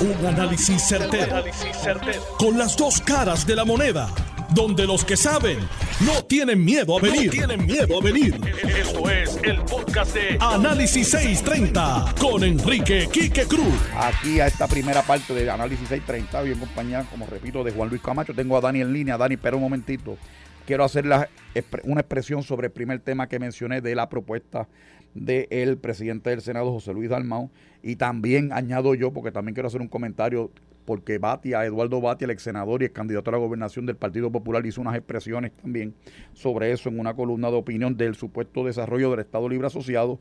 Un 0.00 0.26
análisis 0.26 0.82
certero, 0.82 1.44
Con 2.38 2.56
las 2.56 2.74
dos 2.74 3.02
caras 3.02 3.46
de 3.46 3.54
la 3.54 3.66
moneda. 3.66 4.08
Donde 4.54 4.86
los 4.86 5.04
que 5.04 5.14
saben 5.14 5.58
no 6.00 6.24
tienen 6.24 6.64
miedo 6.64 6.96
a 6.96 7.00
venir. 7.02 7.30
tienen 7.30 7.66
miedo 7.66 8.00
a 8.00 8.02
venir. 8.02 8.34
Esto 8.66 9.10
es 9.10 9.38
el 9.42 9.60
podcast 9.62 10.14
de 10.14 10.38
Análisis 10.40 11.10
630 11.10 12.14
con 12.18 12.42
Enrique 12.42 13.08
Quique 13.12 13.44
Cruz. 13.44 13.74
Aquí 13.94 14.40
a 14.40 14.46
esta 14.46 14.66
primera 14.66 15.02
parte 15.02 15.34
de 15.34 15.50
Análisis 15.50 15.86
630, 15.88 16.42
bien 16.42 16.58
compañía, 16.58 17.04
como 17.10 17.26
repito, 17.26 17.62
de 17.62 17.70
Juan 17.70 17.90
Luis 17.90 18.00
Camacho. 18.00 18.32
Tengo 18.32 18.56
a 18.56 18.60
Dani 18.62 18.80
en 18.80 18.92
línea. 18.92 19.18
Dani, 19.18 19.34
espera 19.34 19.54
un 19.56 19.62
momentito. 19.62 20.16
Quiero 20.70 20.84
hacer 20.84 21.04
una 21.82 22.00
expresión 22.00 22.44
sobre 22.44 22.68
el 22.68 22.72
primer 22.72 23.00
tema 23.00 23.28
que 23.28 23.40
mencioné 23.40 23.80
de 23.80 23.96
la 23.96 24.08
propuesta 24.08 24.68
del 25.14 25.78
presidente 25.78 26.30
del 26.30 26.42
Senado, 26.42 26.70
José 26.70 26.92
Luis 26.92 27.10
Dalmau, 27.10 27.50
y 27.82 27.96
también 27.96 28.52
añado 28.52 28.94
yo, 28.94 29.12
porque 29.12 29.32
también 29.32 29.54
quiero 29.54 29.66
hacer 29.66 29.80
un 29.80 29.88
comentario, 29.88 30.52
porque 30.84 31.18
Batia, 31.18 31.64
Eduardo 31.64 32.00
Batia, 32.00 32.26
el 32.26 32.30
ex 32.30 32.44
senador 32.44 32.82
y 32.82 32.84
el 32.84 32.92
candidato 32.92 33.30
a 33.30 33.32
la 33.32 33.38
gobernación 33.38 33.84
del 33.84 33.96
Partido 33.96 34.30
Popular, 34.30 34.64
hizo 34.64 34.80
unas 34.80 34.94
expresiones 34.94 35.50
también 35.60 35.92
sobre 36.34 36.70
eso 36.70 36.88
en 36.88 37.00
una 37.00 37.14
columna 37.14 37.50
de 37.50 37.56
opinión 37.56 37.96
del 37.96 38.14
supuesto 38.14 38.64
desarrollo 38.64 39.10
del 39.10 39.18
Estado 39.18 39.48
Libre 39.48 39.66
Asociado, 39.66 40.20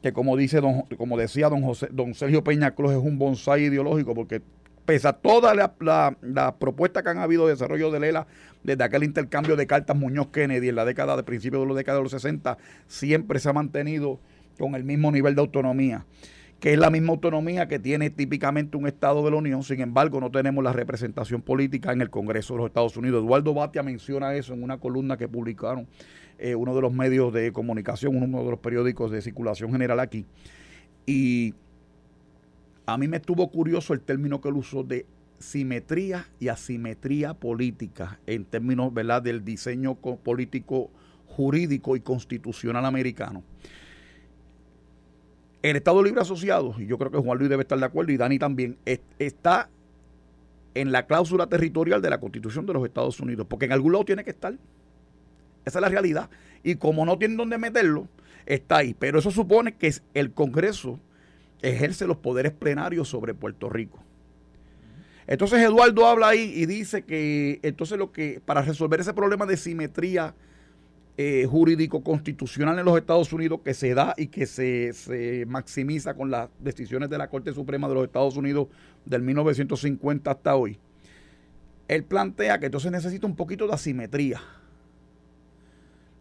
que 0.00 0.14
como 0.14 0.38
dice 0.38 0.62
don, 0.62 0.84
como 0.96 1.18
decía 1.18 1.50
don 1.50 1.60
José, 1.60 1.88
don 1.92 2.14
Sergio 2.14 2.42
Peña 2.42 2.70
Cruz, 2.70 2.92
es 2.92 2.96
un 2.96 3.18
bonsai 3.18 3.64
ideológico, 3.64 4.14
porque 4.14 4.40
pese 4.84 5.08
a 5.08 5.12
todas 5.12 5.56
las 5.56 5.70
la, 5.80 6.56
propuestas 6.58 7.02
que 7.02 7.10
han 7.10 7.18
habido 7.18 7.46
de 7.46 7.52
desarrollo 7.52 7.90
de 7.90 8.00
Lela, 8.00 8.26
desde 8.62 8.84
aquel 8.84 9.04
intercambio 9.04 9.56
de 9.56 9.66
cartas 9.66 9.96
Muñoz 9.96 10.28
Kennedy 10.28 10.68
en 10.68 10.76
la 10.76 10.84
década 10.84 11.16
de 11.16 11.22
principios 11.22 11.62
de 11.62 11.68
la 11.68 11.74
década 11.74 11.98
de 11.98 12.04
los 12.04 12.12
60, 12.12 12.58
siempre 12.86 13.38
se 13.40 13.48
ha 13.48 13.52
mantenido 13.52 14.20
con 14.58 14.74
el 14.74 14.84
mismo 14.84 15.10
nivel 15.10 15.34
de 15.34 15.40
autonomía 15.40 16.04
que 16.62 16.72
es 16.74 16.78
la 16.78 16.90
misma 16.90 17.10
autonomía 17.10 17.66
que 17.66 17.80
tiene 17.80 18.08
típicamente 18.08 18.76
un 18.76 18.86
Estado 18.86 19.24
de 19.24 19.32
la 19.32 19.36
Unión, 19.36 19.64
sin 19.64 19.80
embargo 19.80 20.20
no 20.20 20.30
tenemos 20.30 20.62
la 20.62 20.72
representación 20.72 21.42
política 21.42 21.92
en 21.92 22.00
el 22.00 22.08
Congreso 22.08 22.54
de 22.54 22.58
los 22.58 22.66
Estados 22.68 22.96
Unidos. 22.96 23.24
Eduardo 23.24 23.52
Batia 23.52 23.82
menciona 23.82 24.32
eso 24.36 24.54
en 24.54 24.62
una 24.62 24.78
columna 24.78 25.16
que 25.16 25.26
publicaron 25.26 25.88
eh, 26.38 26.54
uno 26.54 26.72
de 26.72 26.80
los 26.80 26.92
medios 26.92 27.32
de 27.32 27.52
comunicación, 27.52 28.14
uno 28.14 28.44
de 28.44 28.50
los 28.52 28.60
periódicos 28.60 29.10
de 29.10 29.22
circulación 29.22 29.72
general 29.72 29.98
aquí. 29.98 30.24
Y 31.04 31.54
a 32.86 32.98
mí 32.98 33.08
me 33.08 33.18
estuvo 33.18 33.50
curioso 33.50 33.94
el 33.94 34.00
término 34.00 34.40
que 34.40 34.48
él 34.48 34.56
usó 34.56 34.82
de 34.82 35.06
simetría 35.38 36.26
y 36.38 36.48
asimetría 36.48 37.34
política 37.34 38.18
en 38.26 38.44
términos 38.44 38.92
¿verdad? 38.94 39.22
del 39.22 39.44
diseño 39.44 39.94
político 39.96 40.90
jurídico 41.26 41.96
y 41.96 42.00
constitucional 42.00 42.84
americano. 42.84 43.42
El 45.62 45.76
Estado 45.76 46.02
Libre 46.02 46.20
Asociado, 46.20 46.74
y 46.78 46.86
yo 46.86 46.98
creo 46.98 47.10
que 47.10 47.18
Juan 47.18 47.38
Luis 47.38 47.48
debe 47.48 47.62
estar 47.62 47.78
de 47.78 47.84
acuerdo 47.84 48.12
y 48.12 48.16
Dani 48.16 48.38
también, 48.38 48.78
está 49.18 49.70
en 50.74 50.90
la 50.90 51.06
cláusula 51.06 51.46
territorial 51.46 52.02
de 52.02 52.10
la 52.10 52.18
Constitución 52.18 52.66
de 52.66 52.72
los 52.72 52.84
Estados 52.84 53.20
Unidos, 53.20 53.46
porque 53.48 53.66
en 53.66 53.72
algún 53.72 53.92
lado 53.92 54.04
tiene 54.04 54.24
que 54.24 54.30
estar. 54.30 54.54
Esa 55.64 55.78
es 55.78 55.82
la 55.82 55.88
realidad. 55.88 56.30
Y 56.64 56.76
como 56.76 57.06
no 57.06 57.18
tienen 57.18 57.36
dónde 57.36 57.58
meterlo, 57.58 58.08
está 58.46 58.78
ahí. 58.78 58.94
Pero 58.98 59.20
eso 59.20 59.30
supone 59.30 59.76
que 59.76 59.92
el 60.14 60.32
Congreso 60.32 60.98
ejerce 61.62 62.06
los 62.06 62.18
poderes 62.18 62.52
plenarios 62.52 63.08
sobre 63.08 63.34
Puerto 63.34 63.68
Rico. 63.68 64.02
Entonces 65.26 65.60
Eduardo 65.60 66.06
habla 66.06 66.28
ahí 66.28 66.52
y 66.54 66.66
dice 66.66 67.02
que 67.02 67.60
entonces 67.62 67.96
lo 67.96 68.12
que 68.12 68.40
para 68.44 68.62
resolver 68.62 69.00
ese 69.00 69.14
problema 69.14 69.46
de 69.46 69.56
simetría 69.56 70.34
eh, 71.16 71.46
jurídico 71.48 72.02
constitucional 72.02 72.78
en 72.78 72.84
los 72.84 72.96
Estados 72.96 73.32
Unidos 73.32 73.60
que 73.64 73.74
se 73.74 73.94
da 73.94 74.14
y 74.16 74.28
que 74.28 74.46
se, 74.46 74.92
se, 74.92 75.44
maximiza 75.46 76.14
con 76.14 76.30
las 76.30 76.48
decisiones 76.58 77.10
de 77.10 77.18
la 77.18 77.28
Corte 77.28 77.52
Suprema 77.52 77.86
de 77.86 77.94
los 77.94 78.04
Estados 78.04 78.36
Unidos 78.36 78.68
del 79.04 79.22
1950 79.22 80.30
hasta 80.30 80.56
hoy, 80.56 80.78
él 81.86 82.04
plantea 82.04 82.58
que 82.58 82.66
entonces 82.66 82.90
necesita 82.90 83.26
un 83.26 83.36
poquito 83.36 83.66
de 83.66 83.74
asimetría. 83.74 84.40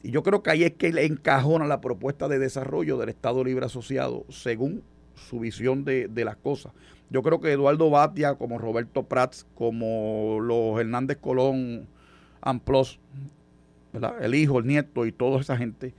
Y 0.04 0.12
yo 0.12 0.24
creo 0.24 0.44
que 0.44 0.50
ahí 0.50 0.64
es 0.64 0.74
que 0.74 0.92
le 0.92 1.06
encajona 1.06 1.66
la 1.66 1.80
propuesta 1.80 2.28
de 2.28 2.40
desarrollo 2.40 2.98
del 2.98 3.10
Estado 3.10 3.44
Libre 3.44 3.66
Asociado 3.66 4.26
según 4.30 4.84
su 5.30 5.40
visión 5.40 5.86
de, 5.86 6.10
las 6.26 6.36
cosas. 6.38 6.74
Yo 7.10 7.24
creo 7.24 7.40
que 7.40 7.52
Eduardo 7.52 7.90
Batia, 7.90 8.36
como 8.36 8.58
Roberto 8.58 9.04
Prats, 9.04 9.46
como 9.56 10.40
los 10.42 10.80
Hernández 10.80 11.18
Colón, 11.18 11.88
Amplos, 12.42 13.00
el 14.22 14.36
hijo, 14.36 14.60
el 14.60 14.68
nieto 14.68 15.06
y 15.06 15.12
toda 15.12 15.42
esa 15.42 15.58
gente, 15.58 15.94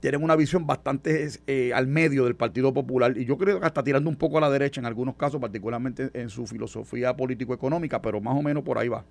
tienen 0.00 0.22
una 0.22 0.36
visión 0.36 0.66
bastante 0.66 1.28
eh, 1.46 1.72
al 1.74 1.86
medio 1.86 2.24
del 2.24 2.36
Partido 2.36 2.74
Popular 2.74 3.16
y 3.16 3.24
yo 3.24 3.38
creo 3.38 3.58
que 3.58 3.66
hasta 3.66 3.82
tirando 3.82 4.10
un 4.10 4.16
poco 4.16 4.38
a 4.38 4.40
la 4.42 4.50
derecha 4.50 4.80
en 4.80 4.86
algunos 4.86 5.16
casos, 5.16 5.40
particularmente 5.40 6.10
en 6.12 6.28
su 6.28 6.46
filosofía 6.46 7.16
político-económica, 7.16 8.02
pero 8.02 8.20
más 8.20 8.36
o 8.36 8.42
menos 8.42 8.62
por 8.64 8.78
ahí 8.78 8.88
va. 8.88 9.04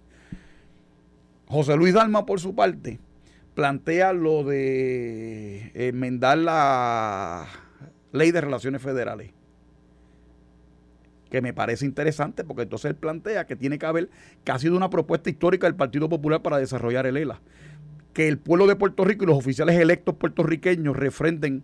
José 1.47 1.75
Luis 1.75 1.93
Dalma, 1.93 2.25
por 2.25 2.39
su 2.39 2.55
parte, 2.55 2.99
plantea 3.55 4.13
lo 4.13 4.43
de 4.43 5.71
enmendar 5.73 6.37
la 6.37 7.47
ley 8.11 8.31
de 8.31 8.41
relaciones 8.41 8.81
federales 8.81 9.31
que 11.33 11.41
me 11.41 11.51
parece 11.51 11.83
interesante 11.88 12.44
porque 12.44 12.61
entonces 12.61 12.91
él 12.91 12.95
plantea 12.95 13.47
que 13.47 13.55
tiene 13.55 13.79
que 13.79 13.88
haber 13.88 14.07
casi 14.44 14.69
de 14.69 14.75
una 14.75 14.91
propuesta 14.91 15.31
histórica 15.31 15.66
del 15.66 15.73
Partido 15.73 16.07
Popular 16.07 16.44
para 16.44 16.59
desarrollar 16.59 17.07
el 17.07 17.17
ELA. 17.17 17.41
Que 18.13 18.27
el 18.27 18.38
pueblo 18.38 18.67
de 18.67 18.75
Puerto 18.75 19.03
Rico 19.03 19.23
y 19.23 19.27
los 19.27 19.39
oficiales 19.39 19.79
electos 19.79 20.13
puertorriqueños 20.13 20.95
refrenden 20.95 21.63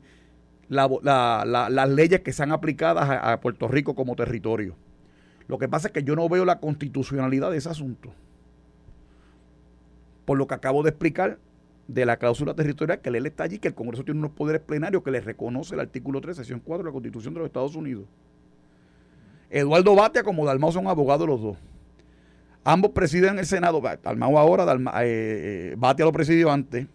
las 0.69 1.89
leyes 1.89 2.21
que 2.21 2.33
sean 2.33 2.51
aplicadas 2.51 3.07
a, 3.07 3.31
a 3.31 3.39
Puerto 3.41 3.67
Rico 3.67 3.93
como 3.93 4.15
territorio. 4.15 4.75
Lo 5.47 5.59
que 5.59 5.69
pasa 5.69 5.89
es 5.89 5.93
que 5.93 6.01
yo 6.01 6.15
no 6.15 6.27
veo 6.27 6.45
la 6.45 6.59
constitucionalidad 6.59 7.51
de 7.51 7.57
ese 7.57 7.69
asunto. 7.69 8.11
Por 10.25 10.39
lo 10.39 10.47
que 10.47 10.55
acabo 10.55 10.81
de 10.81 10.89
explicar, 10.89 11.37
de 11.87 12.07
la 12.07 12.17
cláusula 12.17 12.55
territorial 12.55 13.01
que 13.01 13.09
él 13.09 13.25
está 13.27 13.43
allí, 13.43 13.59
que 13.59 13.67
el 13.67 13.75
Congreso 13.75 14.03
tiene 14.03 14.19
unos 14.19 14.31
poderes 14.31 14.63
plenarios 14.63 15.03
que 15.03 15.11
le 15.11 15.21
reconoce 15.21 15.75
el 15.75 15.81
artículo 15.81 16.21
3, 16.21 16.37
sección 16.37 16.59
4 16.59 16.83
de 16.83 16.89
la 16.89 16.91
Constitución 16.91 17.35
de 17.35 17.41
los 17.41 17.45
Estados 17.45 17.75
Unidos. 17.75 18.05
Eduardo 19.49 19.95
Batia 19.95 20.23
como 20.23 20.45
Dalmau 20.45 20.71
son 20.71 20.87
abogados 20.87 21.27
los 21.27 21.41
dos. 21.41 21.57
Ambos 22.63 22.91
presiden 22.91 23.39
el 23.39 23.45
Senado. 23.45 23.81
Dalmau 23.81 24.37
ahora, 24.37 24.71
eh, 24.73 25.71
eh, 25.71 25.75
Batia 25.77 26.05
lo 26.05 26.11
presidió 26.11 26.51
antes. 26.51 26.85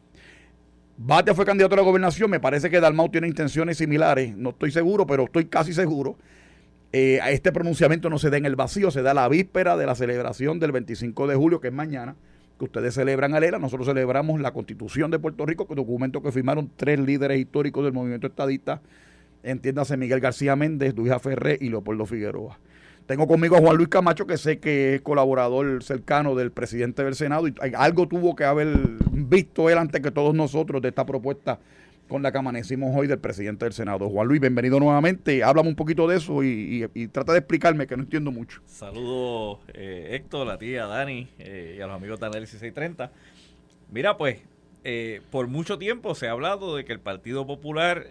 Batia 0.96 1.34
fue 1.34 1.44
candidato 1.44 1.74
a 1.74 1.78
la 1.78 1.82
gobernación. 1.82 2.30
Me 2.30 2.38
parece 2.38 2.70
que 2.70 2.80
Dalmau 2.80 3.08
tiene 3.08 3.26
intenciones 3.26 3.78
similares. 3.78 4.36
No 4.36 4.50
estoy 4.50 4.70
seguro, 4.70 5.06
pero 5.06 5.24
estoy 5.24 5.46
casi 5.46 5.72
seguro. 5.72 6.16
Eh, 6.92 7.18
este 7.30 7.50
pronunciamiento 7.50 8.08
no 8.08 8.20
se 8.20 8.30
da 8.30 8.36
en 8.36 8.46
el 8.46 8.54
vacío, 8.54 8.92
se 8.92 9.02
da 9.02 9.14
la 9.14 9.28
víspera 9.28 9.76
de 9.76 9.86
la 9.86 9.96
celebración 9.96 10.60
del 10.60 10.70
25 10.70 11.26
de 11.26 11.34
julio, 11.34 11.60
que 11.60 11.68
es 11.68 11.74
mañana, 11.74 12.14
que 12.56 12.66
ustedes 12.66 12.94
celebran 12.94 13.34
a 13.34 13.38
ELA. 13.38 13.58
Nosotros 13.58 13.88
celebramos 13.88 14.40
la 14.40 14.52
Constitución 14.52 15.10
de 15.10 15.18
Puerto 15.18 15.44
Rico, 15.44 15.66
que 15.66 15.74
documento 15.74 16.22
que 16.22 16.30
firmaron 16.30 16.70
tres 16.76 17.00
líderes 17.00 17.40
históricos 17.40 17.82
del 17.82 17.92
movimiento 17.92 18.28
estadista 18.28 18.80
entiéndase 19.44 19.96
Miguel 19.96 20.20
García 20.20 20.56
Méndez, 20.56 20.94
Luisa 20.96 21.18
Ferré 21.18 21.58
y 21.60 21.68
Leopoldo 21.68 22.06
Figueroa. 22.06 22.58
Tengo 23.06 23.26
conmigo 23.28 23.56
a 23.56 23.60
Juan 23.60 23.76
Luis 23.76 23.90
Camacho, 23.90 24.26
que 24.26 24.38
sé 24.38 24.58
que 24.58 24.94
es 24.94 25.02
colaborador 25.02 25.82
cercano 25.82 26.34
del 26.34 26.50
presidente 26.50 27.04
del 27.04 27.14
Senado 27.14 27.46
y 27.46 27.54
algo 27.76 28.08
tuvo 28.08 28.34
que 28.34 28.44
haber 28.44 28.68
visto 29.12 29.68
él 29.68 29.76
antes 29.76 30.00
que 30.00 30.10
todos 30.10 30.34
nosotros 30.34 30.80
de 30.80 30.88
esta 30.88 31.04
propuesta 31.04 31.58
con 32.08 32.22
la 32.22 32.32
que 32.32 32.38
amanecimos 32.38 32.94
hoy 32.96 33.06
del 33.06 33.18
presidente 33.18 33.64
del 33.66 33.74
Senado. 33.74 34.08
Juan 34.08 34.28
Luis, 34.28 34.40
bienvenido 34.40 34.78
nuevamente. 34.80 35.42
Háblame 35.42 35.68
un 35.68 35.74
poquito 35.74 36.06
de 36.06 36.16
eso 36.16 36.42
y, 36.42 36.86
trata 37.12 37.32
de 37.32 37.38
explicarme 37.38 37.86
que 37.86 37.96
no 37.96 38.02
entiendo 38.02 38.30
mucho. 38.30 38.60
Saludos, 38.66 39.58
eh, 39.74 40.08
Héctor, 40.12 40.46
la 40.46 40.58
tía 40.58 40.86
Dani 40.86 41.28
eh, 41.38 41.76
y 41.78 41.80
a 41.82 41.86
los 41.86 41.96
amigos 41.96 42.20
de 42.20 42.26
Análisis 42.26 42.60
630. 42.60 43.10
Mira, 43.90 44.16
pues, 44.16 44.38
eh, 44.82 45.22
por 45.30 45.46
mucho 45.46 45.78
tiempo 45.78 46.14
se 46.14 46.28
ha 46.28 46.32
hablado 46.32 46.76
de 46.76 46.84
que 46.84 46.92
el 46.92 47.00
Partido 47.00 47.46
Popular 47.46 48.06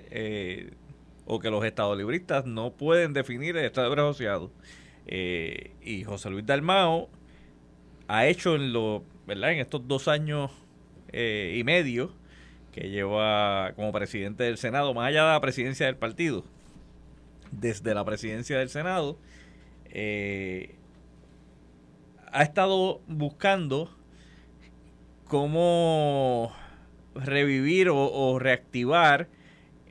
o 1.26 1.40
que 1.40 1.50
los 1.50 1.64
estadolibristas 1.66 2.46
no 2.46 2.74
pueden 2.74 3.14
definir 3.14 3.56
el 3.58 3.66
Estado 3.66 3.88
Libre 3.88 4.02
Asociado. 4.02 4.52
Eh, 5.06 5.72
y 5.82 6.04
José 6.04 6.30
Luis 6.30 6.46
Dalmao 6.46 7.10
ha 8.08 8.28
hecho 8.28 8.56
en, 8.56 8.74
lo, 8.74 9.04
¿verdad? 9.28 9.52
en 9.54 9.60
estos 9.60 9.88
dos 9.88 10.08
años 10.08 10.52
eh, 11.12 11.56
y 11.58 11.64
medio 11.64 12.12
que 12.72 12.90
lleva 12.90 13.74
como 13.76 13.92
presidente 13.92 14.44
del 14.44 14.58
Senado, 14.58 14.94
más 14.94 15.10
allá 15.10 15.26
de 15.26 15.32
la 15.34 15.42
presidencia 15.42 15.86
del 15.86 15.96
partido, 15.96 16.44
desde 17.52 17.94
la 17.94 18.04
presidencia 18.04 18.58
del 18.58 18.70
Senado, 18.70 19.18
eh, 19.86 20.76
ha 22.32 22.42
estado 22.42 23.02
buscando 23.08 23.96
cómo 25.28 26.52
revivir 27.14 27.90
o 27.90 28.40
reactivar 28.40 29.28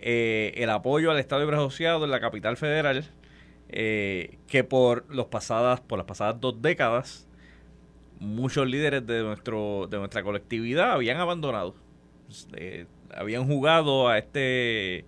eh, 0.02 0.52
el 0.56 0.70
apoyo 0.70 1.10
al 1.10 1.18
Estado 1.18 1.40
Libre 1.42 1.56
Asociado 1.56 2.04
en 2.04 2.10
la 2.10 2.20
capital 2.20 2.56
federal, 2.56 3.08
eh, 3.68 4.38
que 4.46 4.64
por, 4.64 5.06
los 5.08 5.26
pasadas, 5.26 5.80
por 5.80 5.98
las 5.98 6.06
pasadas 6.06 6.40
dos 6.40 6.60
décadas, 6.60 7.26
muchos 8.20 8.66
líderes 8.68 9.06
de, 9.06 9.22
nuestro, 9.22 9.88
de 9.90 9.98
nuestra 9.98 10.22
colectividad 10.22 10.92
habían 10.92 11.18
abandonado. 11.18 11.74
Eh, 12.56 12.86
habían 13.14 13.46
jugado 13.46 14.08
a 14.08 14.18
este 14.18 15.04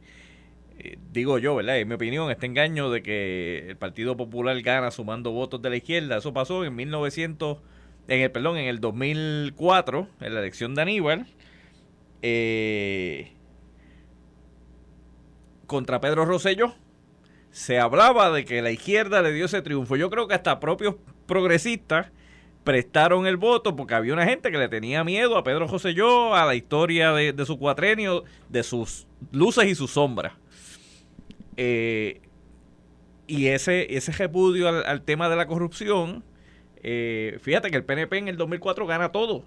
eh, 0.79 0.99
digo 1.13 1.39
yo, 1.39 1.55
¿verdad? 1.55 1.79
En 1.79 1.89
mi 1.89 1.95
opinión, 1.95 2.31
este 2.31 2.47
engaño 2.47 2.91
de 2.91 3.03
que 3.03 3.67
el 3.69 3.77
Partido 3.77 4.17
Popular 4.17 4.61
gana 4.63 4.91
sumando 4.91 5.31
votos 5.31 5.63
de 5.63 5.71
la 5.71 5.77
izquierda, 5.77 6.17
eso 6.17 6.33
pasó 6.33 6.65
en 6.65 6.75
1900, 6.75 7.59
en 8.09 8.21
el, 8.21 8.31
perdón, 8.31 8.57
en 8.59 8.67
el 8.67 8.81
2004, 8.81 10.09
en 10.21 10.35
la 10.35 10.41
elección 10.41 10.75
de 10.75 10.83
Aníbal, 10.83 11.27
eh, 12.23 13.33
contra 15.67 16.01
Pedro 16.01 16.25
Rosselló, 16.25 16.75
se 17.51 17.79
hablaba 17.79 18.31
de 18.31 18.45
que 18.45 18.63
la 18.63 18.71
izquierda 18.71 19.23
le 19.23 19.33
dio 19.33 19.47
ese 19.47 19.63
triunfo. 19.63 19.97
Yo 19.97 20.11
creo 20.11 20.27
que 20.27 20.35
hasta 20.35 20.61
propios 20.61 20.97
progresistas 21.27 22.09
prestaron 22.65 23.27
el 23.27 23.37
voto 23.37 23.77
porque 23.77 23.95
había 23.95 24.13
una 24.13 24.25
gente 24.25 24.51
que 24.51 24.59
le 24.59 24.69
tenía 24.69 25.05
miedo 25.05 25.37
a 25.37 25.45
Pedro 25.45 25.69
Rosselló, 25.69 26.35
a 26.35 26.47
la 26.47 26.55
historia 26.55 27.13
de 27.13 27.47
su 27.47 27.59
cuatrenio, 27.59 28.25
de 28.49 28.63
sus 28.63 29.07
luces 29.31 29.67
y 29.67 29.75
sus 29.75 29.93
sombras. 29.93 30.33
Eh, 31.57 32.21
y 33.27 33.47
ese, 33.47 33.95
ese 33.97 34.13
repudio 34.13 34.69
al, 34.69 35.03
tema 35.03 35.29
de 35.29 35.37
la 35.37 35.47
corrupción, 35.47 36.25
eh, 36.83 37.39
fíjate 37.41 37.71
que 37.71 37.77
el 37.77 37.85
PNP 37.85 38.19
en 38.19 38.29
el 38.29 38.37
2004 38.37 38.87
gana 38.87 39.13
todo. 39.13 39.45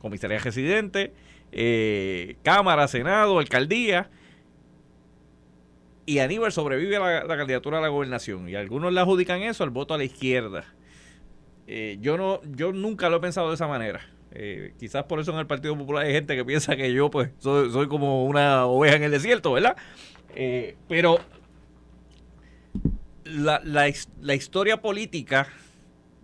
Comisaría 0.00 0.38
residente, 0.38 1.12
eh, 1.50 2.36
Cámara, 2.42 2.86
Senado, 2.88 3.38
Alcaldía. 3.38 4.10
Y 6.08 6.20
Aníbal 6.20 6.52
sobrevive 6.52 6.96
a 6.96 7.24
la, 7.24 7.36
candidatura 7.36 7.78
a 7.78 7.80
la 7.82 7.88
gobernación. 7.88 8.48
Y 8.48 8.54
algunos 8.54 8.94
le 8.94 9.00
adjudican 9.00 9.42
eso 9.42 9.62
al 9.62 9.68
voto 9.68 9.92
a 9.92 9.98
la 9.98 10.04
izquierda. 10.04 10.64
yo, 12.00 12.16
no, 12.16 12.40
yo 12.56 12.72
nunca 12.72 13.10
lo 13.10 13.18
he 13.18 13.20
pensado 13.20 13.48
de 13.48 13.56
esa 13.56 13.68
manera. 13.68 14.00
quizás 14.78 15.04
por 15.04 15.20
eso 15.20 15.32
en 15.32 15.38
el 15.38 15.46
Partido 15.46 15.76
Popular 15.76 16.06
hay 16.06 16.14
gente 16.14 16.34
que 16.34 16.46
piensa 16.46 16.76
que 16.76 16.94
yo 16.94 17.10
pues 17.10 17.30
soy, 17.40 17.88
como 17.88 18.24
una 18.24 18.64
oveja 18.64 18.96
en 18.96 19.02
el 19.02 19.10
desierto, 19.10 19.52
¿verdad? 19.52 19.76
pero 20.88 21.20
la, 23.24 23.60
la, 23.62 24.34
historia 24.34 24.80
política 24.80 25.48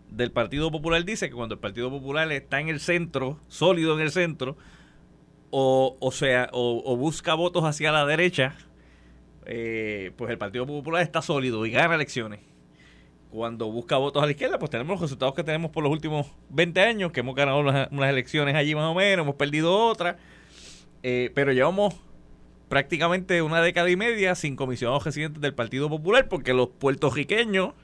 del 0.08 0.30
Partido 0.30 0.70
Popular 0.70 1.04
dice 1.04 1.28
que 1.28 1.34
cuando 1.34 1.56
el 1.56 1.60
Partido 1.60 1.90
Popular 1.90 2.32
está 2.32 2.58
en 2.58 2.70
el 2.70 2.80
centro, 2.80 3.38
sólido 3.48 3.94
en 3.94 4.00
el 4.00 4.10
centro, 4.10 4.56
o, 5.50 5.98
o 6.00 6.10
sea, 6.10 6.48
o, 6.52 6.96
busca 6.96 7.34
votos 7.34 7.64
hacia 7.64 7.92
la 7.92 8.06
derecha, 8.06 8.56
eh, 9.46 10.12
pues 10.16 10.30
el 10.30 10.38
Partido 10.38 10.66
Popular 10.66 11.02
está 11.02 11.22
sólido 11.22 11.64
y 11.66 11.70
gana 11.70 11.94
elecciones. 11.94 12.40
Cuando 13.30 13.70
busca 13.70 13.96
votos 13.96 14.22
a 14.22 14.26
la 14.26 14.32
izquierda, 14.32 14.58
pues 14.58 14.70
tenemos 14.70 14.92
los 14.92 15.00
resultados 15.00 15.34
que 15.34 15.42
tenemos 15.42 15.70
por 15.70 15.82
los 15.82 15.92
últimos 15.92 16.28
20 16.50 16.80
años, 16.80 17.12
que 17.12 17.20
hemos 17.20 17.34
ganado 17.34 17.58
unas, 17.58 17.88
elecciones 17.90 18.54
allí 18.54 18.74
más 18.74 18.84
o 18.84 18.94
menos, 18.94 19.24
hemos 19.24 19.34
perdido 19.34 19.76
otras, 19.76 20.16
eh, 21.02 21.32
pero 21.34 21.52
llevamos 21.52 21.94
prácticamente 22.68 23.42
una 23.42 23.60
década 23.60 23.90
y 23.90 23.96
media 23.96 24.34
sin 24.34 24.56
comisionados 24.56 25.04
residentes 25.04 25.40
del 25.40 25.54
Partido 25.54 25.88
Popular 25.88 26.28
porque 26.28 26.54
los 26.54 26.68
puertorriqueños 26.68 27.74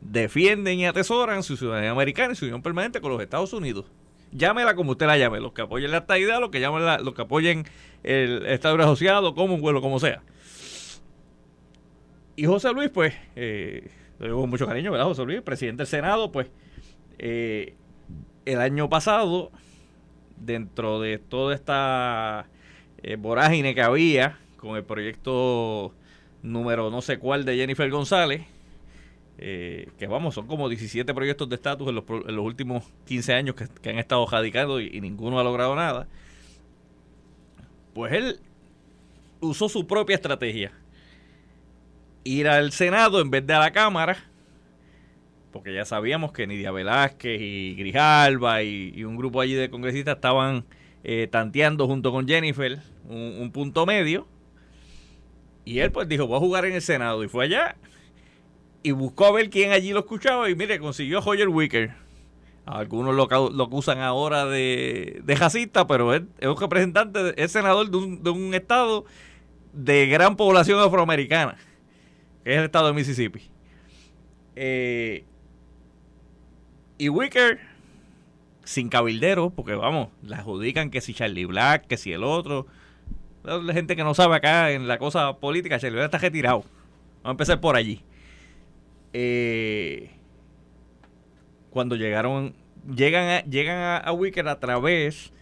defienden 0.00 0.78
y 0.78 0.86
atesoran 0.86 1.42
su 1.42 1.56
ciudadanía 1.56 1.90
americana 1.90 2.32
y 2.32 2.36
su 2.36 2.44
unión 2.44 2.62
permanente 2.62 3.00
con 3.00 3.10
los 3.10 3.20
Estados 3.20 3.52
Unidos. 3.52 3.86
Llámela 4.32 4.74
como 4.74 4.92
usted 4.92 5.06
la 5.06 5.16
llame, 5.16 5.40
los 5.40 5.52
que 5.52 5.62
apoyen 5.62 5.90
la 5.90 5.98
estadidad, 5.98 6.40
los 6.40 6.50
que 6.50 6.60
llamen 6.60 6.82
los 7.04 7.14
que 7.14 7.22
apoyen 7.22 7.64
el 8.02 8.46
Estado 8.46 8.80
asociado, 8.82 9.34
como 9.34 9.54
un 9.54 9.60
vuelo, 9.60 9.80
como 9.80 10.00
sea. 10.00 10.22
Y 12.36 12.46
José 12.46 12.72
Luis, 12.72 12.90
pues, 12.90 13.14
eh, 13.36 13.88
le 14.18 14.26
digo 14.26 14.46
mucho 14.46 14.66
cariño, 14.66 14.90
¿verdad? 14.90 15.06
José 15.06 15.24
Luis, 15.24 15.42
presidente 15.42 15.82
del 15.82 15.86
Senado, 15.86 16.32
pues, 16.32 16.48
eh, 17.18 17.74
el 18.44 18.60
año 18.60 18.88
pasado, 18.88 19.50
dentro 20.36 21.00
de 21.00 21.18
toda 21.18 21.54
esta 21.54 22.46
eh, 23.02 23.16
vorágine 23.16 23.74
que 23.74 23.82
había 23.82 24.38
con 24.56 24.76
el 24.76 24.84
proyecto 24.84 25.94
número 26.42 26.90
no 26.90 27.00
sé 27.02 27.18
cuál 27.18 27.44
de 27.44 27.56
Jennifer 27.56 27.90
González, 27.90 28.42
eh, 29.38 29.88
que 29.98 30.06
vamos, 30.06 30.34
son 30.34 30.46
como 30.46 30.68
17 30.68 31.12
proyectos 31.12 31.48
de 31.48 31.56
estatus 31.56 31.88
en 31.88 31.94
los, 31.96 32.04
últimos 32.38 32.84
15 33.06 33.34
años 33.34 33.56
que, 33.56 33.90
han 33.90 33.98
estado 33.98 34.26
radicando 34.26 34.80
y, 34.80 35.00
ninguno 35.00 35.40
ha 35.40 35.44
logrado 35.44 35.74
nada. 35.74 36.06
Pues 37.94 38.12
él 38.12 38.38
usó 39.40 39.68
su 39.68 39.86
propia 39.86 40.16
estrategia. 40.16 40.72
Ir 42.24 42.48
al 42.48 42.72
Senado 42.72 43.20
en 43.20 43.30
vez 43.30 43.46
de 43.46 43.54
a 43.54 43.58
la 43.58 43.72
Cámara, 43.72 44.16
porque 45.52 45.74
ya 45.74 45.84
sabíamos 45.84 46.32
que 46.32 46.46
Nidia 46.46 46.72
Velázquez 46.72 47.40
y 47.40 47.74
Grijalba 47.76 48.62
y, 48.62 49.04
un 49.04 49.16
grupo 49.16 49.40
allí 49.40 49.54
de 49.54 49.70
congresistas 49.70 50.16
estaban 50.16 50.64
eh, 51.04 51.28
tanteando 51.30 51.86
junto 51.86 52.10
con 52.10 52.26
Jennifer 52.26 52.80
un, 53.08 53.50
punto 53.52 53.86
medio. 53.86 54.26
Y 55.64 55.78
él 55.78 55.92
pues 55.92 56.08
dijo, 56.08 56.26
voy 56.26 56.36
a 56.36 56.40
jugar 56.40 56.64
en 56.64 56.74
el 56.74 56.82
Senado. 56.82 57.22
Y 57.24 57.28
fue 57.28 57.44
allá 57.44 57.76
y 58.82 58.90
buscó 58.92 59.26
a 59.26 59.32
ver 59.32 59.50
quién 59.50 59.72
allí 59.72 59.92
lo 59.92 60.00
escuchaba. 60.00 60.50
Y 60.50 60.54
mire, 60.54 60.78
consiguió 60.78 61.18
a 61.18 61.24
Roger 61.24 61.48
Wicker. 61.48 61.94
Algunos 62.66 63.14
lo, 63.14 63.24
acusan 63.62 64.00
ahora 64.00 64.46
de, 64.46 65.20
de 65.24 65.36
jacista, 65.36 65.86
pero 65.86 66.14
es 66.14 66.22
un 66.42 66.56
representante, 66.56 67.42
es 67.42 67.52
senador 67.52 67.90
de 67.90 67.96
un, 67.98 68.22
de 68.22 68.30
un 68.30 68.54
estado 68.54 69.04
de 69.74 70.06
gran 70.06 70.36
población 70.36 70.80
afroamericana, 70.80 71.56
que 72.44 72.52
es 72.52 72.58
el 72.58 72.64
estado 72.64 72.88
de 72.88 72.92
Mississippi. 72.92 73.40
Eh, 74.54 75.24
y 76.98 77.08
Wicker, 77.08 77.58
sin 78.64 78.88
cabildero, 78.88 79.50
porque 79.50 79.74
vamos, 79.74 80.10
le 80.22 80.36
adjudican 80.36 80.90
que 80.90 81.00
si 81.00 81.14
Charlie 81.14 81.46
Black, 81.46 81.86
que 81.86 81.96
si 81.96 82.12
el 82.12 82.22
otro, 82.22 82.66
la 83.42 83.72
gente 83.72 83.96
que 83.96 84.04
no 84.04 84.14
sabe 84.14 84.36
acá 84.36 84.70
en 84.70 84.86
la 84.86 84.98
cosa 84.98 85.38
política, 85.38 85.78
Charlie 85.78 86.04
está 86.04 86.18
retirado. 86.18 86.64
Vamos 87.22 87.24
a 87.24 87.30
empezar 87.30 87.60
por 87.60 87.76
allí. 87.76 88.02
Eh, 89.12 90.10
cuando 91.70 91.96
llegaron, 91.96 92.54
llegan 92.94 93.28
a, 93.28 93.44
llegan 93.44 94.02
a, 94.04 94.12
Wicker 94.12 94.46
a 94.48 94.60
través 94.60 95.32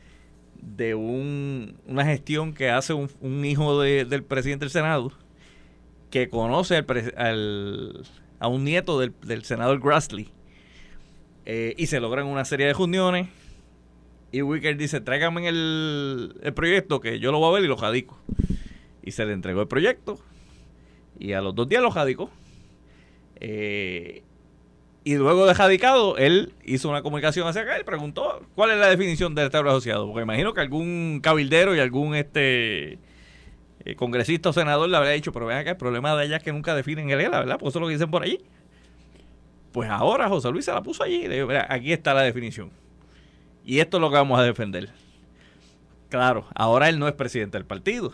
de 0.60 0.94
un, 0.94 1.76
una 1.86 2.04
gestión 2.04 2.54
que 2.54 2.70
hace 2.70 2.92
un, 2.92 3.44
hijo 3.44 3.80
del 3.82 4.22
presidente 4.22 4.64
del 4.64 4.70
Senado 4.70 5.12
que 6.12 6.28
conoce 6.28 6.84
al, 7.16 8.04
a 8.38 8.46
un 8.46 8.64
nieto 8.64 9.00
del, 9.00 9.44
senador 9.44 9.80
Grassley 9.80 10.28
eh, 11.46 11.74
y 11.76 11.86
se 11.86 11.98
logran 11.98 12.26
una 12.26 12.44
serie 12.44 12.66
de 12.66 12.74
reuniones 12.74 13.28
y 14.30 14.42
Wicker 14.42 14.76
dice, 14.76 15.00
tráigame 15.00 15.48
el, 15.48 16.36
el 16.42 16.54
proyecto 16.54 17.00
que 17.00 17.18
yo 17.18 17.32
lo 17.32 17.38
voy 17.38 17.50
a 17.50 17.54
ver 17.54 17.64
y 17.64 17.68
lo 17.68 17.76
jadico. 17.76 18.18
Y 19.02 19.10
se 19.10 19.26
le 19.26 19.34
entregó 19.34 19.60
el 19.60 19.68
proyecto. 19.68 20.18
Y 21.18 21.34
a 21.34 21.42
los 21.42 21.54
dos 21.54 21.68
días 21.68 21.82
lo 21.82 21.90
jadicó. 21.90 22.30
Eh, 23.40 24.22
y 25.04 25.16
luego 25.16 25.46
de 25.46 25.54
jadicado, 25.54 26.16
él 26.16 26.54
hizo 26.64 26.88
una 26.88 27.02
comunicación 27.02 27.46
hacia 27.46 27.62
acá 27.62 27.78
y 27.78 27.84
preguntó 27.84 28.40
cuál 28.54 28.70
es 28.70 28.78
la 28.78 28.88
definición 28.88 29.34
del 29.34 29.46
Estado 29.46 29.68
asociado. 29.68 30.06
Porque 30.06 30.22
imagino 30.22 30.54
que 30.54 30.62
algún 30.62 31.20
cabildero 31.22 31.76
y 31.76 31.80
algún 31.80 32.14
este 32.14 32.98
eh, 33.84 33.96
congresista 33.96 34.50
o 34.50 34.52
senador 34.52 34.88
le 34.88 34.96
habría 34.96 35.12
dicho, 35.12 35.32
pero 35.32 35.46
vean 35.46 35.60
acá, 35.60 35.70
el 35.70 35.76
problema 35.76 36.14
de 36.16 36.26
ella 36.26 36.36
es 36.36 36.42
que 36.42 36.52
nunca 36.52 36.74
definen 36.74 37.10
el 37.10 37.20
ELA, 37.20 37.40
¿verdad? 37.40 37.58
Por 37.58 37.68
eso 37.68 37.78
es 37.78 37.80
lo 37.80 37.86
que 37.88 37.94
dicen 37.94 38.10
por 38.10 38.22
allí. 38.22 38.38
Pues 39.72 39.88
ahora 39.90 40.28
José 40.28 40.50
Luis 40.50 40.64
se 40.64 40.72
la 40.72 40.82
puso 40.82 41.02
allí. 41.02 41.26
Le 41.26 41.36
dijo, 41.36 41.46
mira, 41.46 41.66
aquí 41.68 41.92
está 41.92 42.14
la 42.14 42.22
definición. 42.22 42.70
Y 43.64 43.80
esto 43.80 43.96
es 43.96 44.00
lo 44.00 44.10
que 44.10 44.16
vamos 44.16 44.38
a 44.38 44.42
defender. 44.42 44.90
Claro, 46.08 46.46
ahora 46.54 46.88
él 46.88 46.98
no 46.98 47.08
es 47.08 47.14
presidente 47.14 47.56
del 47.56 47.66
partido. 47.66 48.12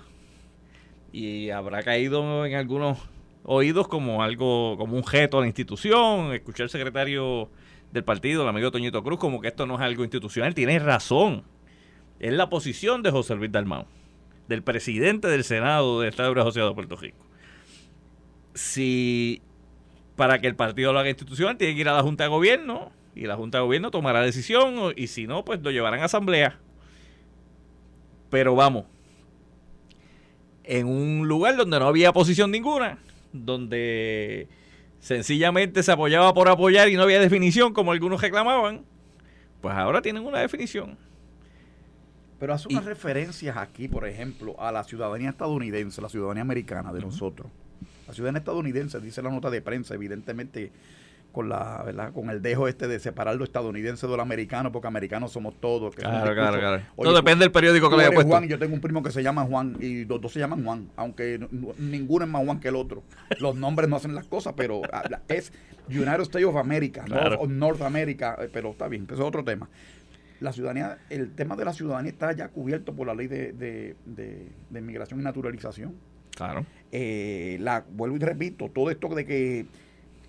Y 1.12 1.50
habrá 1.50 1.82
caído 1.82 2.46
en 2.46 2.54
algunos 2.54 2.98
oídos 3.42 3.88
como 3.88 4.22
algo, 4.22 4.76
como 4.78 4.96
un 4.96 5.04
gesto 5.04 5.38
a 5.38 5.40
la 5.40 5.46
institución. 5.48 6.32
Escuché 6.32 6.62
al 6.62 6.70
secretario 6.70 7.50
del 7.90 8.04
partido, 8.04 8.42
el 8.42 8.48
amigo 8.48 8.70
Toñito 8.70 9.02
Cruz, 9.02 9.18
como 9.18 9.40
que 9.40 9.48
esto 9.48 9.66
no 9.66 9.74
es 9.74 9.80
algo 9.80 10.04
institucional. 10.04 10.54
Tiene 10.54 10.78
razón. 10.78 11.42
Es 12.20 12.32
la 12.32 12.48
posición 12.48 13.02
de 13.02 13.10
José 13.10 13.34
Luis 13.34 13.50
Dalmau, 13.50 13.86
del 14.48 14.62
presidente 14.62 15.28
del 15.28 15.44
Senado 15.44 16.00
del 16.00 16.08
Estado 16.08 16.32
Asociado 16.40 16.70
de 16.70 16.74
Puerto 16.74 16.96
Rico. 16.96 17.24
Si 18.54 19.42
para 20.16 20.40
que 20.40 20.48
el 20.48 20.56
partido 20.56 20.92
lo 20.92 20.98
haga 20.98 21.08
institucional 21.08 21.56
tiene 21.56 21.74
que 21.74 21.82
ir 21.82 21.88
a 21.88 21.94
la 21.94 22.02
Junta 22.02 22.24
de 22.24 22.30
Gobierno 22.30 22.90
y 23.14 23.26
la 23.26 23.36
Junta 23.36 23.58
de 23.58 23.64
Gobierno 23.64 23.90
tomará 23.90 24.20
decisión 24.20 24.92
y 24.96 25.06
si 25.06 25.26
no, 25.26 25.44
pues 25.44 25.60
lo 25.62 25.70
llevarán 25.70 26.00
a 26.00 26.06
asamblea. 26.06 26.58
Pero 28.30 28.54
vamos, 28.54 28.86
en 30.64 30.86
un 30.86 31.28
lugar 31.28 31.56
donde 31.56 31.78
no 31.78 31.86
había 31.86 32.12
posición 32.12 32.50
ninguna, 32.50 32.98
donde 33.32 34.48
sencillamente 35.00 35.82
se 35.82 35.92
apoyaba 35.92 36.34
por 36.34 36.48
apoyar 36.48 36.88
y 36.88 36.96
no 36.96 37.02
había 37.02 37.20
definición 37.20 37.72
como 37.72 37.92
algunos 37.92 38.20
reclamaban, 38.20 38.84
pues 39.60 39.74
ahora 39.74 40.02
tienen 40.02 40.24
una 40.24 40.40
definición. 40.40 40.98
Pero 42.38 42.54
hace 42.54 42.68
unas 42.68 42.84
referencias 42.84 43.56
aquí, 43.56 43.88
por 43.88 44.06
ejemplo, 44.06 44.54
a 44.60 44.70
la 44.70 44.84
ciudadanía 44.84 45.30
estadounidense, 45.30 46.00
la 46.00 46.08
ciudadanía 46.08 46.42
americana 46.42 46.92
de 46.92 47.00
nosotros. 47.00 47.48
La 48.06 48.14
ciudadanía 48.14 48.38
estadounidense, 48.38 49.00
dice 49.00 49.22
la 49.22 49.30
nota 49.30 49.50
de 49.50 49.60
prensa, 49.60 49.94
evidentemente 49.94 50.70
con 51.32 51.48
la, 51.48 51.82
¿verdad? 51.84 52.12
Con 52.12 52.30
el 52.30 52.40
dejo 52.40 52.68
este 52.68 52.88
de 52.88 52.98
separar 53.00 53.36
lo 53.36 53.44
estadounidense 53.44 54.06
de 54.06 54.16
lo 54.16 54.22
americano, 54.22 54.72
porque 54.72 54.88
americanos 54.88 55.32
somos 55.32 55.54
todos. 55.60 55.94
claro, 55.94 56.32
claro, 56.34 56.58
claro. 56.58 56.82
Todo 56.96 57.14
depende 57.14 57.44
del 57.44 57.52
periódico 57.52 57.90
que 57.90 57.96
le 57.96 58.02
haya 58.04 58.12
puesto. 58.12 58.30
Juan, 58.30 58.48
yo 58.48 58.58
tengo 58.58 58.74
un 58.74 58.80
primo 58.80 59.02
que 59.02 59.10
se 59.10 59.22
llama 59.22 59.44
Juan 59.44 59.76
y 59.80 60.04
los 60.04 60.20
dos 60.20 60.32
se 60.32 60.38
llaman 60.38 60.64
Juan, 60.64 60.88
aunque 60.96 61.38
ninguno 61.78 62.24
es 62.24 62.30
más 62.30 62.44
Juan 62.44 62.60
que 62.60 62.68
el 62.68 62.76
otro. 62.76 63.02
Los 63.40 63.56
nombres 63.56 63.88
no 63.88 63.96
hacen 63.96 64.14
las 64.14 64.26
cosas, 64.26 64.54
pero 64.56 64.82
ah, 64.92 65.20
es 65.28 65.52
United 65.88 66.22
States 66.22 66.46
of 66.46 66.56
America, 66.56 67.04
no 67.06 67.46
North 67.46 67.82
America, 67.82 68.36
eh, 68.40 68.48
pero 68.52 68.70
está 68.70 68.88
bien, 68.88 69.04
eso 69.04 69.14
es 69.14 69.20
otro 69.20 69.44
tema 69.44 69.68
la 70.40 70.52
ciudadanía, 70.52 70.98
el 71.10 71.32
tema 71.32 71.56
de 71.56 71.64
la 71.64 71.72
ciudadanía 71.72 72.12
está 72.12 72.32
ya 72.32 72.48
cubierto 72.48 72.94
por 72.94 73.06
la 73.06 73.14
ley 73.14 73.26
de, 73.26 73.52
de, 73.52 73.96
de, 74.06 74.78
inmigración 74.78 75.20
y 75.20 75.22
naturalización. 75.22 75.94
Claro. 76.36 76.64
Eh, 76.92 77.58
la, 77.60 77.84
vuelvo 77.90 78.16
y 78.16 78.20
repito, 78.20 78.70
todo 78.70 78.90
esto 78.90 79.08
de 79.14 79.24
que 79.24 79.66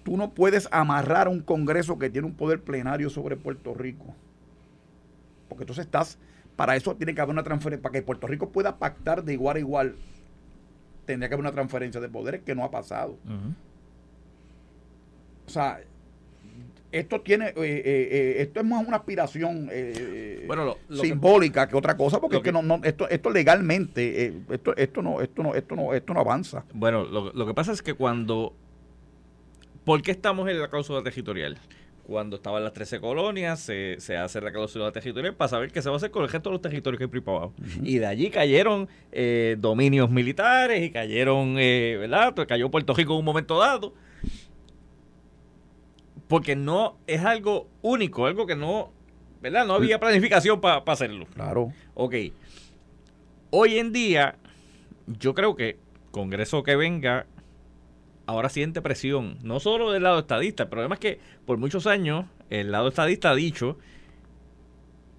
tú 0.04 0.18
no 0.18 0.32
puedes 0.32 0.68
amarrar 0.72 1.28
a 1.28 1.30
un 1.30 1.42
Congreso 1.42 2.00
que 2.00 2.10
tiene 2.10 2.28
un 2.28 2.34
poder 2.34 2.62
plenario 2.62 3.10
sobre 3.10 3.36
Puerto 3.38 3.74
Rico. 3.74 4.16
Porque 5.48 5.64
entonces 5.64 5.86
estás, 5.86 6.18
para 6.56 6.76
eso 6.76 6.96
tiene 6.96 7.14
que 7.14 7.22
haber 7.22 7.34
una 7.34 7.44
transferencia, 7.44 7.82
para 7.84 7.94
que 7.94 8.02
Puerto 8.02 8.26
Rico 8.26 8.50
pueda 8.50 8.78
pactar 8.78 9.24
de 9.24 9.34
igual 9.34 9.58
a 9.58 9.60
igual, 9.60 9.96
tendría 11.06 11.30
que 11.30 11.36
haber 11.36 11.46
una 11.46 11.52
transferencia 11.52 12.02
de 12.02 12.10
poderes 12.10 12.42
que 12.42 12.56
no 12.56 12.64
ha 12.64 12.72
pasado. 12.72 13.18
O 15.46 15.50
sea, 15.50 15.80
esto 16.92 17.22
tiene 17.22 17.50
eh, 17.50 17.54
eh, 17.56 18.08
eh, 18.12 18.36
esto 18.40 18.60
es 18.60 18.66
más 18.66 18.86
una 18.86 18.98
aspiración 18.98 19.70
simbólica 20.90 21.68
que, 21.68 21.76
otra 21.76 21.96
cosa 21.96 22.20
porque 22.20 22.38
es 22.38 22.44
que, 22.44 22.52
no, 22.52 22.62
no, 22.64 22.80
esto 22.84 23.08
esto 23.10 23.30
legalmente 23.30 24.34
esto 24.50 24.76
esto 24.76 25.02
no 25.02 25.22
esto 25.22 25.44
no 25.44 25.54
esto 25.54 25.76
no 25.76 25.94
esto 25.94 26.14
no 26.14 26.20
avanza 26.20 26.66
bueno 26.74 27.04
lo, 27.04 27.32
lo, 27.32 27.46
que 27.46 27.54
pasa 27.54 27.72
es 27.72 27.82
que 27.82 27.94
cuando 27.94 28.54
¿por 29.86 30.02
qué 30.02 30.12
estamos 30.12 30.50
en 30.50 30.60
la 30.60 30.68
cláusula 30.68 31.04
territorial? 31.04 31.58
cuando 32.04 32.38
estaban 32.38 32.64
las 32.64 32.74
13 32.74 33.00
colonias, 33.02 33.60
se, 33.60 33.98
se, 34.00 34.18
hace 34.18 34.42
la 34.42 34.52
cláusula 34.52 34.92
territorial 34.92 35.36
para 35.36 35.48
saber 35.48 35.72
qué 35.72 35.80
se 35.80 35.90
va 35.90 35.96
a 35.96 35.98
hacer 35.98 36.10
con 36.10 36.24
el 36.24 36.30
resto 36.30 36.50
de 36.50 36.54
los 36.54 36.62
territorios 36.64 36.98
que 36.98 37.04
hay 37.04 37.22
por 37.22 37.36
abajo. 37.36 37.54
Y 37.84 38.00
de 38.00 38.08
allí 38.08 38.32
cayeron 38.32 38.90
dominios 39.60 40.10
militares 40.10 40.82
y 40.82 40.90
cayeron, 40.90 41.54
¿verdad? 41.54 42.34
Cayó 42.48 42.72
Puerto 42.72 42.96
Rico 42.96 43.14
en 43.14 43.20
un 43.20 43.26
momento 43.26 43.60
dado 43.60 43.94
porque 46.30 46.56
no 46.56 47.00
es 47.08 47.26
algo 47.26 47.68
único, 47.82 48.28
algo 48.28 48.46
que 48.46 48.56
no, 48.56 48.92
¿verdad? 49.42 49.66
No 49.66 49.74
había 49.74 50.00
planificación 50.00 50.62
para 50.62 50.84
hacerlo. 50.86 51.26
Claro. 51.34 51.74
Ok. 51.96 52.14
Hoy 53.50 53.80
en 53.80 53.92
día, 53.92 54.36
yo 55.08 55.34
creo 55.34 55.56
que 55.56 55.80
Congreso 56.12 56.62
que 56.62 56.76
venga 56.76 57.26
ahora 58.28 58.50
siente 58.50 58.84
presión, 58.84 59.40
no 59.42 59.60
solo 59.60 59.92
del 59.92 60.04
lado 60.04 60.20
estadista, 60.20 60.64
el 60.64 60.70
problema 60.70 60.94
es 60.94 61.00
que 61.00 61.20
por 61.48 61.58
muchos 61.58 61.88
años 61.88 62.26
el 62.52 62.72
lado 62.72 62.90
estadista 62.90 63.32
ha 63.32 63.36
dicho 63.36 63.80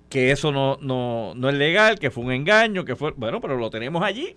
que 0.09 0.31
eso 0.31 0.53
no, 0.53 0.79
no, 0.81 1.35
no 1.35 1.49
es 1.49 1.57
legal, 1.57 1.99
que 1.99 2.13
fue 2.13 2.23
un 2.23 2.31
engaño, 2.31 2.85
que 2.85 2.95
fue, 2.95 3.11
bueno, 3.17 3.41
pero 3.41 3.57
lo 3.57 3.69
tenemos 3.69 4.05
allí. 4.05 4.37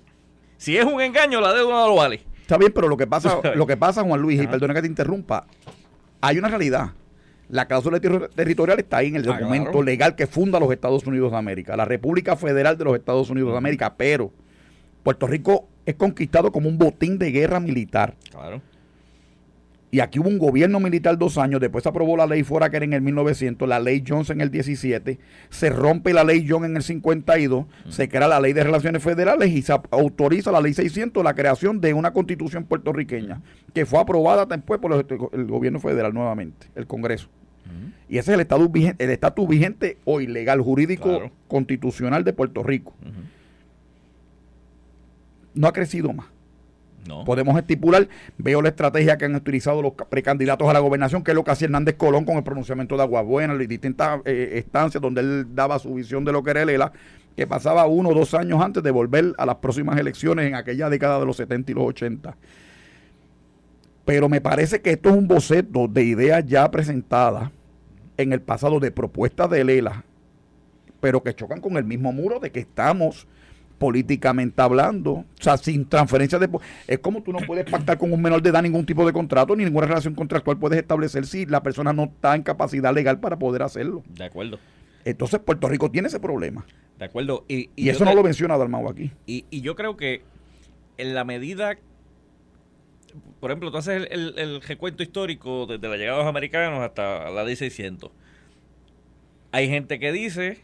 Si 0.58 0.76
es 0.76 0.86
un 0.86 1.00
engaño, 1.02 1.40
la 1.40 1.54
deuda 1.54 1.74
no 1.74 1.88
lo 1.90 1.96
vale. 1.96 2.24
Está 2.42 2.58
bien, 2.58 2.72
pero 2.74 2.88
lo 2.88 2.98
que 2.98 3.06
pasa, 3.06 3.40
lo 3.56 3.68
que 3.68 3.78
pasa, 3.78 4.04
Juan 4.04 4.20
Luis, 4.20 4.42
y 4.42 4.48
perdona 4.48 4.74
que 4.74 4.82
te 4.82 4.88
interrumpa, 4.88 5.46
hay 6.24 6.38
una 6.38 6.48
realidad. 6.48 6.92
La 7.50 7.68
cláusula 7.68 8.00
territorial 8.00 8.80
está 8.80 8.98
ahí 8.98 9.10
en 9.10 9.18
el 9.18 9.30
ah, 9.30 9.38
documento 9.38 9.84
legal 9.84 10.16
que 10.16 10.26
funda 10.26 10.58
los 10.58 10.72
Estados 10.72 11.06
Unidos 11.06 11.32
de 11.32 11.38
América, 11.38 11.76
la 11.76 11.84
República 11.84 12.38
Federal 12.38 12.78
de 12.78 12.86
los 12.86 12.96
Estados 12.96 13.30
Unidos 13.30 13.52
de 13.52 13.58
América, 13.58 13.96
pero 13.98 14.32
Puerto 15.04 15.28
Rico 15.28 15.68
es 15.86 15.96
conquistado 15.96 16.54
como 16.54 16.70
un 16.70 16.78
botín 16.78 17.20
de 17.20 17.30
guerra 17.32 17.60
militar. 17.60 18.16
Claro. 18.32 18.62
Y 19.94 20.00
aquí 20.00 20.18
hubo 20.18 20.28
un 20.28 20.40
gobierno 20.40 20.80
militar 20.80 21.20
dos 21.20 21.38
años, 21.38 21.62
después 21.62 21.84
se 21.84 21.90
aprobó 21.90 22.18
la 22.18 22.26
ley 22.26 22.42
fuera 22.42 22.72
que 22.72 22.78
era 22.78 22.84
en 22.84 22.94
el 22.94 23.04
1900, 23.04 23.70
la 23.70 23.80
ley 23.80 24.04
Jones 24.04 24.32
en 24.32 24.42
el 24.42 24.50
17, 24.50 25.20
se 25.52 25.70
rompe 25.70 26.14
la 26.14 26.24
ley 26.24 26.48
Jones 26.50 26.72
en 26.72 26.78
el 26.78 26.82
52, 26.82 27.68
se 27.90 28.10
crea 28.10 28.28
la 28.28 28.40
ley 28.40 28.54
de 28.54 28.64
relaciones 28.64 29.04
federales 29.04 29.52
y 29.52 29.62
se 29.62 29.72
autoriza 29.92 30.52
la 30.52 30.62
ley 30.62 30.74
600, 30.74 31.24
la 31.24 31.36
creación 31.36 31.80
de 31.80 31.94
una 31.94 32.12
constitución 32.12 32.64
puertorriqueña, 32.64 33.44
que 33.72 33.86
fue 33.86 34.00
aprobada 34.00 34.48
después 34.48 34.80
por 34.80 34.94
el 35.32 35.46
gobierno 35.46 35.80
federal 35.80 36.12
nuevamente, 36.12 36.72
el 36.74 36.88
Congreso. 36.88 37.30
Y 38.10 38.18
ese 38.18 38.32
es 38.32 38.34
el 38.34 38.42
estatus 38.42 38.72
vigente, 38.72 39.04
el 39.04 39.12
estatus 39.12 39.48
vigente 39.48 40.00
o 40.06 40.22
ilegal 40.22 40.60
jurídico 40.60 41.30
constitucional 41.48 42.24
de 42.24 42.34
Puerto 42.34 42.64
Rico. 42.64 42.96
No 45.54 45.68
ha 45.68 45.72
crecido 45.72 46.14
más. 46.14 46.33
Podemos 47.26 47.58
estipular, 47.58 48.08
veo 48.38 48.62
la 48.62 48.70
estrategia 48.70 49.18
que 49.18 49.26
han 49.26 49.36
utilizado 49.36 49.82
los 49.82 49.94
precandidatos 49.94 50.68
a 50.68 50.74
la 50.74 50.80
gobernación, 50.80 51.24
que 51.24 51.32
es 51.32 51.36
lo 51.36 51.44
que 51.44 51.52
hacía 51.52 51.66
Hernández 51.66 51.96
Colón 51.96 52.26
con 52.26 52.38
el 52.38 52.44
pronunciamiento 52.44 52.96
de 52.96 53.04
Aguabuena, 53.04 53.54
las 53.54 53.68
distintas 53.68 54.22
eh, 54.26 54.52
estancias 54.54 55.02
donde 55.02 55.22
él 55.22 55.48
daba 55.54 55.80
su 55.80 55.94
visión 55.94 56.24
de 56.24 56.32
lo 56.32 56.44
que 56.44 56.52
era 56.52 56.62
el 56.62 56.70
ELA, 56.70 56.94
que 57.36 57.48
pasaba 57.48 57.86
uno 57.88 58.10
o 58.10 58.14
dos 58.14 58.34
años 58.34 58.62
antes 58.62 58.84
de 58.84 58.92
volver 58.92 59.34
a 59.38 59.46
las 59.46 59.56
próximas 59.56 60.00
elecciones 60.00 60.46
en 60.46 60.56
aquella 60.56 60.90
década 60.90 61.20
de 61.20 61.26
los 61.26 61.38
70 61.38 61.72
y 61.72 61.76
los 61.76 61.86
80. 61.86 62.38
Pero 64.06 64.30
me 64.30 64.42
parece 64.42 64.82
que 64.82 64.92
esto 64.92 65.10
es 65.10 65.16
un 65.16 65.28
boceto 65.28 65.88
de 65.88 66.04
ideas 66.04 66.46
ya 66.46 66.70
presentadas 66.70 67.52
en 68.18 68.34
el 68.34 68.42
pasado 68.42 68.80
de 68.80 68.92
propuestas 68.92 69.50
de 69.50 69.62
ELA, 69.62 70.04
pero 71.00 71.24
que 71.24 71.34
chocan 71.34 71.60
con 71.60 71.78
el 71.78 71.84
mismo 71.84 72.14
muro 72.14 72.40
de 72.40 72.52
que 72.52 72.60
estamos 72.60 73.28
políticamente 73.78 74.62
hablando, 74.62 75.12
o 75.12 75.26
sea, 75.40 75.58
sin 75.58 75.88
transferencia 75.88 76.40
de... 76.40 76.50
Es 76.88 77.00
como 77.00 77.22
tú 77.22 77.34
no 77.34 77.40
puedes 77.40 77.70
pactar 77.70 77.98
con 77.98 78.14
un 78.14 78.22
menor 78.22 78.42
de 78.42 78.50
edad 78.50 78.62
ningún 78.62 78.86
tipo 78.86 79.06
de 79.06 79.14
contrato, 79.14 79.56
ni 79.56 79.66
ninguna 79.66 79.88
relación 79.88 80.16
contractual 80.16 80.58
puedes 80.58 80.80
establecer 80.80 81.26
si 81.26 81.46
la 81.46 81.62
persona 81.64 81.94
no 81.94 82.06
está 82.06 82.36
en 82.36 82.44
capacidad 82.44 82.94
legal 82.94 83.20
para 83.20 83.38
poder 83.38 83.64
hacerlo. 83.64 84.04
De 84.10 84.26
acuerdo. 84.26 84.60
Entonces 85.06 85.40
Puerto 85.40 85.68
Rico 85.68 85.92
tiene 85.92 86.08
ese 86.08 86.20
problema. 86.20 86.66
De 86.98 87.06
acuerdo. 87.06 87.46
Y, 87.48 87.70
eso 87.90 88.06
no 88.06 88.14
lo 88.14 88.24
menciona 88.24 88.58
Dalmau 88.58 88.90
aquí. 88.90 89.12
Y, 89.26 89.62
yo 89.62 89.76
creo 89.76 89.98
que 89.98 90.22
en 90.98 91.14
la 91.14 91.24
medida 91.24 91.78
por 93.40 93.52
ejemplo, 93.52 93.70
tú 93.70 93.78
haces 93.78 94.08
el, 94.10 94.40
el, 94.40 94.62
recuento 94.62 95.04
histórico 95.04 95.68
desde 95.68 95.88
la 95.88 95.98
llegada 95.98 96.18
de 96.18 96.24
los 96.24 96.30
americanos 96.30 96.82
hasta 96.82 97.30
la 97.30 97.44
D600. 97.44 98.10
Hay 99.52 99.68
gente 99.68 100.00
que 100.00 100.12
dice 100.12 100.64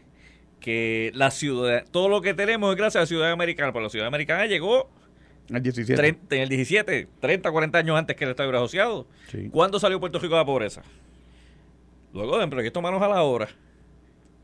que 0.60 1.10
la 1.14 1.30
ciudad, 1.30 1.84
todo 1.90 2.08
lo 2.08 2.20
que 2.20 2.34
tenemos 2.34 2.70
es 2.70 2.76
gracias 2.76 2.96
a 2.96 3.00
la 3.00 3.06
ciudad 3.06 3.32
americana, 3.32 3.72
pero 3.72 3.84
la 3.84 3.90
ciudad 3.90 4.06
americana 4.06 4.46
llegó 4.46 4.90
en 5.48 5.56
el 5.56 5.62
17, 5.62 6.18
en 6.30 6.40
el 6.42 6.48
17 6.48 7.08
30, 7.18 7.50
40 7.50 7.78
años 7.78 7.98
antes 7.98 8.14
que 8.14 8.24
el 8.24 8.30
Estado 8.30 8.56
Asociado. 8.56 9.06
¿Cuándo 9.50 9.80
salió 9.80 9.98
Puerto 9.98 10.18
Rico 10.18 10.34
de 10.34 10.40
la 10.40 10.46
pobreza? 10.46 10.82
Luego 12.12 12.38
de 12.38 12.46
proyecto 12.46 12.80
Manos 12.80 13.02
a 13.02 13.08
la 13.08 13.22
Obra. 13.22 13.48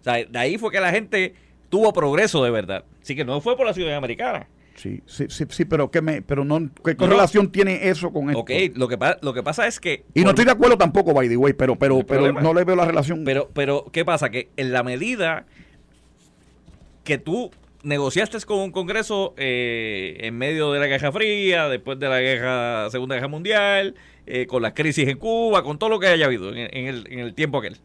O 0.01 0.05
sea, 0.05 0.25
de 0.25 0.39
ahí 0.39 0.59
fue 0.59 0.71
que 0.71 0.81
la 0.81 0.91
gente 0.91 1.35
tuvo 1.69 1.93
progreso 1.93 2.43
de 2.43 2.51
verdad. 2.51 2.85
Así 3.01 3.15
que 3.15 3.25
no 3.25 3.41
fue 3.41 3.57
por 3.57 3.67
la 3.67 3.75
ciudad 3.75 3.97
americana. 3.97 4.49
Sí, 4.75 5.01
sí, 5.07 5.27
sí, 5.29 5.45
sí, 5.49 5.65
pero 5.65 5.91
¿qué, 5.91 6.03
me, 6.03 6.21
pero 6.21 6.45
no, 6.45 6.71
¿qué 6.85 6.97
correlación 6.97 7.51
tiene 7.51 7.89
eso 7.89 8.13
con 8.13 8.29
esto? 8.29 8.41
Ok, 8.41 8.51
lo 8.75 8.89
que, 8.89 8.99
lo 9.23 9.33
que 9.33 9.43
pasa 9.43 9.67
es 9.67 9.81
que... 9.81 10.05
Y 10.13 10.23
no 10.23 10.31
estoy 10.31 10.45
de 10.45 10.51
acuerdo 10.51 10.77
tampoco, 10.77 11.15
by 11.15 11.29
the 11.29 11.37
way, 11.37 11.55
pero, 11.55 11.77
pero, 11.77 12.05
pero 12.05 12.31
no 12.33 12.53
le 12.53 12.65
veo 12.65 12.77
la 12.77 12.85
relación. 12.85 13.25
Pero, 13.25 13.49
pero, 13.55 13.87
¿qué 13.91 14.05
pasa? 14.05 14.29
Que 14.29 14.51
en 14.57 14.73
la 14.73 14.83
medida 14.83 15.47
que 17.07 17.17
tú 17.17 17.51
negociaste 17.85 18.39
con 18.41 18.59
un 18.59 18.73
Congreso 18.73 19.33
eh, 19.39 20.19
en 20.21 20.37
medio 20.37 20.73
de 20.73 20.81
la 20.81 20.89
Guerra 20.89 21.13
Fría, 21.13 21.69
después 21.69 21.99
de 21.99 22.09
la 22.09 22.21
guerra, 22.21 22.91
Segunda 22.91 23.15
Guerra 23.15 23.29
Mundial, 23.29 23.95
eh, 24.27 24.47
con 24.47 24.61
la 24.61 24.75
crisis 24.75 25.09
en 25.09 25.17
Cuba, 25.17 25.63
con 25.63 25.79
todo 25.79 25.89
lo 25.89 26.01
que 26.01 26.09
haya 26.09 26.27
habido 26.27 26.51
en, 26.51 26.59
el, 26.59 27.07
en 27.09 27.21
el, 27.21 27.33
tiempo 27.35 27.59
aquel. 27.59 27.79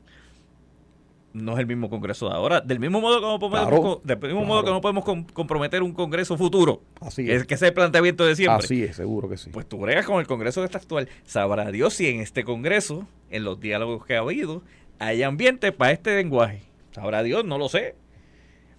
No 1.34 1.54
es 1.54 1.60
el 1.60 1.68
mismo 1.68 1.90
Congreso 1.90 2.28
de 2.28 2.36
ahora. 2.36 2.62
Del 2.62 2.80
mismo 2.80 3.00
modo 3.00 3.22
que 3.22 3.28
no 3.28 3.40
podemos, 3.40 4.04
del 4.04 4.18
mismo 4.20 4.44
modo 4.44 4.66
que 4.66 4.72
no 4.72 4.82
podemos 4.82 5.06
comprometer 5.34 5.84
un 5.84 5.94
Congreso 5.94 6.36
futuro. 6.36 6.82
Así 7.00 7.30
es. 7.30 7.46
Que, 7.46 7.54
es 7.54 7.62
el 7.62 7.74
planteamiento 7.74 8.26
de 8.26 8.36
siempre. 8.36 8.66
Así 8.66 8.84
es, 8.84 8.96
seguro 8.98 9.30
que 9.30 9.38
sí. 9.38 9.52
Pues 9.52 9.70
tú 9.70 9.78
bregas 9.78 10.06
con 10.06 10.20
el 10.20 10.28
Congreso 10.28 10.62
de 10.62 10.66
esta 10.66 10.80
actual. 10.80 11.08
Sabrá 11.26 11.72
Dios 11.72 11.94
si 11.94 12.08
en 12.08 12.20
este 12.20 12.44
Congreso, 12.44 13.08
en 13.30 13.44
los 13.44 13.62
diálogos 13.62 14.06
que 14.06 14.16
ha 14.16 14.20
habido, 14.20 14.64
hay 15.00 15.24
ambiente 15.24 15.72
para 15.72 15.92
este 15.92 16.16
lenguaje. 16.16 16.64
Sabrá 16.92 17.24
Dios, 17.24 17.46
no 17.46 17.58
lo 17.58 17.70
sé. 17.70 17.96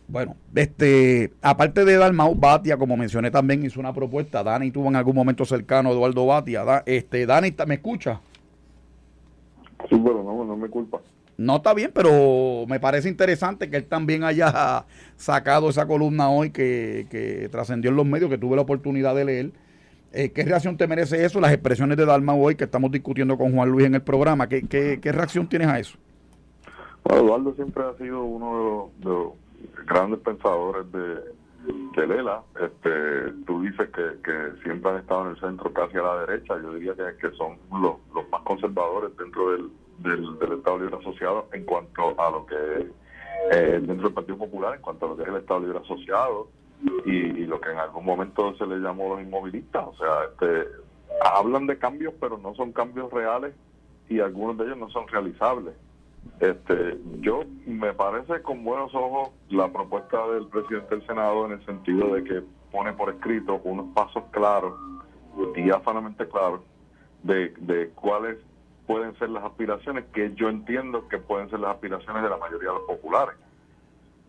Bueno, 0.09 0.37
este, 0.55 1.33
aparte 1.41 1.85
de 1.85 1.97
Dalmau, 1.97 2.35
Batia, 2.35 2.77
como 2.77 2.97
mencioné 2.97 3.31
también, 3.31 3.65
hizo 3.65 3.81
una 3.81 3.95
propuesta. 3.95 4.43
Dani 4.43 4.71
tuvo 4.71 4.89
en 4.89 4.97
algún 4.97 5.15
momento 5.15 5.45
cercano 5.45 5.89
a 5.89 5.93
Eduardo 5.93 6.27
Batia. 6.27 6.83
este, 6.87 7.25
Dani, 7.25 7.55
¿me 7.67 7.75
escucha? 7.75 8.21
Sí, 9.89 10.01
pero 10.05 10.23
no, 10.23 10.45
no 10.45 10.57
me 10.57 10.69
culpa. 10.69 11.01
No 11.39 11.57
está 11.57 11.73
bien, 11.75 11.91
pero 11.95 12.67
me 12.69 12.79
parece 12.79 13.09
interesante 13.09 13.71
que 13.71 13.77
él 13.79 13.87
también 13.87 14.23
haya 14.23 14.85
sacado 15.17 15.71
esa 15.71 15.87
columna 15.87 16.29
hoy 16.29 16.51
que, 16.51 17.07
que 17.11 17.49
trascendió 17.51 17.91
en 17.91 17.97
los 17.97 18.07
medios, 18.07 18.29
que 18.31 18.39
tuve 18.39 18.57
la 18.57 18.63
oportunidad 18.63 19.15
de 19.15 19.25
leer. 19.25 19.53
Eh, 20.13 20.31
¿Qué 20.31 20.45
reacción 20.45 20.77
te 20.77 20.87
merece 20.87 21.25
eso? 21.25 21.41
Las 21.41 21.53
expresiones 21.53 21.97
de 21.97 22.05
Dalmau 22.05 22.39
hoy 22.41 22.55
que 22.55 22.65
estamos 22.65 22.91
discutiendo 22.91 23.39
con 23.39 23.53
Juan 23.55 23.71
Luis 23.71 23.87
en 23.87 23.95
el 23.95 24.03
programa. 24.03 24.47
¿Qué, 24.47 24.63
qué, 24.63 24.99
qué 25.01 25.11
reacción 25.11 25.49
tienes 25.49 25.69
a 25.69 25.79
eso? 25.79 25.97
Bueno, 27.05 27.25
Eduardo 27.25 27.55
siempre 27.55 27.83
ha 27.83 27.97
sido 27.97 28.23
uno 28.23 28.91
de 28.99 29.09
los 29.09 29.33
grandes 29.87 30.21
pensadores 30.21 30.91
de, 30.93 31.21
que 31.95 32.07
Lela, 32.07 32.43
este, 32.61 33.33
tú 33.47 33.63
dices 33.63 33.89
que, 33.91 34.21
que 34.23 34.63
siempre 34.63 34.91
han 34.91 34.97
estado 34.99 35.27
en 35.27 35.31
el 35.31 35.41
centro 35.41 35.73
casi 35.73 35.97
a 35.97 36.03
la 36.03 36.27
derecha, 36.27 36.61
yo 36.61 36.75
diría 36.75 36.95
que, 36.95 37.17
que 37.17 37.37
son 37.37 37.59
los, 37.71 37.97
los 38.15 38.29
más 38.31 38.43
conservadores 38.43 39.17
dentro 39.17 39.53
del, 39.53 39.71
del, 39.99 40.53
Estado 40.59 40.79
Libre 40.79 40.97
Asociado 40.97 41.49
en 41.53 41.65
cuanto 41.65 42.21
a 42.21 42.31
lo 42.31 42.47
que 42.47 42.55
es 42.55 42.87
eh, 43.53 43.81
dentro 43.81 44.09
del 44.09 44.15
Partido 44.15 44.39
Popular, 44.39 44.75
en 44.75 44.83
cuanto 44.83 45.07
a 45.07 45.09
lo 45.11 45.17
que 45.17 45.23
es 45.23 45.29
el 45.29 45.37
Estado 45.37 45.61
Libre 45.61 45.79
Asociado 45.79 46.49
y, 47.07 47.45
lo 47.47 47.61
que 47.61 47.71
en 47.71 47.79
algún 47.79 48.05
momento 48.05 48.55
se 48.57 48.67
le 48.67 48.79
llamó 48.79 49.15
los 49.15 49.23
inmovilistas, 49.23 49.85
o 49.87 49.95
sea, 49.95 50.25
este, 50.31 50.69
hablan 51.25 51.67
de 51.67 51.79
cambios 51.79 52.15
pero 52.19 52.39
no 52.39 52.55
son 52.55 52.73
cambios 52.73 53.13
reales 53.13 53.55
y 54.09 54.21
algunos 54.21 54.57
de 54.59 54.65
ellos 54.65 54.79
no 54.79 54.91
son 54.91 55.07
realizables. 55.09 55.75
Este, 56.41 56.99
yo 57.21 57.45
me 57.67 57.93
parece 57.93 58.43
con 58.43 58.65
buenos 58.65 58.95
ojos 58.95 59.31
la 59.49 59.73
propuesta 59.73 60.27
del 60.29 60.49
presidente 60.49 60.97
del 60.97 61.07
Senado 61.07 61.47
en 61.47 61.53
el 61.53 61.67
sentido 61.67 62.15
de 62.15 62.25
que 62.25 62.43
pone 62.73 62.93
por 62.95 63.11
escrito 63.11 63.61
unos 63.65 63.95
pasos 63.95 64.25
claros, 64.33 64.75
diáfanamente 65.55 66.27
claros, 66.29 66.61
de, 67.23 67.55
de 67.59 67.91
cuáles 67.91 68.39
pueden 68.87 69.17
ser 69.19 69.31
las 69.31 69.45
aspiraciones 69.45 70.05
que 70.13 70.35
yo 70.35 70.49
entiendo 70.49 71.07
que 71.09 71.19
pueden 71.19 71.49
ser 71.51 71.61
las 71.61 71.75
aspiraciones 71.75 72.23
de 72.23 72.29
la 72.29 72.37
mayoría 72.37 72.71
de 72.71 72.75
los 72.75 72.87
populares. 72.89 73.37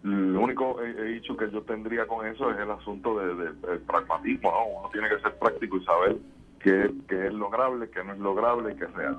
Lo 0.04 0.42
único 0.42 0.82
he, 0.82 1.04
dicho 1.06 1.36
que 1.38 1.50
yo 1.50 1.62
tendría 1.62 2.06
con 2.06 2.28
eso 2.28 2.52
es 2.52 2.60
el 2.60 2.70
asunto 2.70 3.18
del 3.20 3.62
de, 3.62 3.78
pragmatismo. 3.88 4.52
Uno 4.80 4.90
tiene 4.92 5.08
que 5.10 5.20
ser 5.20 5.34
práctico 5.40 5.78
y 5.78 5.86
saber 5.86 6.18
qué, 6.60 6.92
qué 7.08 7.28
es 7.28 7.34
lograble, 7.34 7.90
qué 7.90 8.04
no 8.04 8.14
es 8.14 8.20
lograble 8.20 8.74
y 8.74 8.76
qué 8.76 8.84
es 8.84 8.94
real. 8.94 9.18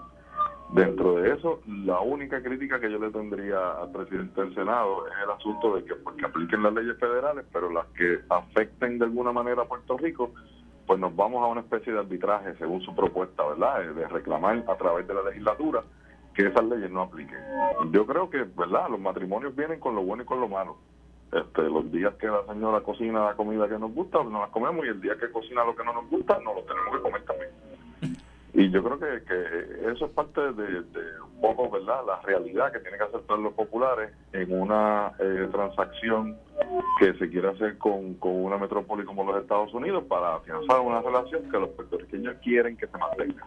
Dentro 0.72 1.16
de 1.16 1.32
eso, 1.32 1.60
la 1.66 2.00
única 2.00 2.42
crítica 2.42 2.80
que 2.80 2.90
yo 2.90 2.98
le 2.98 3.10
tendría 3.10 3.72
al 3.80 3.92
presidente 3.92 4.40
del 4.40 4.54
Senado 4.54 5.06
es 5.06 5.12
el 5.22 5.30
asunto 5.30 5.76
de 5.76 5.84
que, 5.84 5.94
pues, 5.94 6.16
apliquen 6.24 6.62
las 6.62 6.74
leyes 6.74 6.98
federales, 6.98 7.44
pero 7.52 7.70
las 7.70 7.86
que 7.88 8.20
afecten 8.28 8.98
de 8.98 9.04
alguna 9.04 9.30
manera 9.30 9.62
a 9.62 9.66
Puerto 9.66 9.96
Rico, 9.96 10.32
pues 10.86 10.98
nos 10.98 11.14
vamos 11.14 11.42
a 11.42 11.46
una 11.46 11.60
especie 11.60 11.92
de 11.92 12.00
arbitraje 12.00 12.54
según 12.56 12.80
su 12.82 12.94
propuesta, 12.94 13.46
¿verdad? 13.46 13.94
De 13.94 14.08
reclamar 14.08 14.64
a 14.68 14.76
través 14.76 15.06
de 15.06 15.14
la 15.14 15.22
legislatura 15.22 15.82
que 16.34 16.46
esas 16.46 16.64
leyes 16.64 16.90
no 16.90 17.02
apliquen. 17.02 17.38
Yo 17.90 18.06
creo 18.06 18.28
que, 18.28 18.38
¿verdad? 18.42 18.88
Los 18.90 19.00
matrimonios 19.00 19.54
vienen 19.54 19.80
con 19.80 19.94
lo 19.94 20.02
bueno 20.02 20.24
y 20.24 20.26
con 20.26 20.40
lo 20.40 20.48
malo. 20.48 20.76
Este, 21.32 21.62
los 21.62 21.90
días 21.90 22.14
que 22.14 22.26
la 22.26 22.44
señora 22.46 22.80
cocina 22.80 23.24
la 23.24 23.34
comida 23.34 23.68
que 23.68 23.78
nos 23.78 23.92
gusta, 23.92 24.22
nos 24.22 24.40
la 24.40 24.48
comemos 24.48 24.84
y 24.84 24.88
el 24.88 25.00
día 25.00 25.16
que 25.18 25.30
cocina 25.30 25.64
lo 25.64 25.74
que 25.74 25.84
no 25.84 25.92
nos 25.92 26.08
gusta, 26.10 26.38
nos 26.40 26.54
lo 26.56 26.62
tenemos 26.62 26.96
que 26.96 27.02
comer 27.02 27.24
también. 27.24 27.50
Y 28.56 28.70
yo 28.70 28.84
creo 28.84 28.98
que, 29.00 29.24
que 29.24 29.90
eso 29.90 30.06
es 30.06 30.12
parte 30.12 30.40
de, 30.40 30.84
un 31.24 31.40
poco, 31.40 31.70
¿verdad?, 31.70 32.02
la 32.06 32.20
realidad 32.22 32.72
que 32.72 32.78
tiene 32.78 32.96
que 32.96 33.02
aceptar 33.02 33.36
los 33.36 33.52
populares 33.52 34.12
en 34.32 34.60
una 34.60 35.12
eh, 35.18 35.48
transacción 35.50 36.36
que 37.00 37.14
se 37.14 37.28
quiere 37.30 37.48
hacer 37.48 37.76
con, 37.78 38.14
con 38.14 38.32
una 38.44 38.56
metrópoli 38.56 39.04
como 39.04 39.24
los 39.24 39.42
Estados 39.42 39.74
Unidos 39.74 40.04
para 40.04 40.36
afianzar 40.36 40.80
una 40.80 41.02
relación 41.02 41.50
que 41.50 41.58
los 41.58 41.70
puertorriqueños 41.70 42.36
quieren 42.44 42.76
que 42.76 42.86
se 42.86 42.96
mantenga. 42.96 43.44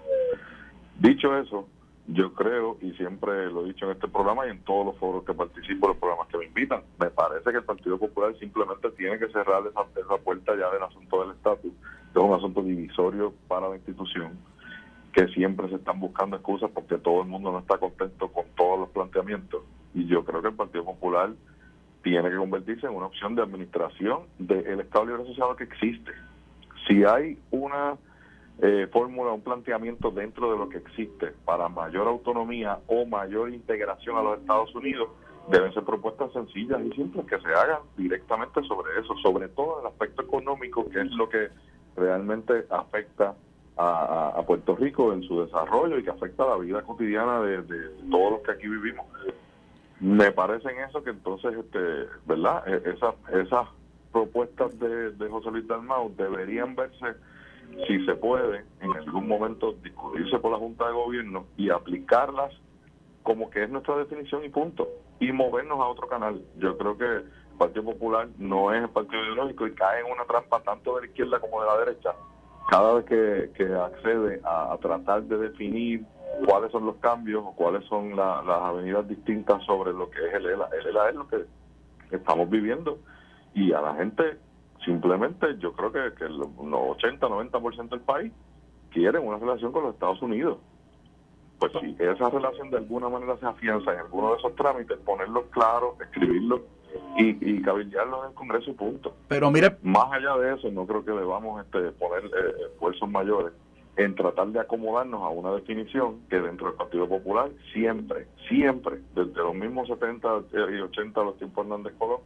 Dicho 1.00 1.38
eso, 1.38 1.70
yo 2.08 2.34
creo, 2.34 2.78
y 2.82 2.92
siempre 2.94 3.50
lo 3.50 3.64
he 3.64 3.68
dicho 3.68 3.86
en 3.86 3.92
este 3.92 4.10
programa 4.10 4.46
y 4.46 4.50
en 4.50 4.60
todos 4.66 4.88
los 4.88 4.98
foros 4.98 5.24
que 5.24 5.34
participo, 5.34 5.88
los 5.88 5.98
programas 5.98 6.28
que 6.28 6.38
me 6.38 6.46
invitan, 6.46 6.82
me 7.00 7.10
parece 7.12 7.50
que 7.50 7.58
el 7.58 7.64
Partido 7.64 7.98
Popular 7.98 8.38
simplemente 8.40 8.90
tiene 8.92 9.18
que 9.18 9.30
cerrar 9.30 9.64
esa, 9.68 9.86
esa 10.02 10.18
puerta 10.18 10.54
ya 10.58 10.70
del 10.70 10.84
asunto 10.84 11.22
del 11.22 11.32
estatus, 11.32 11.72
que 12.12 12.20
es 12.20 12.26
un 12.26 12.34
asunto 12.34 12.62
divisorio 12.62 13.34
para 13.48 13.70
la 13.70 13.78
institución 13.78 14.38
que 15.18 15.28
siempre 15.30 15.68
se 15.70 15.78
están 15.78 16.00
buscando 16.00 16.36
excusas 16.36 16.70
porque 16.72 17.00
todo 17.00 17.24
el 17.24 17.28
mundo 17.28 17.52
no 17.52 17.58
está 17.58 17.80
contento 17.80 18.28
con 18.28 18.46
todos 18.56 18.82
los 18.82 18.90
planteamientos. 18.90 19.64
Y 19.96 20.06
yo 20.06 20.24
creo 20.24 20.44
que 20.44 20.50
el 20.50 20.54
Partido 20.54 20.86
Popular 20.86 21.32
tiene 22.04 22.30
que 22.30 22.36
convertirse 22.36 22.86
en 22.86 22.94
una 22.94 23.08
opción 23.08 23.34
de 23.34 23.42
administración 23.42 24.28
del 24.38 24.80
Estado 24.80 25.08
Libre 25.08 25.24
Asociado 25.24 25.56
que 25.56 25.64
existe. 25.64 26.12
Si 26.88 27.04
hay 27.04 27.40
una 27.50 27.96
eh, 28.62 28.88
fórmula, 28.94 29.32
un 29.32 29.42
planteamiento 29.42 30.12
dentro 30.12 30.52
de 30.52 30.58
lo 30.60 30.70
que 30.70 30.78
existe 30.78 31.34
para 31.46 31.68
mayor 31.68 32.08
autonomía 32.08 32.78
o 32.86 33.08
mayor 33.08 33.50
integración 33.50 34.18
a 34.18 34.22
los 34.22 34.40
Estados 34.40 34.76
Unidos, 34.76 35.10
deben 35.50 35.74
ser 35.74 35.84
propuestas 35.84 36.32
sencillas 36.32 36.80
y 36.86 36.92
simples 36.92 37.26
que 37.26 37.40
se 37.40 37.48
hagan 37.48 37.82
directamente 37.98 38.62
sobre 38.68 39.00
eso, 39.00 39.16
sobre 39.24 39.48
todo 39.48 39.82
el 39.82 39.88
aspecto 39.88 40.22
económico, 40.22 40.88
que 40.88 41.02
es 41.02 41.12
lo 41.14 41.28
que 41.28 41.48
realmente 41.96 42.66
afecta 42.70 43.34
a, 43.78 44.44
Puerto 44.46 44.76
Rico 44.76 45.14
en 45.14 45.24
su 45.24 45.42
desarrollo 45.42 46.00
y 46.00 46.04
que 46.04 46.10
afecta 46.10 46.46
la 46.46 46.58
vida 46.58 46.82
cotidiana 46.82 47.42
de, 47.42 47.62
todos 48.10 48.32
los 48.34 48.42
que 48.42 48.52
aquí 48.52 48.68
vivimos. 48.68 49.06
Me 50.00 50.32
parece 50.32 50.70
en 50.70 50.80
eso 50.80 51.04
que 51.04 51.10
entonces, 51.12 51.54
este, 51.58 51.80
¿verdad? 52.26 52.64
E, 52.68 52.96
esas 53.42 53.68
propuestas 54.12 54.78
de, 54.80 55.12
de 55.12 55.30
José 55.30 55.52
Luis 55.52 55.68
Dalmau 55.68 56.14
deberían 56.16 56.76
verse, 56.76 57.16
si 57.88 58.06
se 58.06 58.16
puede, 58.16 58.64
en 58.82 58.94
algún 58.94 59.28
momento 59.28 59.74
discutirse 59.84 60.40
por 60.40 60.52
la 60.52 60.58
Junta 60.58 60.88
de 60.88 60.94
Gobierno 60.94 61.46
y 61.58 61.70
aplicarlas 61.70 62.54
como 63.24 63.50
que 63.50 63.64
es 63.64 63.70
nuestra 63.70 63.98
definición 63.98 64.46
y 64.46 64.50
punto. 64.50 64.88
Y 65.20 65.32
movernos 65.32 65.80
a 65.80 65.88
otro 65.88 66.08
canal. 66.08 66.42
Yo 66.60 66.78
creo 66.78 66.98
que 66.98 67.06
el 67.06 67.26
Partido 67.58 67.84
Popular 67.84 68.30
no 68.38 68.72
es 68.72 68.84
el 68.84 68.90
partido 68.90 69.22
ideológico 69.24 69.68
y 69.68 69.74
cae 69.74 70.00
en 70.02 70.12
una 70.12 70.24
trampa 70.26 70.62
tanto 70.62 70.96
de 70.96 71.02
la 71.02 71.08
izquierda 71.08 71.40
como 71.40 71.60
de 71.62 71.68
la 71.68 71.78
derecha 71.80 72.16
cada 72.68 72.94
vez 72.96 73.06
que, 73.06 73.74
accede 73.74 74.42
a, 74.44 74.78
tratar 74.82 75.24
de 75.24 75.38
definir 75.38 76.06
cuáles 76.46 76.72
son 76.72 76.86
los 76.86 76.98
cambios 76.98 77.44
o 77.46 77.56
cuáles 77.56 77.86
son 77.86 78.16
las 78.16 78.46
avenidas 78.48 79.08
distintas 79.08 79.64
sobre 79.64 79.94
lo 79.94 80.10
que 80.10 80.26
es 80.28 80.34
el 80.34 80.46
ELA. 80.46 80.70
El 80.80 80.88
ELA 80.88 81.10
es 81.10 81.16
lo 81.16 81.28
que 81.28 81.46
estamos 82.12 82.50
viviendo 82.50 83.00
y 83.54 83.72
a 83.72 83.82
la 83.82 83.96
gente 83.96 84.38
simplemente 84.84 85.58
yo 85.60 85.74
creo 85.74 85.92
que, 85.92 86.14
que 86.18 86.30
los 86.30 86.50
80, 86.58 87.28
90% 87.28 87.90
del 87.90 88.02
país 88.02 88.32
quieren 88.92 89.26
una 89.26 89.38
relación 89.38 89.72
con 89.72 89.84
los 89.84 89.94
Estados 89.94 90.22
Unidos. 90.22 90.58
Pues 91.60 91.72
si 91.82 91.96
esa 92.00 92.30
relación 92.30 92.70
de 92.70 92.78
alguna 92.78 93.10
manera 93.10 93.36
se 93.38 93.46
afianza 93.46 93.94
en 93.94 94.00
alguno 94.00 94.32
de 94.32 94.38
esos 94.38 94.56
trámites, 94.56 94.98
ponerlo 95.00 95.50
claro, 95.50 95.96
escribirlo 96.02 96.77
y, 97.18 97.38
y 97.42 97.62
cabildearlo 97.62 98.24
en 98.24 98.30
el 98.30 98.36
Congreso 98.36 98.72
y 98.72 98.74
punto. 98.74 99.16
Pero 99.28 99.52
mire, 99.52 99.78
más 99.84 100.12
allá 100.12 100.36
de 100.38 100.56
eso, 100.56 100.72
no 100.72 100.86
creo 100.86 101.04
que 101.04 101.12
debamos 101.12 101.64
este, 101.66 101.92
poner 101.92 102.26
eh, 102.26 102.72
esfuerzos 102.72 103.10
mayores 103.10 103.54
en 103.98 104.14
tratar 104.14 104.48
de 104.50 104.60
acomodarnos 104.60 105.22
a 105.24 105.30
una 105.30 105.52
definición 105.54 106.20
que 106.30 106.40
dentro 106.40 106.68
del 106.68 106.76
Partido 106.76 107.10
Popular 107.10 107.50
siempre, 107.74 108.28
siempre, 108.48 109.00
desde 109.16 109.34
los 109.34 109.56
mismos 109.56 109.88
70 109.88 110.28
y 110.54 110.82
80 110.82 111.24
los 111.24 111.38
tiempos 111.38 111.66
Hernández 111.66 111.94
Colón, 111.98 112.20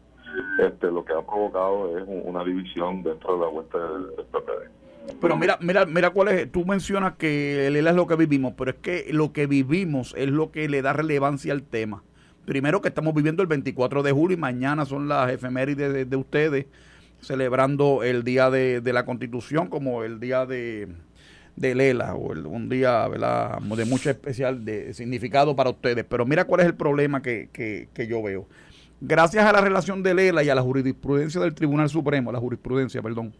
este, 0.59 0.87
lo 0.87 1.05
que 1.05 1.13
ha 1.13 1.21
provocado 1.21 1.97
es 1.97 2.03
una 2.07 2.43
división 2.43 3.03
dentro 3.03 3.35
de 3.35 3.39
la 3.39 3.47
vuelta 3.47 3.77
del, 3.77 4.05
PPD. 4.31 5.17
Pero 5.19 5.35
mira, 5.35 5.57
mira, 5.61 5.85
mira 5.85 6.09
cuál 6.11 6.27
es, 6.27 6.51
tú 6.51 6.65
mencionas 6.65 7.15
que 7.15 7.67
el 7.67 7.75
es 7.75 7.95
lo 7.95 8.05
que 8.05 8.15
vivimos, 8.15 8.53
pero 8.57 8.71
es 8.71 8.77
que 8.77 9.07
lo 9.11 9.33
que 9.33 9.47
vivimos 9.47 10.13
es 10.17 10.29
lo 10.29 10.51
que 10.51 10.69
le 10.69 10.81
da 10.81 10.93
relevancia 10.93 11.53
al 11.53 11.63
tema 11.63 12.03
primero 12.45 12.81
que 12.81 12.89
estamos 12.89 13.13
viviendo 13.13 13.41
el 13.41 13.47
24 13.47 14.03
de 14.03 14.11
julio 14.11 14.37
y 14.37 14.39
mañana 14.39 14.85
son 14.85 15.07
las 15.07 15.31
efemérides 15.31 16.09
de, 16.09 16.15
ustedes 16.15 16.65
celebrando 17.21 18.03
el 18.03 18.23
día 18.23 18.49
de, 18.49 18.81
la 18.93 19.05
constitución 19.05 19.67
como 19.67 20.03
el 20.03 20.19
día 20.19 20.45
de, 20.45 20.87
Lela 21.55 22.15
o 22.15 22.31
un 22.31 22.69
día 22.69 23.07
de 23.09 23.85
mucho 23.85 24.09
especial 24.09 24.65
de 24.65 24.93
significado 24.93 25.55
para 25.55 25.69
ustedes. 25.69 26.05
Pero 26.07 26.25
mira 26.25 26.45
cuál 26.45 26.61
es 26.61 26.67
el 26.67 26.75
problema 26.75 27.21
que, 27.21 27.49
que, 27.51 28.07
yo 28.07 28.23
veo. 28.23 28.47
Gracias 28.99 29.45
a 29.45 29.51
la 29.51 29.61
relación 29.61 30.03
de 30.03 30.13
Lela 30.13 30.43
y 30.43 30.49
a 30.49 30.55
la 30.55 30.61
jurisprudencia 30.61 31.41
del 31.41 31.53
Tribunal 31.53 31.89
Supremo, 31.89 32.31
la 32.31 32.39
jurisprudencia, 32.39 33.01
perdón, 33.01 33.33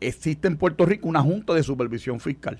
existe 0.00 0.48
en 0.48 0.56
Puerto 0.56 0.84
Rico 0.86 1.08
una 1.08 1.20
junta 1.20 1.54
de 1.54 1.62
supervisión 1.62 2.20
fiscal 2.20 2.58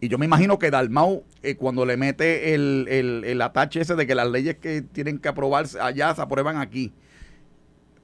y 0.00 0.08
yo 0.08 0.18
me 0.18 0.26
imagino 0.26 0.58
que 0.58 0.70
Dalmau, 0.70 1.24
eh, 1.42 1.56
cuando 1.56 1.84
le 1.84 1.96
mete 1.96 2.54
el, 2.54 2.86
el, 2.88 3.42
atache 3.42 3.80
ese 3.80 3.96
de 3.96 4.06
que 4.06 4.14
las 4.14 4.30
leyes 4.30 4.56
que 4.56 4.82
tienen 4.82 5.18
que 5.18 5.28
aprobarse 5.28 5.80
allá 5.80 6.14
se 6.14 6.22
aprueban 6.22 6.56
aquí, 6.56 6.92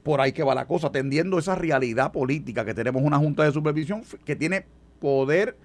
por 0.03 0.21
ahí 0.21 0.33
que 0.33 0.43
va 0.43 0.55
la 0.57 0.67
cosa, 0.67 0.89
atendiendo 0.89 1.39
esa 1.39 1.55
realidad 1.55 2.11
política 2.11 2.65
que 2.65 2.75
tenemos 2.75 3.03
una 3.03 3.19
Junta 3.19 3.45
de 3.45 3.53
Supervisión 3.53 4.03
que 4.25 4.35
tiene 4.35 4.67
poder 5.01 5.57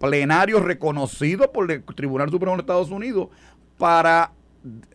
plenario 0.00 0.60
reconocido 0.60 1.52
por 1.52 1.70
el 1.70 1.84
Tribunal 1.84 2.30
Supremo 2.30 2.56
de 2.56 2.62
Estados 2.62 2.90
Unidos 2.90 3.28
para 3.78 4.32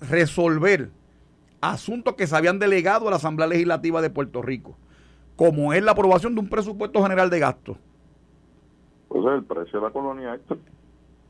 resolver 0.02 0.92
asuntos 1.62 2.16
que 2.16 2.28
se 2.28 2.36
habían 2.36 2.60
delegado 2.60 3.08
a 3.08 3.12
la 3.12 3.18
Asamblea 3.18 3.48
Legislativa 3.48 4.02
de 4.02 4.10
Puerto 4.10 4.42
Rico, 4.42 4.78
como 5.38 5.72
es 5.74 5.82
la 5.82 5.92
aprobación 5.92 6.36
de 6.36 6.42
un 6.42 6.50
presupuesto 6.50 7.02
general 7.02 7.30
de 7.30 7.40
gastos 7.40 7.78
pues 9.22 9.36
el 9.36 9.44
precio 9.44 9.80
de 9.80 9.86
la 9.86 9.92
colonia, 9.92 10.34
Héctor. 10.34 10.58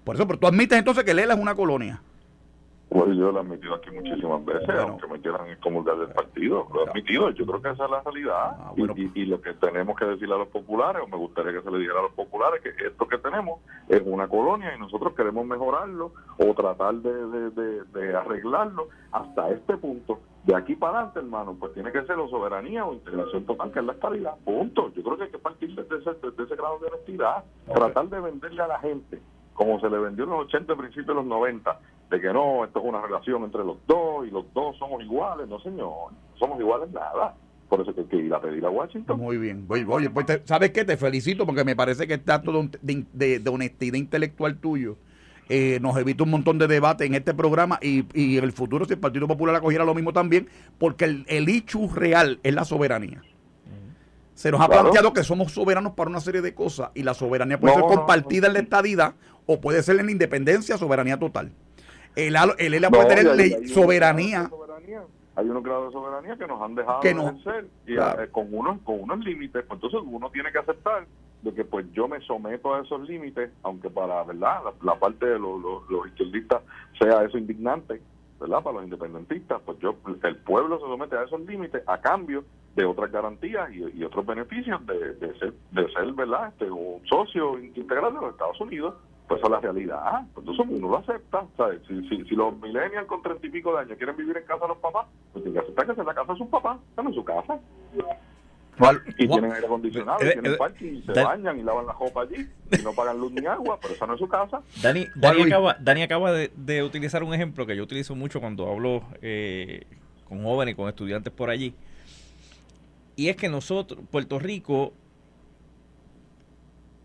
Por 0.04 0.15
eso, 0.15 0.25
pero 0.25 0.39
tú 0.39 0.47
admites 0.47 0.77
entonces 0.77 1.04
que 1.04 1.13
Lela 1.13 1.34
es 1.34 1.39
una 1.39 1.56
colonia. 1.56 2.01
Pues 2.91 3.15
yo 3.15 3.32
lo 3.32 3.38
he 3.38 3.41
admitido 3.41 3.75
aquí 3.75 3.89
muchísimas 3.89 4.43
veces, 4.43 4.69
aunque 4.77 5.08
me 5.08 5.21
quieran 5.21 5.47
excomulgar 5.47 5.97
del 5.97 6.10
partido. 6.10 6.67
Lo 6.73 6.82
he 6.86 6.89
admitido, 6.89 7.30
yo 7.30 7.45
creo 7.45 7.62
que 7.62 7.69
esa 7.69 7.86
es 7.86 7.89
la 7.91 8.01
realidad. 8.01 8.51
Ah, 8.60 8.73
y, 8.75 9.25
lo 9.27 9.39
que 9.41 9.54
tenemos 9.54 9.97
que 9.97 10.04
decirle 10.04 10.36
a 10.36 10.39
los 10.39 10.49
populares, 10.49 11.01
o 11.01 11.08
me 11.08 11.15
gustaría 11.15 11.54
que 11.54 11.62
se 11.62 11.71
le 11.71 11.77
dijera 11.77 11.99
a 11.99 12.01
los 12.01 12.12
populares, 12.12 12.62
que 12.62 12.71
esto 12.86 13.08
que 13.08 13.17
tenemos 13.19 13.62
es 13.88 14.01
una 14.04 14.27
colonia 14.27 14.75
y 14.75 14.80
nosotros 14.80 15.13
queremos 15.15 15.45
mejorarlo 15.45 16.12
o 16.38 16.54
tratar 16.54 16.95
de, 16.95 18.13
arreglarlo 18.13 18.89
hasta 19.13 19.51
este 19.51 19.77
punto. 19.77 20.19
De 20.43 20.54
aquí 20.54 20.75
para 20.75 20.97
adelante, 20.97 21.19
hermano, 21.19 21.56
pues 21.58 21.73
tiene 21.73 21.93
que 21.93 22.04
ser 22.04 22.19
o 22.19 22.27
soberanía 22.27 22.84
o 22.84 22.93
integración 22.93 23.45
total, 23.45 23.71
que 23.71 23.80
es 23.80 23.86
la 23.86 23.93
estabilidad. 23.93 24.36
Punto. 24.43 24.91
Yo 24.93 25.01
creo 25.01 25.17
que 25.17 25.23
hay 25.23 25.32
que 25.32 25.39
partir 25.39 25.73
de 25.73 25.84
ese, 25.84 26.12
de 26.12 26.43
ese 26.43 26.56
grado 26.58 26.77
de 26.80 26.88
honestidad. 26.88 27.45
Tratar 27.73 28.10
de 28.10 28.19
venderle 28.19 28.63
a 28.63 28.67
la 28.67 28.80
gente 28.80 29.21
como 29.54 29.80
se 29.80 29.89
le 29.89 29.99
vendió 29.99 30.23
en 30.23 30.32
los 30.32 30.45
80, 30.45 30.75
principios 30.75 31.08
de 31.08 31.13
los 31.13 31.25
90, 31.25 31.80
de 32.12 32.19
que 32.19 32.34
no, 32.34 32.65
esto 32.65 32.80
es 32.80 32.86
una 32.86 33.02
relación 33.02 33.43
entre 33.43 33.63
los 33.63 33.78
dos 33.88 34.28
y 34.28 34.32
los 34.32 34.45
dos 34.54 34.78
somos 34.78 35.02
iguales. 35.02 35.47
No, 35.47 35.60
señor, 35.62 36.12
no 36.12 36.38
somos 36.38 36.60
iguales 36.60 36.91
nada. 36.91 37.34
Por 37.69 37.80
eso 37.80 37.95
que 37.95 38.02
hay 38.02 38.08
que 38.08 38.17
ir 38.17 38.34
a 38.34 38.41
pedir 38.41 38.65
a 38.65 38.69
Washington. 38.69 39.17
Muy 39.17 39.38
bien. 39.38 39.65
Oye, 39.69 40.10
pues 40.10 40.26
¿sabes 40.43 40.71
qué? 40.71 40.84
Te 40.84 40.97
felicito 40.97 41.45
porque 41.45 41.63
me 41.63 41.74
parece 41.74 42.06
que 42.08 42.15
está 42.15 42.41
todo 42.41 42.67
de, 42.82 43.39
de, 43.39 43.50
honestidad 43.50 43.95
intelectual 43.95 44.58
tuyo. 44.58 44.97
Eh, 45.47 45.80
nos 45.82 45.95
evita 45.97 46.24
un 46.24 46.32
montón 46.32 46.58
de 46.60 46.67
debate 46.67 47.06
en 47.06 47.15
este 47.15 47.34
programa 47.34 47.80
y, 47.82 48.06
y, 48.13 48.38
en 48.38 48.43
el 48.43 48.52
futuro 48.52 48.86
si 48.86 48.93
el 48.93 49.00
Partido 49.00 49.28
Popular 49.28 49.56
acogiera 49.56 49.86
lo 49.86 49.95
mismo 49.95 50.12
también, 50.12 50.50
porque 50.78 51.06
el, 51.06 51.26
el 51.30 51.47
hecho 51.47 51.88
real 51.93 52.41
es 52.43 52.54
la 52.54 52.65
soberanía. 52.65 53.21
Se 54.34 54.52
nos 54.52 54.60
ha 54.60 54.67
planteado 54.67 55.13
que 55.13 55.24
somos 55.24 55.52
soberanos 55.54 55.93
para 55.93 56.10
una 56.10 56.19
serie 56.19 56.41
de 56.41 56.54
cosas 56.54 56.89
y 56.93 57.04
la 57.04 57.13
soberanía 57.13 57.60
puede 57.60 57.76
ser 57.76 57.84
compartida 57.84 58.47
en 58.47 58.54
la 58.54 58.60
estadidad 58.60 59.13
o 59.45 59.62
puede 59.62 59.84
ser 59.84 60.00
en 60.00 60.08
la 60.08 60.12
independencia, 60.12 60.78
soberanía 60.78 61.17
total. 61.17 61.52
El, 62.15 62.36
el 62.58 62.74
ELA 62.74 62.89
puede 62.89 63.15
tener 63.15 63.67
soberanía. 63.67 64.50
Hay 65.36 65.50
unos 65.50 65.63
grados 65.63 65.88
de 65.88 65.93
soberanía 65.93 66.36
que 66.36 66.45
nos 66.45 66.62
han 66.62 66.76
dejado 66.76 67.00
que 67.00 67.13
no, 67.13 67.38
y 67.88 67.95
eh, 67.95 68.28
con 68.32 68.54
unos 68.54 68.82
con 68.82 69.00
unos 69.00 69.19
límites, 69.19 69.63
pues 69.65 69.78
entonces 69.78 70.02
uno 70.04 70.30
tiene 70.30 70.52
que 70.52 70.58
aceptar 70.58 71.06
de 71.41 71.54
que 71.54 71.63
pues 71.63 71.86
yo 71.93 72.08
me 72.08 72.19
someto 72.21 72.76
a 72.76 72.82
esos 72.82 73.08
límites, 73.08 73.50
aunque 73.63 73.89
para 73.89 74.24
verdad 74.24 74.74
la, 74.82 74.95
parte 74.95 75.26
de 75.26 75.39
los, 75.39 75.62
los 75.89 76.08
izquierdistas 76.08 76.62
sea 77.00 77.24
eso 77.24 77.38
indignante, 77.38 78.02
¿verdad? 78.39 78.62
Para 78.62 78.76
los 78.76 78.84
independentistas, 78.84 79.62
pues 79.65 79.80
yo 79.80 79.95
el 80.24 80.36
pueblo 80.38 80.78
se 80.80 80.86
somete 80.86 81.15
a 81.15 81.24
esos 81.24 81.41
límites 81.41 81.82
a 81.88 82.00
cambio 82.00 82.43
de 82.76 82.86
otras 82.86 83.12
garantías 83.12 83.69
y, 83.71 84.04
otros 84.04 84.26
beneficios 84.26 84.86
de, 84.86 85.13
de, 85.15 85.39
ser, 85.39 85.54
de 85.71 85.91
ser 85.91 86.13
¿verdad? 86.13 86.50
Este, 86.50 86.69
un 86.69 87.02
socio 87.08 87.60
integral 87.60 88.13
de 88.13 88.21
los 88.21 88.32
Estados 88.32 88.60
Unidos. 88.62 88.95
Pues 89.32 89.39
esa 89.39 89.48
es 89.48 89.52
la 89.52 89.60
realidad. 89.60 90.26
Pues 90.34 90.46
entonces 90.48 90.65
uno 90.78 90.89
lo 90.89 90.98
acepta. 90.98 91.46
¿sabes? 91.56 91.82
Si, 91.88 92.08
si, 92.10 92.24
si 92.26 92.36
los 92.36 92.54
millennials 92.60 93.08
con 93.08 93.22
treinta 93.22 93.48
y 93.48 93.50
pico 93.50 93.74
de 93.74 93.80
años 93.80 93.98
quieren 93.98 94.17
vivir 94.17 94.36
en 94.38 94.44
casa 94.44 94.62
de 94.63 94.67
los 94.67 94.78
papás, 94.78 95.08
pues 95.32 95.44
tienen 95.44 95.54
que 95.54 95.65
aceptar 95.65 95.88
que 95.88 95.96
sea 95.96 96.04
la 96.04 96.13
casa 96.13 96.34
de 96.34 96.38
sus 96.39 96.48
papás, 96.48 96.80
están 96.89 97.08
en 97.08 97.13
su 97.13 97.24
casa. 97.24 97.60
Y 99.17 99.28
tienen 99.28 99.52
aire 99.52 99.65
acondicionado, 99.67 100.17
y 100.24 100.28
eh, 100.28 100.32
tienen 100.34 100.54
eh, 100.54 100.58
parking, 100.58 100.94
y 100.94 101.02
se 101.04 101.24
bañan 101.24 101.60
y 101.60 101.62
lavan 101.62 101.86
la 101.86 101.94
ropa 101.94 102.22
allí, 102.22 102.48
y 102.72 102.84
no 102.84 102.94
pagan 102.94 103.20
luz 103.20 103.32
ni 103.32 103.46
agua, 103.46 103.78
pero 103.80 103.94
esa 103.94 104.08
no 104.08 104.13
es 104.13 104.20
su 104.20 104.28
casa. 104.28 104.62
Dani, 104.82 105.06
Dani 105.15 105.44
acaba, 105.44 105.76
Dani 105.80 106.02
acaba 106.02 106.32
de, 106.32 106.52
de, 106.56 106.82
utilizar 106.82 107.24
un 107.24 107.34
ejemplo 107.34 107.67
que 107.67 107.76
yo 107.76 107.84
utilizo 107.84 108.15
mucho 108.15 108.39
cuando 108.39 108.67
hablo 108.67 109.04
eh, 109.22 109.86
con 110.28 110.44
jóvenes 110.44 110.74
y 110.74 110.76
con 110.76 110.89
estudiantes 110.89 111.32
por 111.32 111.50
allí 111.52 111.76
y 113.15 113.30
es 113.30 113.36
que 113.36 113.50
nosotros, 113.50 114.00
Puerto 114.10 114.39
Rico, 114.39 114.94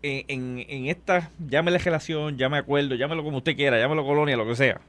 en, 0.01 0.65
en, 0.67 0.87
esta, 0.87 1.31
llámele 1.47 1.77
relación, 1.79 2.37
llámelo 2.37 2.61
acuerdo, 2.61 2.95
llámelo 2.95 3.23
como 3.23 3.37
usted 3.37 3.55
quiera, 3.55 3.79
llámelo 3.79 4.05
colonia, 4.05 4.37
lo 4.37 4.45
que 4.45 4.55
sea. 4.55 4.81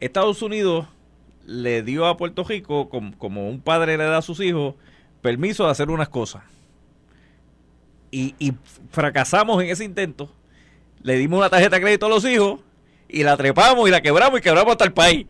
Estados 0.00 0.42
Unidos 0.42 0.86
le 1.46 1.82
dio 1.82 2.06
a 2.06 2.16
Puerto 2.16 2.44
Rico, 2.44 2.88
como, 2.88 3.48
un 3.48 3.60
padre 3.60 3.96
le 3.96 4.04
da 4.04 4.18
a 4.18 4.22
sus 4.22 4.40
hijos, 4.40 4.74
permiso 5.22 5.64
de 5.64 5.70
hacer 5.70 5.90
unas 5.90 6.08
cosas. 6.08 6.42
Y, 8.10 8.54
fracasamos 8.90 9.62
en 9.62 9.68
ese 9.68 9.84
intento. 9.84 10.32
Le 11.02 11.16
dimos 11.16 11.38
una 11.38 11.50
tarjeta 11.50 11.76
de 11.76 11.82
crédito 11.82 12.06
a 12.06 12.08
los 12.08 12.24
hijos 12.24 12.60
y 13.08 13.22
la 13.22 13.36
trepamos 13.36 13.86
y 13.86 13.90
la 13.90 14.00
quebramos 14.00 14.38
y 14.38 14.42
quebramos 14.42 14.72
hasta 14.72 14.84
el 14.84 14.92
país. 14.92 15.26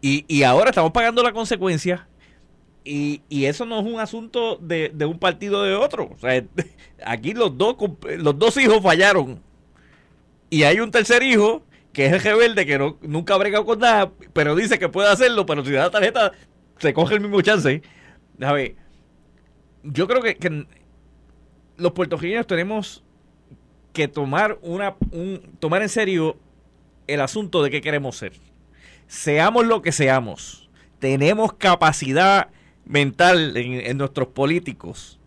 y, 0.00 0.24
y 0.26 0.42
ahora 0.42 0.70
estamos 0.70 0.92
pagando 0.92 1.22
la 1.22 1.32
consecuencia 1.32 2.08
y, 2.84 3.22
y, 3.28 3.44
eso 3.46 3.64
no 3.64 3.80
es 3.80 3.86
un 3.86 4.00
asunto 4.00 4.56
de, 4.56 4.90
de, 4.92 5.04
un 5.04 5.18
partido 5.18 5.62
de 5.62 5.74
otro. 5.74 6.16
Aquí 7.04 7.32
los 7.32 7.56
dos, 7.56 7.76
los 8.18 8.38
dos 8.38 8.56
hijos 8.56 8.82
fallaron. 8.82 9.40
Y 10.50 10.64
hay 10.64 10.80
un 10.80 10.90
tercer 10.90 11.22
hijo 11.22 11.62
que 11.92 12.06
es 12.06 12.12
el 12.12 12.20
rebelde 12.20 12.66
que 12.66 12.78
no, 12.78 12.98
nunca 13.02 13.34
ha 13.34 13.38
bregado 13.38 13.64
con 13.64 13.78
nada, 13.78 14.10
pero 14.32 14.54
dice 14.54 14.78
que 14.78 14.88
puede 14.88 15.10
hacerlo, 15.10 15.44
pero 15.46 15.64
si 15.64 15.72
da 15.72 15.90
tarjeta, 15.90 16.32
se 16.78 16.92
coge 16.94 17.14
el 17.14 17.20
mismo 17.20 17.40
chance. 17.42 17.82
A 18.40 18.52
ver, 18.52 18.74
yo 19.82 20.08
creo 20.08 20.22
que, 20.22 20.36
que 20.36 20.66
los 21.76 21.92
puertorriqueños 21.92 22.46
tenemos 22.46 23.04
que 23.92 24.08
tomar, 24.08 24.58
una, 24.62 24.96
un, 25.10 25.40
tomar 25.58 25.82
en 25.82 25.88
serio 25.88 26.36
el 27.06 27.20
asunto 27.20 27.62
de 27.62 27.70
qué 27.70 27.80
queremos 27.80 28.16
ser. 28.16 28.32
Seamos 29.06 29.66
lo 29.66 29.82
que 29.82 29.92
seamos. 29.92 30.70
Tenemos 30.98 31.52
capacidad 31.54 32.48
mental 32.84 33.56
en, 33.56 33.96
nuestros 33.96 34.28
políticos 34.28 35.18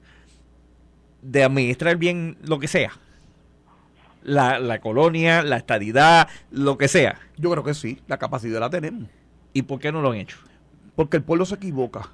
de 1.22 1.44
administrar 1.44 1.98
bien 1.98 2.38
lo 2.44 2.60
que 2.60 2.68
sea. 2.68 2.92
La, 4.24 4.58
la, 4.60 4.80
colonia, 4.80 5.44
la 5.44 5.58
estadidad, 5.58 6.28
lo 6.52 6.78
que 6.78 6.88
sea. 6.88 7.20
Yo 7.38 7.52
creo 7.52 7.64
que 7.64 7.76
sí, 7.76 8.00
la 8.08 8.18
capacidad 8.18 8.60
la 8.60 8.70
tenemos. 8.70 9.08
¿Y 9.54 9.62
por 9.62 9.80
qué 9.80 9.92
no 9.92 10.02
lo 10.02 10.12
han 10.12 10.18
hecho? 10.18 10.38
Porque 10.96 11.18
el 11.18 11.24
pueblo 11.24 11.46
se 11.46 11.56
equivoca. 11.56 12.10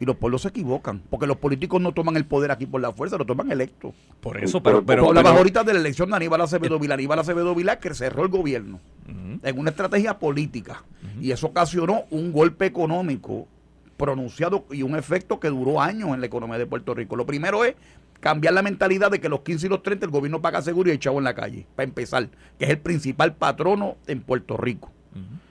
Y 0.00 0.04
los 0.04 0.16
pueblos 0.16 0.42
se 0.42 0.48
equivocan. 0.48 1.02
Porque 1.10 1.26
los 1.26 1.38
políticos 1.38 1.80
no 1.80 1.92
toman 1.92 2.16
el 2.16 2.24
poder 2.24 2.52
aquí 2.52 2.66
por 2.66 2.80
la 2.80 2.92
fuerza, 2.92 3.18
lo 3.18 3.26
toman 3.26 3.50
electo. 3.50 3.92
Por 4.20 4.42
eso, 4.42 4.62
pero. 4.62 4.84
pero, 4.84 5.12
la 5.12 5.20
ahorita 5.22 5.64
de 5.64 5.74
la 5.74 5.80
elección 5.80 6.10
de 6.10 6.16
Aníbal 6.16 6.40
Acevedo 6.40 6.78
Vilá. 6.78 6.94
Aníbal 6.94 7.18
Acevedo 7.18 7.54
Vilá 7.54 7.80
que 7.80 7.92
cerró 7.94 8.22
el 8.22 8.28
gobierno 8.28 8.80
en 9.42 9.58
una 9.58 9.70
estrategia 9.70 10.18
política. 10.18 10.84
Y 11.20 11.32
eso 11.32 11.48
ocasionó 11.48 12.04
un 12.10 12.32
golpe 12.32 12.66
económico 12.66 13.48
pronunciado 13.98 14.64
y 14.70 14.82
un 14.82 14.96
efecto 14.96 15.38
que 15.38 15.48
duró 15.48 15.82
años 15.82 16.14
en 16.14 16.20
la 16.20 16.26
economía 16.26 16.56
de 16.56 16.66
Puerto 16.66 16.94
Rico. 16.94 17.16
Lo 17.16 17.26
primero 17.26 17.64
es 17.64 17.74
cambiar 18.20 18.54
la 18.54 18.62
mentalidad 18.62 19.10
de 19.10 19.20
que 19.20 19.28
los 19.28 19.40
15 19.40 19.66
y 19.66 19.68
los 19.68 19.82
30 19.82 20.06
el 20.06 20.12
gobierno 20.12 20.40
paga 20.40 20.62
seguro 20.62 20.88
y 20.88 20.92
el 20.92 20.98
chavo 20.98 21.18
en 21.18 21.24
la 21.24 21.34
calle, 21.34 21.66
para 21.76 21.84
empezar, 21.84 22.30
que 22.58 22.64
es 22.64 22.70
el 22.70 22.78
principal 22.78 23.34
patrono 23.34 23.98
en 24.06 24.22
Puerto 24.22 24.56
Rico. 24.56 24.90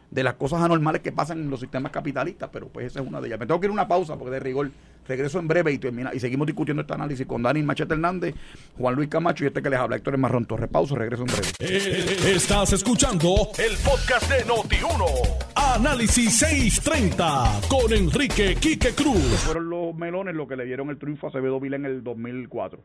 De 0.09 0.23
las 0.23 0.35
cosas 0.35 0.61
anormales 0.61 1.01
que 1.01 1.11
pasan 1.11 1.39
en 1.39 1.49
los 1.49 1.59
sistemas 1.59 1.91
capitalistas, 1.91 2.49
pero 2.51 2.69
pues 2.69 2.87
esa 2.87 3.01
es 3.01 3.07
una 3.07 3.19
de 3.19 3.27
ellas. 3.27 3.39
Me 3.39 3.45
tengo 3.45 3.59
que 3.59 3.67
ir 3.67 3.71
a 3.71 3.73
una 3.73 3.87
pausa 3.87 4.15
porque 4.15 4.31
de 4.31 4.39
rigor 4.39 4.71
regreso 5.07 5.39
en 5.39 5.47
breve 5.47 5.71
y 5.71 5.77
termina 5.77 6.13
y 6.13 6.19
seguimos 6.19 6.47
discutiendo 6.47 6.81
este 6.81 6.93
análisis 6.93 7.25
con 7.25 7.41
Dani 7.41 7.63
Machete 7.63 7.93
Hernández, 7.93 8.35
Juan 8.77 8.95
Luis 8.95 9.09
Camacho 9.09 9.43
y 9.43 9.47
este 9.47 9.61
que 9.61 9.69
les 9.69 9.79
habla, 9.79 9.95
Héctor 9.95 10.17
Marrón 10.17 10.45
Torres. 10.45 10.69
Pausa, 10.69 10.95
regreso 10.95 11.23
en 11.23 11.27
breve. 11.27 11.47
Eh, 11.59 12.35
estás 12.35 12.73
escuchando 12.73 13.49
el 13.57 13.77
podcast 13.77 14.29
de 14.31 14.45
Noti1. 14.45 15.45
Análisis 15.55 16.39
630 16.39 17.61
con 17.69 17.93
Enrique 17.93 18.55
Quique 18.55 18.93
Cruz. 18.93 19.43
Fueron 19.45 19.69
los 19.69 19.95
melones 19.95 20.35
los 20.35 20.47
que 20.47 20.55
le 20.55 20.65
dieron 20.65 20.89
el 20.89 20.97
triunfo 20.97 21.27
a 21.27 21.29
Acevedo 21.29 21.59
Vila 21.59 21.77
en 21.77 21.85
el 21.85 22.03
2004. 22.03 22.79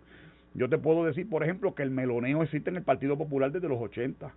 Yo 0.54 0.68
te 0.68 0.78
puedo 0.78 1.04
decir, 1.04 1.28
por 1.28 1.42
ejemplo, 1.42 1.74
que 1.74 1.82
el 1.82 1.90
meloneo 1.90 2.42
existe 2.42 2.70
en 2.70 2.76
el 2.76 2.82
Partido 2.82 3.16
Popular 3.16 3.50
desde 3.50 3.68
los 3.68 3.80
80 3.80 4.32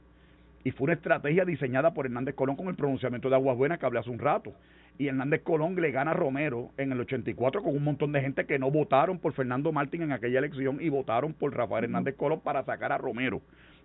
y 0.65 0.71
fue 0.71 0.85
una 0.85 0.93
estrategia 0.93 1.45
diseñada 1.45 1.93
por 1.93 2.07
Hernández 2.07 2.33
Colón 2.33 2.55
con 2.55 2.67
el 2.67 2.75
pronunciamiento 2.75 3.29
de 3.29 3.35
Aguas 3.35 3.55
Buenas 3.55 3.77
que 3.77 3.85
hablé 3.85 3.99
hace 3.99 4.09
un 4.09 4.17
rato. 4.17 4.51
Y 4.97 5.07
Hernández 5.07 5.43
Colón 5.43 5.79
le 5.79 5.91
gana 5.91 6.11
a 6.11 6.13
Romero 6.15 6.71
en 6.77 6.91
el 6.91 6.99
84 7.01 7.61
con 7.61 7.75
un 7.75 7.83
montón 7.83 8.11
de 8.11 8.19
gente 8.19 8.47
que 8.47 8.57
no 8.57 8.71
votaron 8.71 9.19
por 9.19 9.33
Fernando 9.33 9.71
Martín 9.71 10.01
en 10.01 10.11
aquella 10.11 10.39
elección 10.39 10.79
y 10.81 10.89
votaron 10.89 11.33
por 11.33 11.55
Rafael 11.55 11.83
Hernández 11.83 12.15
Colón 12.15 12.41
para 12.41 12.65
sacar 12.65 12.91
a 12.91 12.97
Romero 12.97 13.41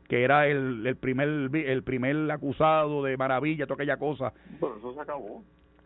que 0.09 0.25
era 0.25 0.49
el, 0.49 0.85
el 0.87 0.97
primer 0.97 1.29
el 1.55 1.83
primer 1.85 2.29
acusado 2.33 3.05
de 3.05 3.17
maravilla, 3.17 3.67
toda 3.67 3.75
aquella 3.75 3.99
cosa. 3.99 4.33
Pero 4.59 4.79
eso 4.79 4.95
se 4.95 5.01
acabó. 5.01 5.45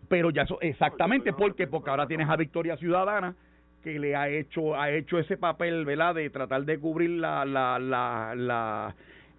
Pero 0.09 0.31
ya 0.31 0.43
eso, 0.43 0.59
exactamente, 0.63 1.33
porque 1.33 1.67
porque 1.67 1.91
ahora 1.91 2.07
tienes 2.07 2.29
a 2.31 2.37
Victoria 2.37 2.77
Ciudadana 2.79 3.35
que 3.83 3.99
le 3.99 4.17
ha 4.17 4.29
hecho 4.31 4.77
ha 4.77 4.91
hecho 4.91 5.19
ese 5.19 5.37
papel, 5.37 5.85
¿verdad? 5.85 6.15
De 6.15 6.31
tratar 6.31 6.65
de 6.65 6.79
cubrir 6.79 7.11
la 7.11 7.45
la 7.45 7.79
la, 7.79 8.35
la 8.35 8.95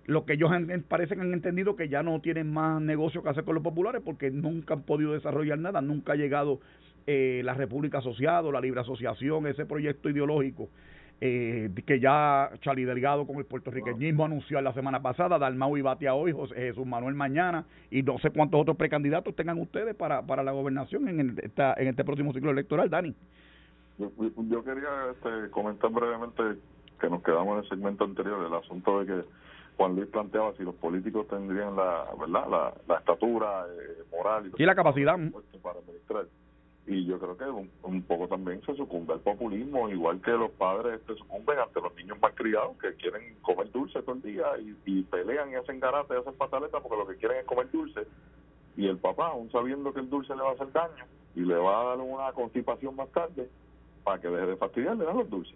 lo 0.06 0.26
que 0.26 0.34
ellos 0.34 0.52
parece 0.88 1.16
que 1.16 1.22
han 1.22 1.34
entendido 1.34 1.76
que 1.76 1.90
ya 1.90 2.04
no 2.04 2.20
tienen 2.22 2.52
más 2.52 2.82
negocio 2.82 3.24
que 3.24 3.30
hacer 3.30 3.44
con 3.44 3.56
los 3.56 3.64
populares 3.64 4.02
porque 4.04 4.32
nunca 4.32 4.76
han 4.76 4.84
podido 4.84 5.14
desarrollar 5.14 5.58
nada, 5.60 5.82
nunca 5.82 6.14
ha 6.14 6.16
llegado 6.16 6.60
eh, 7.08 7.42
la 7.44 7.54
República 7.54 8.00
Asociada, 8.00 8.52
la 8.52 8.62
Libre 8.62 8.82
Asociación, 8.82 9.48
ese 9.48 9.66
proyecto 9.66 10.10
ideológico 10.10 10.70
eh, 11.22 11.70
que 11.86 12.00
ya 12.00 12.52
Charlie 12.62 12.84
Delgado 12.84 13.26
con 13.26 13.38
el 13.38 13.46
puertorriqueñismo 13.46 14.26
anunció 14.26 14.60
la 14.62 14.74
semana 14.74 15.02
pasada, 15.02 15.40
Dalmau 15.40 15.78
y 15.78 15.82
Batia 15.82 16.14
hoy, 16.14 16.34
José 16.34 16.56
Jesús 16.56 16.86
Manuel 16.86 17.16
mañana, 17.16 17.66
y 17.90 18.04
no 18.04 18.20
sé 18.20 18.32
cuántos 18.32 18.62
otros 18.62 18.76
precandidatos 18.76 19.36
tengan 19.36 19.60
ustedes 19.60 19.96
para, 19.96 20.24
para 20.24 20.44
la 20.44 20.52
gobernación 20.52 21.08
en, 21.08 21.40
esta, 21.42 21.74
en 21.78 21.88
este 21.88 22.04
próximo 22.04 22.34
ciclo 22.34 22.52
electoral, 22.52 22.90
Dani. 22.90 23.16
Yo, 23.98 24.64
quería 24.64 24.90
este, 25.12 25.50
comentar 25.52 25.90
brevemente 25.90 26.44
que 27.00 27.10
nos 27.10 27.24
quedamos 27.24 27.58
en 27.58 27.64
el 27.64 27.70
segmento 27.70 28.04
anterior, 28.04 28.46
el 28.46 28.54
asunto 28.54 29.00
de 29.00 29.06
que 29.06 29.28
Juan 29.78 29.96
Luis 29.96 30.08
planteaba 30.08 30.54
si 30.56 30.64
los 30.64 30.76
políticos 30.76 31.28
tendrían 31.28 31.76
la 31.76 32.06
verdad 32.20 32.74
la, 32.88 32.98
estatura 32.98 33.66
eh, 33.68 34.04
moral 34.12 34.52
y, 34.58 34.66
la 34.66 34.76
capacidad. 34.76 35.18
para 35.62 35.80
administrar. 35.80 36.26
Y 36.88 37.06
yo 37.06 37.18
creo 37.20 37.36
que 37.36 37.46
un, 37.84 38.02
poco 38.04 38.28
también 38.28 38.62
se 38.64 38.76
sucumbe 38.76 39.14
al 39.14 39.20
populismo 39.20 39.90
igual 39.90 40.22
que 40.22 40.32
los 40.32 40.52
padres 40.52 41.02
se 41.08 41.16
sucumben 41.16 41.58
ante 41.58 41.82
los 41.82 41.96
niños 41.96 42.20
más 42.22 42.34
criados 42.36 42.78
que 42.78 42.94
quieren 42.94 43.36
comer 43.42 43.72
dulce 43.72 44.02
todo 44.04 44.16
el 44.16 44.22
día 44.22 44.46
y, 44.86 45.02
pelean 45.04 45.52
y 45.52 45.56
hacen 45.56 45.80
garate 45.80 46.14
y 46.14 46.18
hacen 46.18 46.36
pataletas 46.36 46.82
porque 46.82 46.98
lo 46.98 47.08
que 47.08 47.16
quieren 47.16 47.40
es 47.40 47.46
comer 47.46 47.72
dulce. 47.72 48.02
Y 48.78 48.88
el 48.88 48.98
papá 48.98 49.30
aún 49.30 49.52
sabiendo 49.52 49.94
que 49.94 50.02
el 50.02 50.10
dulce 50.10 50.36
le 50.36 50.44
va 50.44 50.52
a 50.52 50.54
hacer 50.54 50.72
daño 50.72 51.06
y 51.34 51.42
le 51.42 51.56
va 51.56 51.82
a 51.82 51.86
dar 51.86 51.98
una 52.00 52.32
constipación 52.34 52.96
más 52.96 53.10
tarde 53.10 53.50
para 54.04 54.22
que 54.22 54.28
deje 54.28 54.46
de 54.46 54.58
fastidiar 54.58 54.96
le 54.96 55.06
dan 55.06 55.18
los 55.18 55.30
dulces. 55.30 55.56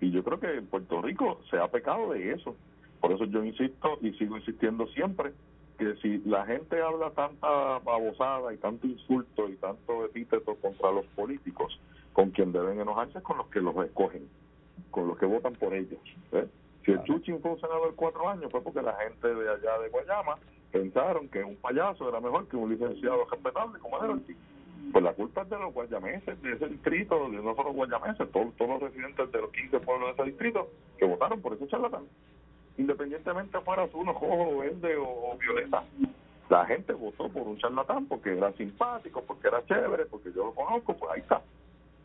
Y 0.00 0.10
yo 0.10 0.24
creo 0.24 0.40
que 0.40 0.52
en 0.52 0.66
Puerto 0.66 1.00
Rico 1.00 1.40
se 1.50 1.56
ha 1.56 1.68
pecado 1.68 2.12
de 2.12 2.32
eso 2.32 2.56
por 3.04 3.12
eso 3.12 3.26
yo 3.26 3.44
insisto 3.44 3.98
y 4.00 4.12
sigo 4.14 4.38
insistiendo 4.38 4.86
siempre 4.86 5.34
que 5.78 5.94
si 5.96 6.22
la 6.24 6.46
gente 6.46 6.80
habla 6.80 7.10
tanta 7.10 7.78
babosada 7.80 8.54
y 8.54 8.56
tanto 8.56 8.86
insulto 8.86 9.46
y 9.46 9.56
tanto 9.56 10.06
epíteto 10.06 10.54
contra 10.54 10.90
los 10.90 11.04
políticos, 11.08 11.78
con 12.14 12.30
quien 12.30 12.50
deben 12.50 12.80
enojarse 12.80 13.18
es 13.18 13.24
con 13.24 13.36
los 13.36 13.48
que 13.48 13.60
los 13.60 13.76
escogen, 13.84 14.26
con 14.90 15.06
los 15.06 15.18
que 15.18 15.26
votan 15.26 15.52
por 15.52 15.74
ellos. 15.74 16.00
¿eh? 16.32 16.48
Si 16.86 16.92
el 16.92 17.02
Chuchín 17.02 17.42
fue 17.42 17.50
un 17.50 17.60
senador 17.60 17.92
cuatro 17.94 18.26
años 18.26 18.50
fue 18.50 18.62
porque 18.62 18.80
la 18.80 18.94
gente 18.94 19.28
de 19.28 19.50
allá 19.50 19.78
de 19.80 19.90
Guayama 19.90 20.36
pensaron 20.72 21.28
que 21.28 21.44
un 21.44 21.56
payaso 21.56 22.08
era 22.08 22.20
mejor 22.22 22.48
que 22.48 22.56
un 22.56 22.70
licenciado 22.70 23.26
respetable 23.30 23.80
como 23.80 24.02
era 24.02 24.14
el 24.14 24.22
Pues 24.92 25.04
la 25.04 25.12
culpa 25.12 25.42
es 25.42 25.50
de 25.50 25.58
los 25.58 25.74
guayameses 25.74 26.40
de 26.40 26.52
ese 26.54 26.68
distrito, 26.68 27.28
no 27.28 27.54
solo 27.54 27.74
guayameses, 27.74 28.32
todos, 28.32 28.56
todos 28.56 28.80
los 28.80 28.80
residentes 28.80 29.30
de 29.30 29.42
los 29.42 29.52
15 29.52 29.80
pueblos 29.80 30.06
de 30.16 30.22
ese 30.22 30.30
distrito 30.30 30.70
que 30.96 31.04
votaron 31.04 31.42
por 31.42 31.52
ese 31.52 31.68
charlatán 31.68 32.04
independientemente 32.76 33.60
fuera 33.60 33.88
uno 33.92 34.12
rojo, 34.12 34.58
verde 34.58 34.96
o, 34.96 35.36
violeta. 35.38 35.84
La 36.48 36.66
gente 36.66 36.92
votó 36.92 37.28
por 37.28 37.42
un 37.42 37.58
charlatán 37.58 38.06
porque 38.06 38.36
era 38.36 38.52
simpático, 38.52 39.22
porque 39.22 39.48
era 39.48 39.64
chévere, 39.66 40.06
porque 40.06 40.32
yo 40.32 40.46
lo 40.46 40.54
conozco, 40.54 40.94
pues 40.96 41.12
ahí 41.12 41.20
está. 41.20 41.40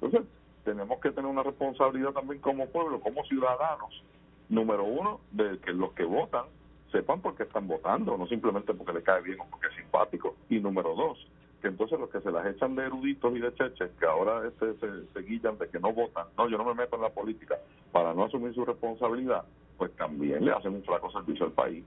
Entonces, 0.01 0.29
tenemos 0.63 0.99
que 0.99 1.11
tener 1.11 1.29
una 1.29 1.43
responsabilidad 1.43 2.11
también 2.11 2.39
como 2.41 2.67
pueblo, 2.67 2.99
como 3.01 3.23
ciudadanos. 3.25 4.03
Número 4.47 4.83
uno, 4.83 5.19
de 5.31 5.59
que 5.59 5.73
los 5.73 5.91
que 5.93 6.03
votan 6.03 6.45
sepan 6.91 7.21
por 7.21 7.35
qué 7.35 7.43
están 7.43 7.67
votando, 7.67 8.17
no 8.17 8.27
simplemente 8.27 8.73
porque 8.73 8.93
le 8.93 9.03
cae 9.03 9.21
bien 9.21 9.39
o 9.39 9.45
porque 9.49 9.67
es 9.67 9.75
simpático. 9.75 10.35
Y 10.49 10.59
número 10.59 10.95
dos, 10.95 11.27
que 11.61 11.67
entonces 11.67 11.99
los 11.99 12.09
que 12.09 12.21
se 12.21 12.31
las 12.31 12.45
echan 12.47 12.75
de 12.75 12.85
eruditos 12.85 13.35
y 13.35 13.39
de 13.39 13.53
cheches, 13.53 13.91
que 13.99 14.05
ahora 14.05 14.47
este, 14.47 14.73
se, 14.75 15.13
se 15.13 15.19
guillan 15.21 15.57
de 15.57 15.67
que 15.69 15.79
no 15.79 15.93
votan, 15.93 16.27
no, 16.37 16.47
yo 16.47 16.57
no 16.57 16.65
me 16.65 16.73
meto 16.73 16.95
en 16.95 17.03
la 17.03 17.09
política 17.09 17.57
para 17.91 18.13
no 18.13 18.25
asumir 18.25 18.53
su 18.53 18.65
responsabilidad, 18.65 19.43
pues 19.79 19.95
también 19.95 20.45
le 20.45 20.51
hacen 20.51 20.75
un 20.75 20.83
flaco 20.83 21.09
servicio 21.11 21.45
al 21.45 21.53
país. 21.53 21.83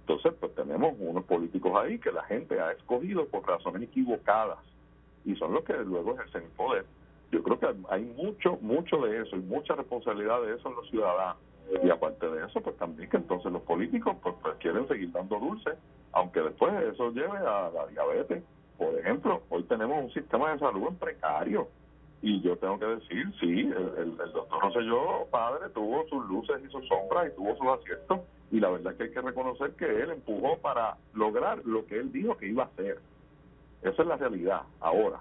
Entonces, 0.00 0.34
pues 0.40 0.54
tenemos 0.54 0.94
unos 0.98 1.24
políticos 1.24 1.72
ahí 1.76 1.98
que 1.98 2.10
la 2.10 2.24
gente 2.24 2.60
ha 2.60 2.72
escogido 2.72 3.26
por 3.26 3.46
razones 3.46 3.82
equivocadas 3.84 4.58
y 5.24 5.34
son 5.36 5.54
los 5.54 5.64
que 5.64 5.74
luego 5.74 6.14
ejercen 6.14 6.42
el 6.42 6.50
poder. 6.50 6.84
Yo 7.30 7.42
creo 7.42 7.60
que 7.60 7.66
hay 7.90 8.04
mucho, 8.16 8.58
mucho 8.60 8.96
de 8.98 9.22
eso 9.22 9.36
y 9.36 9.40
mucha 9.40 9.74
responsabilidad 9.74 10.42
de 10.42 10.56
eso 10.56 10.68
en 10.68 10.74
los 10.74 10.90
ciudadanos. 10.90 11.36
Y 11.84 11.90
aparte 11.90 12.28
de 12.28 12.46
eso, 12.46 12.60
pues 12.60 12.76
también 12.78 13.10
que 13.10 13.18
entonces 13.18 13.52
los 13.52 13.62
políticos 13.62 14.16
pues, 14.22 14.34
pues 14.42 14.54
quieren 14.56 14.88
seguir 14.88 15.12
dando 15.12 15.38
dulce, 15.38 15.70
aunque 16.12 16.40
después 16.40 16.72
eso 16.92 17.10
lleve 17.12 17.36
a 17.36 17.70
la 17.70 17.86
diabetes. 17.88 18.42
Por 18.78 18.98
ejemplo, 18.98 19.42
hoy 19.50 19.62
tenemos 19.64 20.04
un 20.04 20.10
sistema 20.12 20.52
de 20.52 20.58
salud 20.58 20.88
en 20.88 20.96
precario 20.96 21.68
y 22.20 22.40
yo 22.40 22.56
tengo 22.56 22.78
que 22.78 22.86
decir, 22.86 23.32
sí, 23.38 23.60
el, 23.60 23.92
el, 23.98 24.32
doctor 24.32 24.60
Rosselló, 24.60 25.26
padre, 25.30 25.68
tuvo 25.70 26.04
sus 26.08 26.26
luces 26.26 26.60
y 26.66 26.70
sus 26.70 26.86
sombras 26.88 27.28
y 27.28 27.36
tuvo 27.36 27.56
sus 27.56 27.66
aciertos. 27.68 28.20
Y 28.50 28.60
la 28.60 28.70
verdad 28.70 28.92
es 28.92 28.98
que 28.98 29.04
hay 29.04 29.10
que 29.12 29.20
reconocer 29.20 29.72
que 29.72 29.84
él 29.84 30.10
empujó 30.10 30.58
para 30.58 30.96
lograr 31.14 31.64
lo 31.64 31.86
que 31.86 31.96
él 31.98 32.10
dijo 32.10 32.36
que 32.36 32.48
iba 32.48 32.64
a 32.64 32.66
hacer. 32.66 32.98
Esa 33.82 34.02
es 34.02 34.08
la 34.08 34.16
realidad. 34.16 34.62
Ahora, 34.80 35.20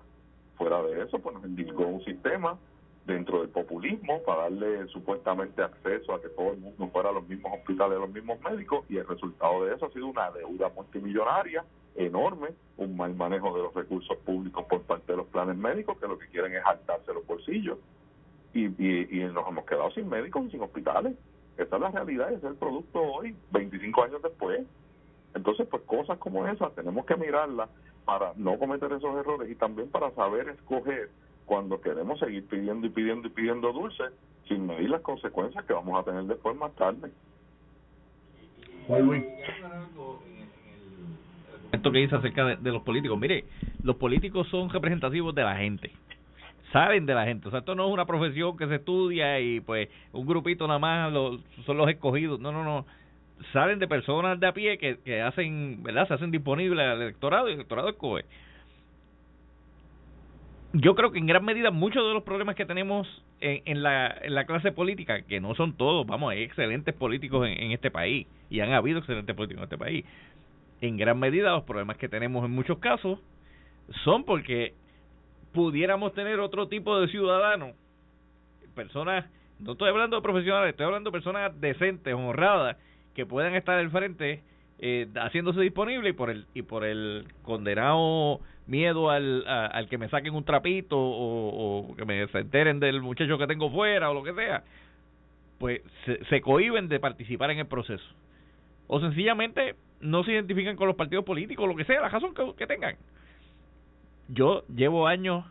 fuera 0.57 0.81
de 0.81 1.03
eso, 1.03 1.19
pues 1.19 1.35
nos 1.35 1.45
indicó 1.45 1.85
un 1.85 2.03
sistema 2.03 2.57
dentro 3.05 3.41
del 3.41 3.49
populismo 3.49 4.21
para 4.23 4.43
darle 4.43 4.87
supuestamente 4.87 5.61
acceso 5.61 6.13
a 6.13 6.21
que 6.21 6.29
todo 6.29 6.53
el 6.53 6.57
mundo 6.57 6.89
fuera 6.91 7.09
a 7.09 7.13
los 7.13 7.27
mismos 7.27 7.53
hospitales, 7.53 7.97
a 7.97 8.01
los 8.01 8.09
mismos 8.09 8.39
médicos, 8.41 8.85
y 8.89 8.97
el 8.97 9.07
resultado 9.07 9.65
de 9.65 9.75
eso 9.75 9.85
ha 9.85 9.91
sido 9.91 10.07
una 10.07 10.31
deuda 10.31 10.69
multimillonaria 10.75 11.63
enorme, 11.97 12.49
un 12.77 12.95
mal 12.95 13.15
manejo 13.15 13.55
de 13.55 13.63
los 13.63 13.73
recursos 13.73 14.17
públicos 14.19 14.65
por 14.69 14.81
parte 14.83 15.11
de 15.11 15.17
los 15.17 15.27
planes 15.27 15.57
médicos 15.57 15.97
que 15.97 16.07
lo 16.07 16.17
que 16.17 16.27
quieren 16.27 16.53
es 16.53 16.63
saltarse 16.63 17.13
los 17.13 17.25
bolsillos 17.25 17.79
y, 18.53 18.65
y, 18.65 19.23
nos 19.25 19.47
hemos 19.47 19.65
quedado 19.65 19.91
sin 19.91 20.07
médicos 20.07 20.45
y 20.45 20.51
sin 20.51 20.61
hospitales. 20.61 21.15
Esa 21.57 21.75
es 21.75 21.81
la 21.81 21.91
realidad, 21.91 22.29
ese 22.29 22.45
es 22.45 22.51
el 22.51 22.55
producto 22.55 23.01
hoy, 23.01 23.35
25 23.51 24.03
años 24.03 24.21
después. 24.21 24.61
Entonces, 25.33 25.67
pues 25.69 25.83
cosas 25.83 26.17
como 26.19 26.47
esas 26.47 26.73
tenemos 26.75 27.05
que 27.05 27.15
mirarlas 27.15 27.69
para 28.05 28.33
no 28.35 28.57
cometer 28.57 28.91
esos 28.91 29.15
errores 29.17 29.49
y 29.49 29.55
también 29.55 29.89
para 29.89 30.11
saber 30.11 30.49
escoger 30.49 31.09
cuando 31.45 31.81
queremos 31.81 32.19
seguir 32.19 32.45
pidiendo 32.47 32.87
y 32.87 32.89
pidiendo 32.89 33.27
y 33.27 33.31
pidiendo 33.31 33.73
dulces 33.73 34.11
sin 34.47 34.65
medir 34.65 34.89
las 34.89 35.01
consecuencias 35.01 35.65
que 35.65 35.73
vamos 35.73 35.99
a 35.99 36.03
tener 36.03 36.23
después 36.23 36.55
más 36.55 36.73
tarde 36.75 37.11
esto 41.71 41.91
que 41.91 41.99
dice 41.99 42.15
acerca 42.15 42.55
de, 42.55 42.71
los 42.71 42.81
políticos. 42.83 43.19
Mire, 43.19 43.45
los 43.83 43.95
políticos 43.97 44.47
son 44.49 44.69
representativos 44.69 45.33
de 45.35 45.43
la 45.43 45.55
gente. 45.55 45.91
Saben 46.71 47.05
de 47.05 47.13
la 47.13 47.25
gente. 47.25 47.47
O 47.47 47.51
sea, 47.51 47.59
esto 47.59 47.75
no 47.75 47.87
es 47.87 47.93
una 47.93 48.05
profesión 48.05 48.57
que 48.57 48.67
se 48.67 48.75
estudia 48.75 49.39
y 49.39 49.61
pues 49.61 49.89
un 50.11 50.25
grupito 50.25 50.67
nada 50.67 50.79
más 50.79 51.13
son 51.65 51.77
los 51.77 51.89
escogidos. 51.89 52.39
No, 52.39 52.51
no, 52.51 52.63
no. 52.63 52.85
Salen 53.53 53.79
de 53.79 53.87
personas 53.87 54.39
de 54.39 54.47
a 54.47 54.53
pie 54.53 54.77
que, 54.77 54.97
que 54.97 55.21
hacen, 55.21 55.83
¿verdad? 55.83 56.07
Se 56.07 56.15
hacen 56.15 56.31
disponibles 56.31 56.85
al 56.85 57.01
electorado 57.01 57.47
y 57.47 57.51
el 57.51 57.57
electorado 57.59 57.89
escoge. 57.89 58.25
Yo 60.73 60.95
creo 60.95 61.11
que 61.11 61.19
en 61.19 61.27
gran 61.27 61.45
medida 61.45 61.71
muchos 61.71 62.05
de 62.05 62.13
los 62.13 62.23
problemas 62.23 62.55
que 62.55 62.65
tenemos 62.65 63.07
en, 63.39 63.61
en, 63.65 63.83
la, 63.83 64.15
en 64.21 64.35
la 64.35 64.45
clase 64.45 64.71
política, 64.71 65.21
que 65.21 65.39
no 65.39 65.55
son 65.55 65.73
todos, 65.73 66.05
vamos, 66.05 66.31
hay 66.31 66.43
excelentes 66.43 66.93
políticos 66.93 67.47
en 67.47 67.71
este 67.71 67.89
país 67.89 68.27
y 68.49 68.59
han 68.59 68.73
habido 68.73 68.99
excelentes 68.99 69.35
políticos 69.35 69.61
en 69.61 69.63
este 69.63 69.77
país, 69.77 70.05
en 70.81 70.97
gran 70.97 71.19
medida 71.19 71.51
los 71.51 71.63
problemas 71.63 71.97
que 71.97 72.09
tenemos 72.09 72.45
en 72.45 72.51
muchos 72.51 72.79
casos 72.79 73.19
son 74.03 74.23
porque 74.23 74.73
pudiéramos 75.53 76.13
tener 76.13 76.39
otro 76.39 76.67
tipo 76.67 76.99
de 76.99 77.07
ciudadanos, 77.07 77.75
personas, 78.75 79.25
no 79.59 79.71
estoy 79.71 79.89
hablando 79.89 80.17
de 80.17 80.21
profesionales, 80.21 80.71
estoy 80.71 80.85
hablando 80.85 81.09
de 81.09 81.13
personas 81.13 81.59
decentes, 81.59 82.13
honradas, 82.13 82.77
que 83.15 83.25
puedan 83.25 83.55
estar 83.55 83.79
al 83.79 83.89
frente 83.89 84.43
eh, 84.79 85.07
haciéndose 85.15 85.61
disponible 85.61 86.09
y 86.09 86.13
por 86.13 86.29
el 86.29 86.45
y 86.53 86.61
por 86.61 86.85
el 86.85 87.25
condenado 87.41 88.39
miedo 88.67 89.09
al, 89.09 89.43
al 89.47 89.89
que 89.89 89.97
me 89.97 90.09
saquen 90.09 90.35
un 90.35 90.43
trapito 90.43 90.97
o, 90.99 91.95
que 91.97 92.05
me 92.05 92.27
se 92.27 92.39
enteren 92.39 92.79
del 92.79 93.01
muchacho 93.01 93.39
que 93.39 93.47
tengo 93.47 93.71
fuera 93.71 94.11
o 94.11 94.13
lo 94.13 94.21
que 94.21 94.33
sea, 94.33 94.63
pues 95.57 95.81
se, 96.05 96.23
se 96.25 96.41
cohiben 96.41 96.89
de 96.89 96.99
participar 96.99 97.49
en 97.49 97.59
el 97.59 97.65
proceso. 97.65 98.05
O 98.85 98.99
sencillamente 98.99 99.75
no 99.99 100.23
se 100.23 100.31
identifican 100.31 100.75
con 100.75 100.87
los 100.87 100.95
partidos 100.95 101.25
políticos, 101.25 101.67
lo 101.67 101.75
que 101.75 101.85
sea, 101.85 102.01
la 102.01 102.09
razón 102.09 102.33
que, 102.55 102.67
tengan. 102.67 102.95
Yo 104.29 104.63
llevo 104.67 105.07
años 105.07 105.45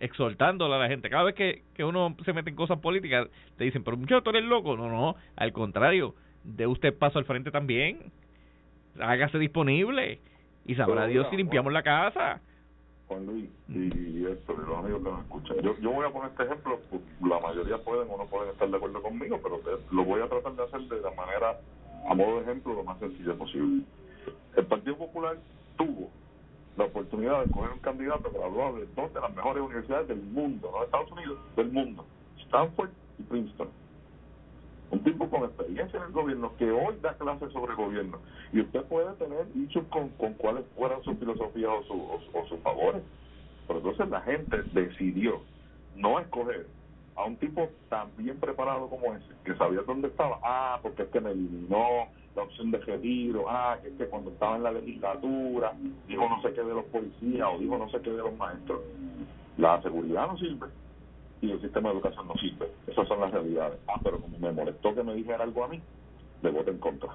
exhortándole 0.00 0.74
a 0.74 0.78
la 0.78 0.88
gente. 0.88 1.10
Cada 1.10 1.24
vez 1.24 1.34
que, 1.34 1.62
que 1.74 1.84
uno 1.84 2.16
se 2.24 2.32
mete 2.32 2.50
en 2.50 2.56
cosas 2.56 2.78
políticas, 2.78 3.28
te 3.56 3.64
dicen, 3.64 3.84
pero 3.84 3.96
muchachos, 3.96 4.24
tú 4.24 4.30
eres 4.30 4.44
loco. 4.44 4.76
No, 4.76 4.88
no, 4.88 5.16
al 5.36 5.52
contrario, 5.52 6.14
de 6.44 6.66
usted 6.66 6.96
paso 6.96 7.18
al 7.18 7.24
frente 7.24 7.50
también. 7.50 8.12
Hágase 8.98 9.38
disponible 9.38 10.20
y 10.66 10.74
sabrá 10.74 11.06
Dios 11.06 11.26
si 11.30 11.36
limpiamos 11.36 11.72
la 11.72 11.82
casa. 11.82 12.40
Juan 13.08 13.26
Luis, 13.26 13.50
y, 13.68 14.24
esto, 14.26 14.54
los 14.54 14.78
amigos 14.78 15.02
que 15.02 15.10
nos 15.10 15.20
escuchan. 15.20 15.56
Yo, 15.62 15.78
yo 15.80 15.92
voy 15.92 16.06
a 16.06 16.10
poner 16.10 16.30
este 16.30 16.44
ejemplo, 16.44 16.78
la 17.20 17.40
mayoría 17.40 17.78
pueden 17.78 18.08
o 18.10 18.16
no 18.16 18.26
pueden 18.26 18.50
estar 18.50 18.70
de 18.70 18.76
acuerdo 18.76 19.02
conmigo, 19.02 19.40
pero 19.42 19.60
lo 19.90 20.04
voy 20.04 20.20
a 20.22 20.28
tratar 20.28 20.54
de 20.54 20.62
hacer 20.62 20.80
de 20.82 21.00
la 21.00 21.10
manera 21.10 21.58
a 22.08 22.14
modo 22.14 22.36
de 22.36 22.42
ejemplo, 22.42 22.74
lo 22.74 22.84
más 22.84 22.98
sencillo 22.98 23.36
posible. 23.36 23.84
El 24.56 24.66
Partido 24.66 24.96
Popular 24.96 25.36
tuvo 25.76 26.10
la 26.76 26.84
oportunidad 26.84 27.44
de 27.44 27.50
coger 27.50 27.72
un 27.72 27.78
candidato 27.80 28.30
graduado 28.30 28.76
de 28.76 28.86
dos 28.94 29.12
de 29.12 29.20
las 29.20 29.34
mejores 29.34 29.62
universidades 29.62 30.08
del 30.08 30.22
mundo, 30.22 30.70
no 30.72 30.78
de 30.80 30.84
Estados 30.86 31.12
Unidos, 31.12 31.38
del 31.56 31.70
mundo, 31.70 32.04
Stanford 32.44 32.90
y 33.18 33.22
Princeton. 33.24 33.68
Un 34.90 35.02
tipo 35.04 35.28
con 35.30 35.44
experiencia 35.44 35.98
en 35.98 36.06
el 36.06 36.12
gobierno 36.12 36.52
que 36.58 36.70
hoy 36.70 36.96
da 37.00 37.14
clases 37.14 37.50
sobre 37.52 37.74
gobierno. 37.74 38.18
Y 38.52 38.60
usted 38.60 38.82
puede 38.84 39.10
tener 39.14 39.50
dicho 39.54 39.84
con, 39.88 40.10
con 40.10 40.34
cuáles 40.34 40.64
fueran 40.76 41.02
sus 41.02 41.16
filosofías 41.18 41.70
o, 41.70 41.82
su, 41.84 42.38
o 42.38 42.46
sus 42.46 42.60
favores. 42.60 43.02
Pero 43.66 43.78
entonces 43.78 44.08
la 44.10 44.20
gente 44.20 44.62
decidió 44.74 45.40
no 45.96 46.20
escoger 46.20 46.66
a 47.16 47.24
un 47.24 47.36
tipo 47.36 47.68
tan 47.88 48.08
bien 48.16 48.38
preparado 48.38 48.88
como 48.88 49.14
ese, 49.14 49.26
que 49.44 49.54
sabía 49.56 49.82
dónde 49.82 50.08
estaba, 50.08 50.38
ah, 50.42 50.78
porque 50.82 51.02
es 51.02 51.08
que 51.08 51.20
me 51.20 51.30
eliminó 51.30 52.08
la 52.34 52.42
opción 52.42 52.70
de 52.70 52.78
retiro, 52.78 53.44
ah, 53.48 53.78
que 53.82 53.88
es 53.88 53.94
que 53.94 54.06
cuando 54.06 54.30
estaba 54.30 54.56
en 54.56 54.62
la 54.62 54.72
legislatura 54.72 55.74
dijo 56.08 56.28
no 56.28 56.40
sé 56.42 56.52
qué 56.54 56.62
de 56.62 56.74
los 56.74 56.84
policías 56.86 57.48
o 57.52 57.58
dijo 57.58 57.76
no 57.76 57.90
sé 57.90 58.00
qué 58.00 58.10
de 58.10 58.18
los 58.18 58.36
maestros. 58.36 58.80
La 59.58 59.80
seguridad 59.82 60.26
no 60.26 60.38
sirve 60.38 60.68
y 61.42 61.50
el 61.50 61.60
sistema 61.60 61.90
de 61.90 61.96
educación 61.96 62.26
no 62.26 62.34
sirve. 62.34 62.70
Esas 62.86 63.06
son 63.06 63.20
las 63.20 63.30
realidades. 63.32 63.78
Ah, 63.88 64.00
pero 64.02 64.18
como 64.20 64.38
me 64.38 64.52
molestó 64.52 64.94
que 64.94 65.02
me 65.02 65.14
dijera 65.14 65.44
algo 65.44 65.64
a 65.64 65.68
mí, 65.68 65.80
le 66.42 66.50
voto 66.50 66.70
en 66.70 66.78
contra. 66.78 67.10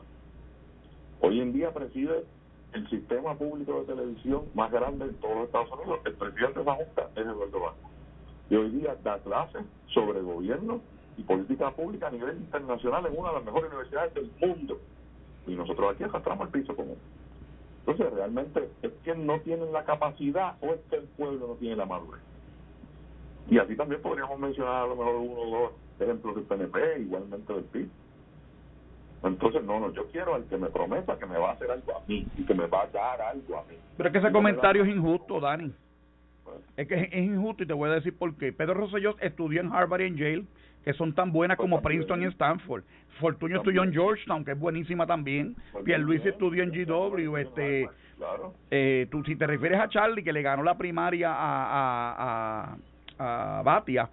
hoy 1.21 1.41
en 1.41 1.53
día 1.53 1.73
preside 1.73 2.25
el 2.73 2.89
sistema 2.89 3.33
público 3.35 3.79
de 3.79 3.95
televisión 3.95 4.43
más 4.53 4.71
grande 4.71 5.05
en 5.05 5.15
todos 5.15 5.35
los 5.35 5.45
Estados 5.45 5.71
Unidos. 5.71 5.99
El 6.05 6.13
presidente 6.13 6.59
de 6.59 6.61
esa 6.61 6.75
junta 6.75 7.09
es 7.15 7.25
Eduardo 7.25 7.59
Banco. 7.59 7.86
Y 8.49 8.55
hoy 8.55 8.69
día 8.69 8.95
da 9.03 9.19
clases 9.19 9.63
sobre 9.93 10.21
gobierno 10.21 10.81
y 11.17 11.23
política 11.23 11.71
pública 11.71 12.07
a 12.07 12.11
nivel 12.11 12.37
internacional 12.37 13.05
en 13.05 13.17
una 13.17 13.29
de 13.29 13.35
las 13.35 13.45
mejores 13.45 13.69
universidades 13.69 14.13
del 14.13 14.31
mundo. 14.39 14.79
Y 15.47 15.55
nosotros 15.55 15.93
aquí 15.93 16.03
arrastramos 16.03 16.47
el 16.47 16.61
piso 16.61 16.75
común. 16.75 16.97
Entonces, 17.85 18.13
realmente, 18.13 18.69
¿es 18.81 18.91
que 19.03 19.15
no 19.15 19.39
tienen 19.41 19.71
la 19.71 19.85
capacidad 19.85 20.55
o 20.61 20.73
es 20.73 20.79
que 20.89 20.97
el 20.97 21.03
pueblo 21.03 21.47
no 21.47 21.53
tiene 21.55 21.77
la 21.77 21.85
madurez? 21.85 22.21
Y 23.49 23.57
así 23.59 23.75
también 23.75 24.01
podríamos 24.01 24.37
mencionar 24.39 24.83
a 24.83 24.87
lo 24.87 24.95
mejor 24.97 25.15
uno 25.15 25.39
o 25.39 25.59
dos 25.61 25.71
ejemplos 25.99 26.35
del 26.35 26.43
PNP, 26.43 26.99
igualmente 26.99 27.53
del 27.53 27.63
PIB. 27.63 27.89
Entonces, 29.23 29.63
no, 29.63 29.79
no, 29.79 29.91
yo 29.93 30.05
quiero 30.11 30.35
al 30.35 30.43
que 30.45 30.57
me 30.57 30.67
prometa 30.67 31.17
que 31.17 31.25
me 31.25 31.37
va 31.37 31.51
a 31.51 31.53
hacer 31.53 31.71
algo 31.71 31.97
a 31.97 32.01
mí 32.07 32.27
y 32.37 32.45
que 32.45 32.53
me 32.53 32.67
va 32.67 32.83
a 32.83 32.87
dar 32.87 33.21
algo 33.21 33.57
a 33.57 33.63
mí. 33.63 33.75
Pero 33.95 34.09
es 34.09 34.13
que 34.13 34.19
ese 34.19 34.31
comentario 34.31 34.83
es 34.83 34.89
injusto, 34.89 35.39
Dani. 35.39 35.73
Es 36.75 36.87
que 36.87 37.09
es, 37.11 37.13
injusto 37.13 37.63
y 37.63 37.67
te 37.67 37.73
voy 37.73 37.89
a 37.89 37.93
decir 37.93 38.15
por 38.17 38.35
qué. 38.37 38.53
Pedro 38.53 38.73
Rosselló 38.73 39.15
estudió 39.19 39.61
en 39.61 39.71
Harvard 39.71 40.01
y 40.01 40.05
en 40.05 40.17
Yale, 40.17 40.45
que 40.83 40.93
son 40.93 41.13
tan 41.13 41.31
buenas 41.31 41.57
pues 41.57 41.65
como 41.65 41.81
Princeton 41.81 42.23
y 42.23 42.25
Stanford. 42.25 42.83
Fortunio 43.19 43.57
estudió 43.57 43.83
en 43.83 43.91
Georgetown, 43.91 44.45
que 44.45 44.51
es 44.51 44.59
buenísima 44.59 45.05
también. 45.07 45.55
Pues 45.71 45.99
Luis 45.99 46.25
estudió 46.25 46.63
en 46.63 46.71
GW. 46.71 47.37
Este, 47.37 47.89
claro. 48.17 48.53
eh, 48.71 49.07
tú, 49.09 49.23
si 49.23 49.35
te 49.35 49.47
refieres 49.47 49.79
a 49.79 49.89
Charlie, 49.89 50.23
que 50.23 50.33
le 50.33 50.41
ganó 50.41 50.63
la 50.63 50.77
primaria 50.77 51.31
a, 51.33 52.73
a, 52.73 52.77
a, 53.17 53.59
a 53.59 53.61
Batia, 53.63 54.09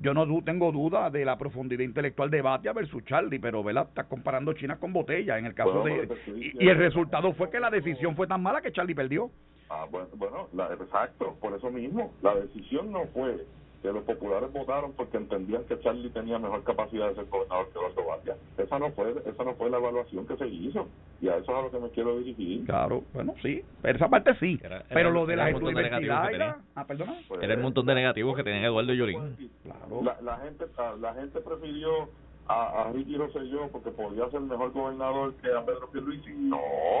yo 0.00 0.14
no 0.14 0.26
tengo 0.42 0.72
duda 0.72 1.10
de 1.10 1.24
la 1.24 1.36
profundidad 1.36 1.84
intelectual 1.84 2.30
de 2.30 2.40
Batia 2.40 2.72
versus 2.72 3.04
Charlie, 3.04 3.38
pero 3.38 3.62
¿verdad? 3.62 3.86
estás 3.88 4.06
comparando 4.06 4.52
China 4.54 4.76
con 4.78 4.92
botella 4.92 5.38
en 5.38 5.46
el 5.46 5.54
caso 5.54 5.82
de... 5.84 6.08
Y, 6.36 6.68
el 6.68 6.78
resultado 6.78 7.32
fue 7.34 7.50
que 7.50 7.60
la 7.60 7.70
decisión 7.70 8.16
fue 8.16 8.26
tan 8.26 8.42
mala 8.42 8.62
que 8.62 8.72
Charlie 8.72 8.94
perdió. 8.94 9.30
Ah, 9.70 9.86
bueno, 9.88 10.08
bueno 10.16 10.48
exacto, 10.80 11.36
por 11.40 11.54
eso 11.54 11.70
mismo, 11.70 12.12
la 12.22 12.34
decisión 12.34 12.90
no 12.90 13.04
fue 13.14 13.46
que 13.82 13.92
los 13.92 14.04
populares 14.04 14.52
votaron 14.52 14.92
porque 14.92 15.16
entendían 15.16 15.64
que 15.64 15.78
Charlie 15.80 16.10
tenía 16.10 16.38
mejor 16.38 16.62
capacidad 16.64 17.08
de 17.08 17.14
ser 17.14 17.26
gobernador 17.26 17.68
que 17.72 17.78
Eduardo 17.78 18.04
Batia. 18.04 18.36
Esa 18.58 18.78
no 18.78 18.90
fue 18.90 19.14
esa 19.24 19.44
no 19.44 19.54
fue 19.54 19.70
la 19.70 19.78
evaluación 19.78 20.26
que 20.26 20.36
se 20.36 20.46
hizo 20.48 20.86
y 21.22 21.28
a 21.28 21.36
eso 21.36 21.52
es 21.52 21.58
a 21.58 21.62
lo 21.62 21.70
que 21.70 21.78
me 21.78 21.90
quiero 21.90 22.18
dirigir. 22.18 22.66
Claro, 22.66 23.04
bueno, 23.14 23.34
sí, 23.42 23.62
pero 23.80 23.96
esa 23.96 24.08
parte 24.08 24.34
sí, 24.38 24.60
pero 24.90 25.10
lo 25.10 25.24
de 25.24 25.36
la 25.36 25.48
universidad 25.56 26.32
era, 26.32 26.58
ah, 26.74 26.84
perdona. 26.84 27.16
Pues, 27.26 27.42
era 27.42 27.54
el 27.54 27.60
montón 27.60 27.86
de 27.86 27.94
negativos 27.94 28.36
que 28.36 28.44
tenía 28.44 28.66
Eduardo 28.66 28.92
Yolín. 28.92 29.50
Claro. 29.62 30.02
La, 30.02 30.20
la 30.20 30.38
gente 30.38 30.66
la 31.00 31.14
gente 31.14 31.40
prefirió 31.40 32.10
a, 32.48 32.82
a 32.82 32.92
Ricky 32.92 33.16
Rosselló 33.16 33.68
porque 33.68 33.90
podía 33.90 34.28
ser 34.30 34.40
mejor 34.40 34.72
gobernador 34.72 35.34
que 35.36 35.52
a 35.52 35.64
Pedro 35.64 35.90
Pierluisi. 35.90 36.32
No, 36.32 36.58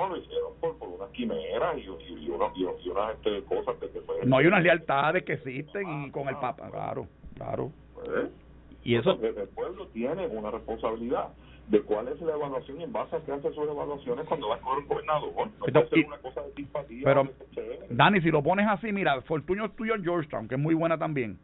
lo 0.08 0.16
hicieron 0.16 0.52
por, 0.60 0.76
por 0.78 0.88
unas 0.88 1.10
quimeras 1.10 1.76
y, 1.76 1.80
y, 1.80 2.26
y, 2.26 2.30
una, 2.30 2.46
y, 2.54 2.64
unas 2.64 3.14
este, 3.14 3.42
cosas 3.44 3.76
que, 3.80 3.88
que 3.90 4.26
No 4.26 4.38
hay 4.38 4.46
unas 4.46 4.62
lealtades 4.62 5.24
que 5.24 5.34
existen 5.34 6.04
y 6.06 6.10
con 6.10 6.28
el 6.28 6.36
Papa, 6.36 6.70
claro, 6.70 7.06
claro. 7.34 7.72
Pues, 7.94 8.30
y 8.84 8.94
eso 8.94 9.12
el, 9.12 9.48
pueblo 9.48 9.86
tiene 9.88 10.26
una 10.26 10.50
responsabilidad 10.50 11.28
de 11.68 11.82
cuál 11.82 12.08
es 12.08 12.20
la 12.20 12.34
evaluación 12.34 12.80
y 12.80 12.84
en 12.84 12.92
base 12.92 13.14
a 13.14 13.20
qué 13.20 13.32
hace 13.32 13.52
sus 13.52 13.68
evaluaciones 13.68 14.26
cuando 14.26 14.48
va 14.48 14.56
a 14.56 14.58
escoger 14.58 14.84
gobernador. 14.86 15.32
No 15.36 15.50
puede 15.58 15.88
ser 15.88 16.06
una 16.06 16.18
cosa 16.18 16.42
de 16.42 16.52
simpatía. 16.54 17.02
Pero, 17.04 17.28
Dani, 17.90 18.20
si 18.22 18.30
lo 18.30 18.42
pones 18.42 18.66
así, 18.68 18.90
mira, 18.92 19.20
Fortunio 19.22 19.66
estudió 19.66 19.94
en 19.94 20.02
Georgetown, 20.02 20.48
que 20.48 20.56
es 20.56 20.60
muy 20.60 20.74
buena 20.74 20.98
también, 20.98 21.38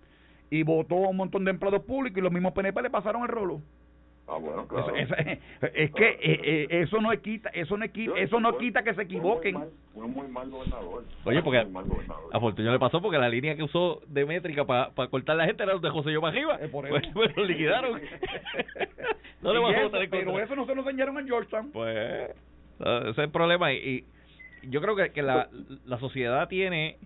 y 0.50 0.62
votó 0.62 1.04
a 1.04 1.08
un 1.10 1.16
montón 1.16 1.44
de 1.44 1.52
empleados 1.52 1.82
públicos 1.82 2.18
y 2.18 2.22
los 2.22 2.32
mismos 2.32 2.52
PNP 2.54 2.82
le 2.82 2.90
pasaron 2.90 3.22
el 3.22 3.28
rolo. 3.28 3.60
Ah, 4.28 4.38
bueno, 4.38 4.66
claro. 4.66 4.94
Es, 4.96 5.08
es, 5.74 5.90
que 5.92 6.08
eh, 6.08 6.18
eh, 6.20 6.66
eso 6.82 7.00
no 7.00 7.10
quita, 7.20 7.48
eso 7.50 7.76
no 7.76 7.86
quita, 7.88 8.18
eso 8.18 8.40
no 8.40 8.58
quita 8.58 8.82
que 8.82 8.92
se 8.94 9.02
equivoquen. 9.02 9.56
Fue 9.94 10.06
muy 10.08 10.26
mal 10.26 10.50
gobernador. 10.50 11.04
Oye, 11.24 11.42
porque 11.42 11.64
a 12.32 12.40
Fortunio 12.40 12.72
le 12.72 12.78
pasó 12.80 13.00
porque 13.00 13.18
la 13.18 13.28
línea 13.28 13.54
que 13.54 13.62
usó 13.62 14.02
de 14.08 14.26
métrica 14.26 14.64
para 14.64 14.90
cortar 15.08 15.36
la 15.36 15.46
gente 15.46 15.62
era 15.62 15.78
de 15.78 15.90
José 15.90 16.12
Yo 16.12 16.26
arriba. 16.26 16.58
Eh, 16.60 16.68
pues, 16.68 16.90
pues, 17.14 17.36
lo 17.36 17.44
liquidaron. 17.44 18.00
no 19.42 19.52
le 19.52 19.60
vamos 19.60 19.94
a 19.94 19.98
Pero 20.10 20.40
eso 20.40 20.56
no 20.56 20.66
se 20.66 20.74
lo 20.74 20.80
enseñaron 20.80 21.18
en 21.18 21.26
Georgetown. 21.28 21.70
Pues 21.70 22.30
ese 22.80 23.10
es 23.10 23.18
el 23.18 23.30
problema 23.30 23.72
y, 23.72 24.04
yo 24.64 24.80
creo 24.80 24.96
que, 24.96 25.12
que 25.12 25.22
la, 25.22 25.48
la 25.84 25.98
sociedad 25.98 26.48
tiene 26.48 26.98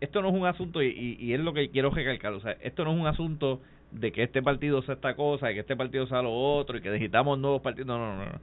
esto 0.00 0.22
no 0.22 0.28
es 0.28 0.34
un 0.34 0.46
asunto 0.46 0.80
y, 0.80 1.16
y, 1.18 1.34
es 1.34 1.40
lo 1.40 1.52
que 1.52 1.70
quiero 1.70 1.90
recalcar, 1.90 2.32
o 2.32 2.40
sea, 2.40 2.52
esto 2.62 2.84
no 2.84 2.92
es 2.92 3.00
un 3.00 3.06
asunto 3.08 3.60
de 3.90 4.12
que 4.12 4.22
este 4.22 4.42
partido 4.42 4.82
sea 4.82 4.94
esta 4.94 5.14
cosa, 5.14 5.50
y 5.50 5.54
que 5.54 5.60
este 5.60 5.76
partido 5.76 6.06
sea 6.06 6.22
lo 6.22 6.32
otro, 6.32 6.78
y 6.78 6.82
que 6.82 6.90
necesitamos 6.90 7.38
nuevos 7.38 7.62
partidos. 7.62 7.86
No, 7.86 7.98
no, 7.98 8.24
no. 8.24 8.40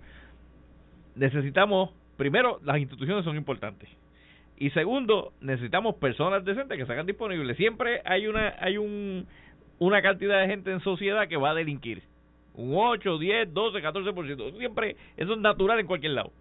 Necesitamos, 1.15 1.91
primero, 2.17 2.59
las 2.63 2.77
instituciones 2.77 3.23
son 3.23 3.37
importantes. 3.37 3.89
Y 4.57 4.69
segundo, 4.71 5.33
necesitamos 5.41 5.95
personas 5.95 6.45
decentes 6.45 6.77
que 6.77 6.85
se 6.85 6.91
hagan 6.91 7.05
disponibles. 7.05 7.57
Siempre 7.57 8.01
hay 8.05 8.27
una 8.27 8.55
hay 8.59 8.77
un 8.77 9.27
una 9.79 10.01
cantidad 10.01 10.39
de 10.39 10.47
gente 10.47 10.71
en 10.71 10.79
sociedad 10.79 11.27
que 11.27 11.35
va 11.35 11.51
a 11.51 11.53
delinquir. 11.53 12.03
Un 12.53 12.73
8, 12.73 13.17
10, 13.17 13.53
12, 13.53 13.79
14%. 13.79 14.57
Siempre 14.57 14.95
eso 15.17 15.33
es 15.33 15.39
natural 15.39 15.79
en 15.79 15.87
cualquier 15.87 16.13
lado. 16.13 16.31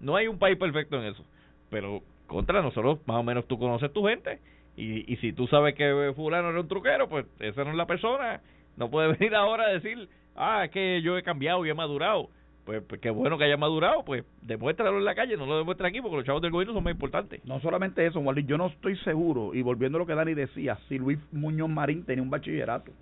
No 0.00 0.16
hay 0.16 0.28
un 0.28 0.38
país 0.38 0.58
perfecto 0.58 1.00
en 1.00 1.04
eso. 1.04 1.24
Pero 1.70 2.02
contra 2.26 2.60
nosotros, 2.60 2.98
más 3.06 3.16
o 3.16 3.22
menos 3.22 3.46
tú 3.46 3.58
conoces 3.58 3.90
tu 3.92 4.04
gente 4.04 4.38
y, 4.76 5.12
y 5.12 5.16
si 5.16 5.32
tú 5.32 5.46
sabes 5.46 5.74
que 5.74 6.12
fulano 6.16 6.50
era 6.50 6.60
un 6.60 6.68
truquero, 6.68 7.08
pues 7.08 7.26
esa 7.40 7.64
no 7.64 7.70
es 7.70 7.76
la 7.76 7.86
persona. 7.86 8.40
No 8.76 8.90
puede 8.90 9.12
venir 9.18 9.34
ahora 9.34 9.64
a 9.64 9.72
decir, 9.72 10.08
ah, 10.34 10.64
es 10.64 10.70
que 10.70 11.02
yo 11.02 11.18
he 11.18 11.22
cambiado 11.22 11.64
y 11.66 11.70
he 11.70 11.74
madurado. 11.74 12.28
Pues, 12.64 12.80
pues, 12.86 13.00
qué 13.00 13.10
bueno 13.10 13.38
que 13.38 13.44
haya 13.44 13.56
madurado, 13.56 14.04
pues 14.04 14.24
demuéstralo 14.40 14.98
en 14.98 15.04
la 15.04 15.16
calle, 15.16 15.36
no 15.36 15.46
lo 15.46 15.58
demuestra 15.58 15.88
aquí 15.88 16.00
porque 16.00 16.18
los 16.18 16.24
chavos 16.24 16.40
del 16.42 16.52
gobierno 16.52 16.74
son 16.74 16.84
más 16.84 16.92
importantes. 16.92 17.44
No 17.44 17.60
solamente 17.60 18.06
eso, 18.06 18.20
Wally, 18.20 18.44
yo 18.44 18.56
no 18.56 18.68
estoy 18.68 18.96
seguro, 18.98 19.52
y 19.52 19.62
volviendo 19.62 19.98
a 19.98 20.00
lo 20.00 20.06
que 20.06 20.14
Dani 20.14 20.34
decía, 20.34 20.78
si 20.88 20.96
Luis 20.96 21.18
Muñoz 21.32 21.68
Marín 21.68 22.04
tenía 22.04 22.22
un 22.22 22.30
bachillerato. 22.30 22.92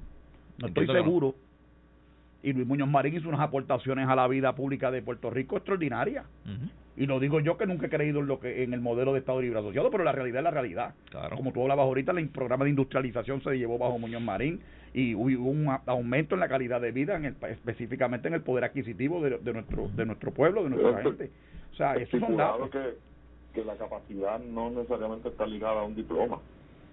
No 0.56 0.68
estoy 0.68 0.86
seguro. 0.86 1.34
Y 2.42 2.52
Luis 2.52 2.66
Muñoz 2.66 2.88
Marín 2.88 3.16
hizo 3.16 3.28
unas 3.28 3.40
aportaciones 3.40 4.08
a 4.08 4.16
la 4.16 4.26
vida 4.26 4.54
pública 4.54 4.90
de 4.90 5.02
Puerto 5.02 5.30
Rico 5.30 5.56
extraordinarias. 5.56 6.24
Y 6.96 7.06
lo 7.06 7.20
digo 7.20 7.40
yo 7.40 7.56
que 7.56 7.66
nunca 7.66 7.86
he 7.86 7.90
creído 7.90 8.20
en 8.20 8.26
lo 8.26 8.40
que 8.40 8.62
en 8.62 8.74
el 8.74 8.80
modelo 8.80 9.12
de 9.12 9.20
Estado 9.20 9.40
Libre 9.40 9.58
Asociado, 9.58 9.90
pero 9.90 10.04
la 10.04 10.12
realidad 10.12 10.38
es 10.38 10.44
la 10.44 10.50
realidad. 10.50 10.94
Como 11.36 11.52
tú 11.52 11.62
hablabas 11.62 11.84
ahorita, 11.84 12.12
el 12.12 12.28
programa 12.28 12.64
de 12.64 12.70
industrialización 12.70 13.42
se 13.42 13.56
llevó 13.56 13.78
bajo 13.78 13.98
Muñoz 13.98 14.22
Marín 14.22 14.60
y 14.92 15.14
hubo 15.14 15.50
un 15.50 15.68
aumento 15.86 16.34
en 16.34 16.40
la 16.40 16.48
calidad 16.48 16.80
de 16.80 16.92
vida, 16.92 17.16
en 17.16 17.26
el, 17.26 17.36
específicamente 17.48 18.28
en 18.28 18.34
el 18.34 18.42
poder 18.42 18.64
adquisitivo 18.64 19.22
de, 19.22 19.52
nuestro 19.52 19.88
de 19.88 20.06
nuestro 20.06 20.32
pueblo, 20.32 20.64
de 20.64 20.70
nuestra 20.70 21.02
gente. 21.02 21.30
O 21.72 21.76
sea, 21.76 21.94
eso 21.94 22.18
son 22.18 22.36
datos. 22.36 22.70
Que, 22.70 22.94
que 23.54 23.64
la 23.64 23.76
capacidad 23.76 24.40
no 24.40 24.70
necesariamente 24.70 25.28
está 25.28 25.46
ligada 25.46 25.80
a 25.80 25.84
un 25.84 25.94
diploma. 25.94 26.38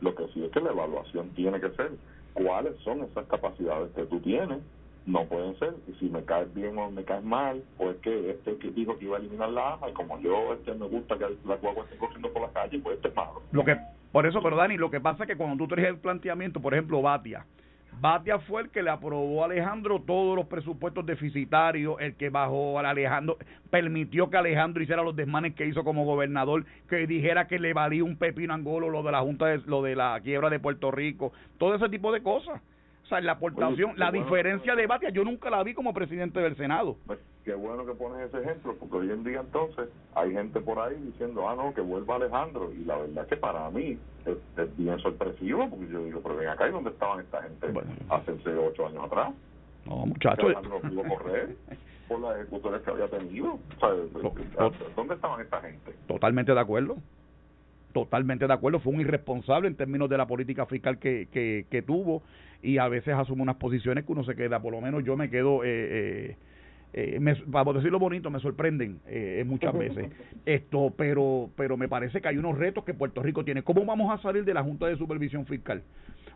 Lo 0.02 0.14
que 0.14 0.28
sí 0.34 0.44
es 0.44 0.52
que 0.52 0.60
la 0.60 0.72
evaluación 0.72 1.30
tiene 1.30 1.60
que 1.60 1.70
ser 1.72 1.92
cuáles 2.34 2.78
son 2.84 3.02
esas 3.04 3.26
capacidades 3.28 3.92
que 3.96 4.04
tú 4.06 4.20
tienes 4.20 4.60
no 5.08 5.26
pueden 5.26 5.58
ser. 5.58 5.74
Y 5.88 5.94
si 5.94 6.10
me 6.10 6.24
caes 6.24 6.54
bien 6.54 6.78
o 6.78 6.92
me 6.92 7.04
caes 7.04 7.24
mal, 7.24 7.64
o 7.80 7.90
es 7.90 7.98
que 7.98 8.30
este 8.30 8.58
que 8.58 8.70
dijo 8.72 8.98
que 8.98 9.06
iba 9.06 9.18
a 9.18 9.20
eliminar 9.20 9.50
la 9.50 9.74
AMA, 9.74 9.90
y 9.90 9.94
como 9.94 10.20
yo 10.20 10.54
este 10.54 10.74
me 10.76 10.88
gusta 10.88 11.18
que 11.18 11.26
la 11.46 11.56
guagua 11.56 11.86
esté 11.86 11.98
corriendo 11.98 12.32
por 12.32 12.44
la 12.44 12.50
calle, 12.50 12.78
pues 12.80 12.98
este 12.98 13.08
es 13.08 13.16
malo. 13.16 13.42
Lo 13.52 13.64
que, 13.64 13.78
por 14.12 14.28
eso, 14.28 14.42
pero 14.44 14.58
Dani, 14.58 14.78
lo 14.78 14.92
que 14.92 15.00
pasa 15.00 15.24
es 15.24 15.30
que 15.30 15.36
cuando 15.36 15.58
tú 15.58 15.68
traes 15.68 15.88
el 15.88 15.98
planteamiento, 15.98 16.62
por 16.62 16.74
ejemplo, 16.74 17.02
Batia, 17.02 17.46
Batia 18.00 18.38
fue 18.40 18.62
el 18.62 18.70
que 18.70 18.84
le 18.84 18.92
aprobó 18.92 19.42
a 19.42 19.46
Alejandro 19.46 20.04
todos 20.06 20.36
los 20.36 20.46
presupuestos 20.46 21.04
deficitarios, 21.04 21.96
el 22.00 22.16
que 22.16 22.30
bajó 22.30 22.78
a 22.78 22.88
Alejandro, 22.88 23.38
permitió 23.72 24.30
que 24.30 24.38
Alejandro 24.38 24.84
hiciera 24.84 25.02
los 25.02 25.16
desmanes 25.16 25.56
que 25.56 25.66
hizo 25.66 25.84
como 25.84 26.06
gobernador, 26.06 26.66
que 26.88 27.08
dijera 27.08 27.48
que 27.48 27.58
le 27.58 27.74
valía 27.74 28.04
un 28.04 28.18
pepino 28.18 28.54
angolo 28.54 28.90
lo 28.90 29.02
de 29.02 29.12
la 29.12 29.22
Junta 29.22 29.48
de, 29.48 29.60
lo 29.66 29.82
de 29.82 29.96
la 29.96 30.20
quiebra 30.22 30.52
de 30.52 30.60
Puerto 30.60 30.92
Rico, 30.92 31.34
todo 31.58 31.74
ese 31.74 31.90
tipo 31.90 32.12
de 32.12 32.22
cosas. 32.22 32.62
O 33.08 33.10
sea, 33.10 33.22
la 33.22 33.32
aportación, 33.32 33.94
la 33.96 34.12
diferencia 34.12 34.76
de 34.76 34.86
Batia, 34.86 35.12
yo 35.12 35.24
nunca 35.24 35.50
la 35.50 35.64
vi 35.64 35.74
como 35.74 35.94
presidente 35.94 36.42
del 36.42 36.58
Senado. 36.58 36.98
Pues, 37.06 37.20
qué 37.46 37.54
bueno 37.54 37.86
que 37.86 37.94
pones 37.94 38.28
ese 38.28 38.42
ejemplo, 38.42 38.76
porque 38.78 38.98
hoy 38.98 39.12
en 39.12 39.24
día 39.24 39.40
entonces 39.40 39.88
hay 40.14 40.34
gente 40.34 40.60
por 40.60 40.78
ahí 40.78 40.96
diciendo, 40.98 41.48
ah, 41.48 41.56
no, 41.56 41.74
que 41.74 41.80
vuelva 41.80 42.18
Alejandro. 42.18 42.70
Y 42.74 42.84
la 42.84 42.98
verdad 42.98 43.24
es 43.24 43.30
que 43.30 43.38
para 43.38 43.70
mí 43.70 43.98
es, 44.26 44.78
bien 44.78 45.00
sorpresivo, 45.00 45.70
porque 45.70 45.88
yo 45.88 46.04
digo, 46.04 46.20
pero 46.22 46.36
ven 46.36 46.50
acá, 46.50 46.68
¿y 46.68 46.72
dónde 46.74 46.90
estaban 46.90 47.22
esta 47.22 47.44
gente 47.44 47.68
hace 48.10 48.58
ocho 48.58 48.88
años 48.88 49.06
atrás? 49.06 49.34
No, 49.86 50.06
muchachos. 50.06 50.44
Alejandro 50.44 50.82
pudo 50.82 51.04
correr 51.04 51.56
por 52.10 52.20
las 52.20 52.36
ejecutores 52.36 52.82
que 52.82 52.92
había 52.92 53.08
tenido. 53.08 53.58
¿Dónde 54.98 55.14
estaban 55.14 55.40
esta 55.40 55.62
gente? 55.62 55.96
Totalmente 56.08 56.54
de 56.54 56.60
acuerdo 56.60 56.98
totalmente 58.04 58.46
de 58.46 58.54
acuerdo, 58.54 58.80
fue 58.80 58.94
un 58.94 59.02
irresponsable 59.02 59.68
en 59.68 59.76
términos 59.76 60.10
de 60.10 60.18
la 60.18 60.28
política 60.28 60.66
fiscal 60.66 61.00
que, 61.00 61.28
que, 61.32 61.66
que 61.70 61.82
tuvo 61.82 62.22
y 62.62 62.78
a 62.78 62.88
veces 62.88 63.16
asume 63.16 63.42
unas 63.42 63.56
posiciones 63.56 64.06
que 64.06 64.12
uno 64.12 64.24
se 64.24 64.36
queda, 64.36 64.60
por 64.60 64.72
lo 64.72 64.82
menos 64.82 65.04
yo 65.04 65.18
me 65.18 65.30
quedo 65.30 65.64
eh, 65.64 65.68
eh, 65.70 66.38
eh, 66.94 67.20
me, 67.20 67.36
vamos 67.46 67.76
a 67.76 67.78
decirlo 67.80 68.00
bonito, 68.00 68.30
me 68.30 68.40
sorprenden 68.40 69.00
eh, 69.08 69.44
muchas 69.46 69.78
veces. 69.78 70.10
Esto, 70.46 70.94
pero, 70.96 71.50
pero 71.56 71.78
me 71.78 71.88
parece 71.88 72.22
que 72.22 72.28
hay 72.28 72.38
unos 72.38 72.58
retos 72.58 72.84
que 72.84 72.94
Puerto 72.94 73.22
Rico 73.22 73.44
tiene. 73.44 73.62
¿Cómo 73.64 73.86
vamos 73.86 74.12
a 74.12 74.22
salir 74.22 74.46
de 74.46 74.54
la 74.54 74.64
Junta 74.64 74.88
de 74.88 74.96
Supervisión 74.96 75.46
Fiscal? 75.46 75.84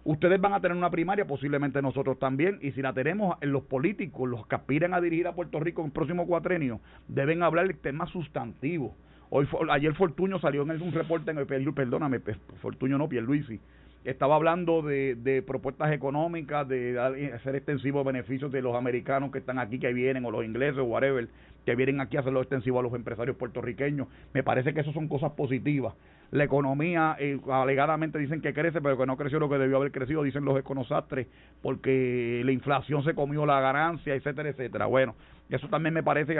Ustedes 0.04 0.42
van 0.42 0.54
a 0.54 0.60
tener 0.60 0.76
una 0.76 0.90
primaria, 0.90 1.26
posiblemente 1.26 1.82
nosotros 1.82 2.18
también, 2.20 2.58
y 2.62 2.72
si 2.72 2.82
la 2.82 2.92
tenemos, 2.92 3.38
los 3.42 3.64
políticos, 3.64 4.28
los 4.28 4.48
que 4.48 4.56
aspiran 4.56 4.94
a 4.94 5.02
dirigir 5.02 5.28
a 5.28 5.34
Puerto 5.34 5.60
Rico 5.60 5.82
en 5.82 5.88
el 5.88 5.94
próximo 5.94 6.26
cuatrenio, 6.26 6.80
deben 7.08 7.44
hablar 7.44 7.68
de 7.68 7.76
temas 7.76 8.10
sustantivos. 8.10 8.92
Hoy, 9.34 9.48
ayer 9.70 9.94
Fortuño 9.94 10.40
salió 10.40 10.64
en 10.64 10.82
un 10.82 10.92
reporte 10.92 11.32
en 11.32 11.38
el, 11.38 11.46
perdóname, 11.46 12.20
Fortuño 12.62 12.98
no, 12.98 13.08
Pierluisi, 13.08 13.62
estaba 14.04 14.36
hablando 14.36 14.82
de, 14.82 15.16
de 15.16 15.42
propuestas 15.42 15.94
económicas, 15.94 16.68
de 16.68 17.00
hacer 17.34 17.56
extensivos 17.56 18.06
beneficios 18.06 18.52
de 18.52 18.62
los 18.62 18.76
americanos 18.76 19.32
que 19.32 19.38
están 19.38 19.58
aquí, 19.58 19.80
que 19.80 19.94
vienen, 19.94 20.26
o 20.26 20.32
los 20.32 20.44
ingleses, 20.44 20.80
o 20.80 20.84
whatever, 20.84 21.30
que 21.66 21.76
vienen 21.76 22.02
aquí 22.02 22.18
a 22.18 22.20
hacerlo 22.20 22.42
extensivo 22.42 22.82
a 22.82 22.84
los 22.84 22.94
empresarios 22.94 23.38
puertorriqueños. 23.38 24.10
Me 24.34 24.44
parece 24.44 24.74
que 24.74 24.82
eso 24.82 24.92
son 24.92 25.08
cosas 25.08 25.32
positivas. 25.32 25.94
La 26.32 26.44
economía, 26.44 27.16
eh, 27.18 27.40
alegadamente 27.50 28.20
dicen 28.20 28.42
que 28.42 28.54
crece, 28.54 28.82
pero 28.82 28.98
que 28.98 29.06
no 29.06 29.16
creció 29.16 29.40
lo 29.40 29.48
que 29.50 29.58
debió 29.58 29.78
haber 29.78 29.94
crecido, 29.94 30.24
dicen 30.24 30.44
los 30.44 30.60
econosastres, 30.60 31.28
porque 31.62 32.42
la 32.44 32.52
inflación 32.52 33.04
se 33.06 33.14
comió 33.14 33.46
la 33.46 33.62
ganancia, 33.62 34.14
etcétera, 34.14 34.50
etcétera. 34.50 34.88
Bueno, 34.88 35.16
eso 35.52 35.68
también 35.68 35.94
me 35.94 36.02
parece 36.02 36.34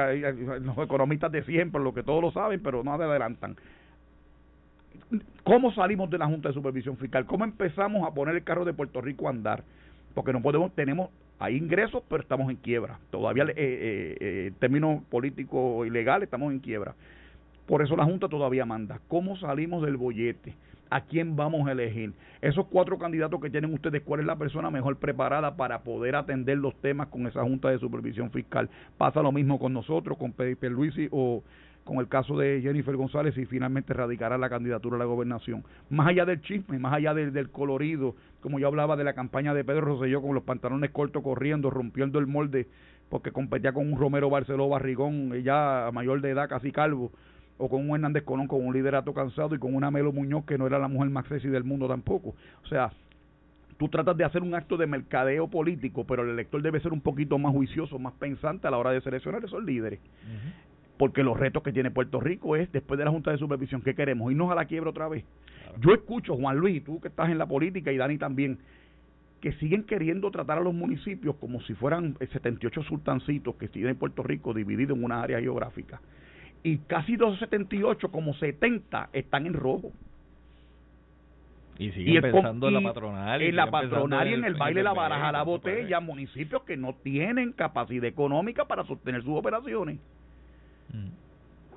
los 0.62 0.78
economistas 0.78 1.32
de 1.32 1.44
siempre, 1.44 1.82
lo 1.82 1.94
que 1.94 2.02
todos 2.02 2.22
lo 2.22 2.32
saben, 2.32 2.62
pero 2.64 2.84
no 2.84 2.94
adelantan. 2.94 3.56
¿Cómo 5.44 5.74
salimos 5.74 6.10
de 6.10 6.18
la 6.18 6.28
Junta 6.28 6.50
de 6.50 6.54
Supervisión 6.54 6.96
Fiscal? 6.98 7.26
¿Cómo 7.26 7.44
empezamos 7.44 8.08
a 8.08 8.14
poner 8.14 8.36
el 8.36 8.44
carro 8.44 8.64
de 8.64 8.74
Puerto 8.74 9.02
Rico 9.02 9.28
a 9.28 9.32
andar? 9.32 9.64
Porque 10.14 10.32
no 10.32 10.42
podemos, 10.42 10.74
tenemos, 10.74 11.10
hay 11.40 11.58
ingresos, 11.58 12.04
pero 12.08 12.22
estamos 12.22 12.50
en 12.50 12.56
quiebra. 12.56 13.00
Todavía, 13.10 13.44
eh, 13.44 13.54
eh, 13.58 14.18
eh, 14.20 14.46
en 14.48 14.54
términos 14.56 15.04
políticos 15.10 15.86
y 15.86 15.90
legales, 15.90 16.28
estamos 16.28 16.54
en 16.54 16.60
quiebra. 16.60 16.94
Por 17.66 17.82
eso 17.82 17.96
la 17.98 18.06
Junta 18.06 18.30
todavía 18.30 18.66
manda. 18.66 19.00
¿Cómo 19.08 19.36
salimos 19.38 19.84
del 19.84 19.98
bollete? 19.98 20.54
¿A 20.94 21.00
quién 21.00 21.38
vamos 21.38 21.66
a 21.70 21.72
elegir? 21.72 22.12
Esos 22.42 22.66
cuatro 22.68 23.00
candidatos 23.00 23.40
que 23.40 23.50
tienen 23.50 23.74
ustedes, 23.74 24.02
¿cuál 24.02 24.20
es 24.20 24.26
la 24.26 24.36
persona 24.36 24.70
mejor 24.70 24.98
preparada 24.98 25.56
para 25.56 25.84
poder 25.84 26.18
atender 26.18 26.58
los 26.58 26.76
temas 26.82 27.08
con 27.08 27.26
esa 27.28 27.44
Junta 27.44 27.70
de 27.70 27.80
Supervisión 27.80 28.30
Fiscal? 28.30 28.70
Pasa 28.98 29.22
lo 29.22 29.32
mismo 29.32 29.58
con 29.58 29.72
nosotros, 29.72 30.18
con 30.18 30.34
Pedro 30.34 30.70
Luisi 30.72 31.08
o 31.10 31.44
con 31.86 32.00
el 32.00 32.10
caso 32.10 32.38
de 32.38 32.60
Jennifer 32.62 32.94
González 32.98 33.38
y 33.38 33.46
finalmente 33.46 33.94
radicará 33.94 34.38
la 34.38 34.50
candidatura 34.50 34.98
a 34.98 35.00
la 35.00 35.06
gobernación. 35.06 35.64
Más 35.90 36.08
allá 36.08 36.26
del 36.26 36.42
chisme, 36.42 36.78
más 36.78 36.94
allá 36.94 37.14
del, 37.14 37.50
colorido, 37.52 38.18
como 38.42 38.60
yo 38.60 38.68
hablaba 38.68 38.98
de 38.98 39.06
la 39.06 39.14
campaña 39.14 39.54
de 39.54 39.64
Pedro 39.64 39.82
Rosselló 39.82 40.22
con 40.22 40.36
los 40.36 40.44
pantalones 40.44 40.92
cortos 40.92 41.24
corriendo, 41.24 41.70
rompiendo 41.70 42.20
el 42.20 42.28
molde, 42.28 42.68
porque 43.08 43.32
competía 43.32 43.72
con 43.72 43.94
un 43.94 43.98
Romero 43.98 44.30
Barceló 44.30 44.68
Barrigón, 44.68 45.42
ya 45.42 45.90
mayor 45.94 46.20
de 46.20 46.32
edad, 46.32 46.50
casi 46.50 46.74
calvo, 46.74 47.14
o 47.62 47.70
con 47.70 47.88
un 47.88 47.96
Hernández 47.96 48.24
Colón 48.24 48.48
con 48.48 48.66
un 48.66 48.74
liderato 48.74 49.14
cansado 49.14 49.54
y 49.56 49.60
con 49.60 49.76
una 49.76 49.92
Melo 49.92 50.12
Muñoz 50.12 50.46
que 50.46 50.58
no 50.58 50.66
era 50.66 50.80
la 50.80 50.88
mujer 50.88 51.10
más 51.12 51.28
sexy 51.28 51.48
del 51.48 51.64
mundo 51.64 51.88
tampoco. 51.88 52.36
O 52.64 52.68
sea, 52.68 52.92
tú 53.78 53.88
tratas 53.88 54.18
de 54.18 54.24
hacer 54.24 54.42
un 54.42 54.56
acto 54.56 54.78
de 54.78 54.88
mercadeo 54.88 55.48
político, 55.48 56.06
pero 56.06 56.24
el 56.24 56.30
elector 56.30 56.62
debe 56.62 56.80
ser 56.80 56.92
un 56.92 57.02
poquito 57.02 57.38
más 57.38 57.54
juicioso, 57.54 58.00
más 58.00 58.14
pensante 58.14 58.68
a 58.68 58.72
la 58.72 58.78
hora 58.78 58.92
de 58.92 59.02
seleccionar 59.02 59.46
esos 59.46 59.64
líderes 59.64 60.00
porque 61.02 61.24
los 61.24 61.36
retos 61.36 61.64
que 61.64 61.74
tiene 61.74 61.90
Puerto 61.90 62.20
Rico 62.20 62.56
es, 62.56 62.72
después 62.72 63.00
de 63.00 63.06
la 63.06 63.10
Junta 63.10 63.32
de 63.32 63.40
Supervisión, 63.40 63.82
¿qué 63.82 63.96
queremos? 63.96 64.32
¿Irnos 64.32 64.52
a 64.52 64.54
la 64.54 64.66
quiebra 64.66 64.92
otra 64.92 65.08
vez? 65.08 65.26
Yo 65.80 65.96
escucho, 65.96 66.36
Juan 66.36 66.58
Luis, 66.58 66.84
tú 66.84 67.02
que 67.02 67.08
estás 67.08 67.32
en 67.32 67.40
la 67.40 67.48
política 67.48 67.92
y 67.92 67.98
Dani 67.98 68.20
también, 68.20 68.60
que 69.40 69.52
siguen 69.54 69.84
queriendo 69.84 70.30
tratar 70.30 70.60
a 70.60 70.62
los 70.62 70.76
municipios 70.76 71.36
como 71.38 71.60
si 71.62 71.74
fueran 71.74 72.16
78 72.20 72.84
sultancitos 72.84 73.56
que 73.56 73.68
siguen 73.70 73.90
en 73.90 73.96
Puerto 73.96 74.22
Rico 74.22 74.54
divididos 74.54 74.96
en 74.96 75.04
una 75.04 75.24
área 75.24 75.40
geográfica. 75.40 76.00
Y 76.64 76.78
casi 76.80 77.16
278, 77.16 78.12
como 78.12 78.34
70, 78.36 79.10
están 79.14 79.48
en 79.48 79.54
rojo. 79.54 79.92
Y 81.80 81.92
siguen 81.92 82.22
pensando 82.22 82.68
en 82.68 82.76
la 82.76 82.82
patronal. 82.82 83.42
En 83.42 83.56
la 83.56 83.72
patronal 83.72 84.30
y 84.30 84.34
en 84.34 84.46
el 84.46 84.54
baile 84.54 84.82
de 84.82 84.84
la 84.84 84.94
baraja 84.94 85.32
la 85.32 85.44
botella, 85.44 86.00
municipios 86.00 86.62
que 86.64 86.78
no 86.78 86.94
tienen 87.02 87.54
capacidad 87.54 88.06
económica 88.06 88.66
para 88.66 88.84
sostener 88.86 89.24
sus 89.24 89.38
operaciones. 89.38 89.98
Mm. 90.94 91.10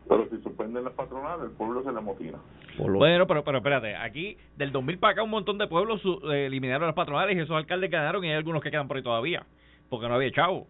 Pero 0.06 0.28
si 0.28 0.42
suspenden 0.42 0.84
las 0.84 0.92
patronales, 0.92 1.46
el 1.46 1.52
pueblo 1.52 1.82
se 1.82 1.90
le 1.90 2.00
motina. 2.02 2.38
Bueno, 2.76 3.26
pero, 3.26 3.44
pero 3.44 3.58
espérate, 3.58 3.96
aquí 3.96 4.36
del 4.56 4.72
2000 4.72 4.98
para 4.98 5.12
acá 5.12 5.22
un 5.22 5.30
montón 5.30 5.56
de 5.58 5.66
pueblos 5.66 6.02
eh, 6.30 6.46
eliminaron 6.46 6.86
las 6.86 6.94
patronales 6.94 7.36
y 7.36 7.40
esos 7.40 7.56
alcaldes 7.56 7.90
ganaron 7.90 8.22
y 8.24 8.28
hay 8.28 8.34
algunos 8.34 8.62
que 8.62 8.70
quedan 8.70 8.88
por 8.88 8.96
ahí 8.96 9.02
todavía, 9.02 9.46
porque 9.88 10.08
no 10.08 10.14
había 10.14 10.30
chavo. 10.32 10.66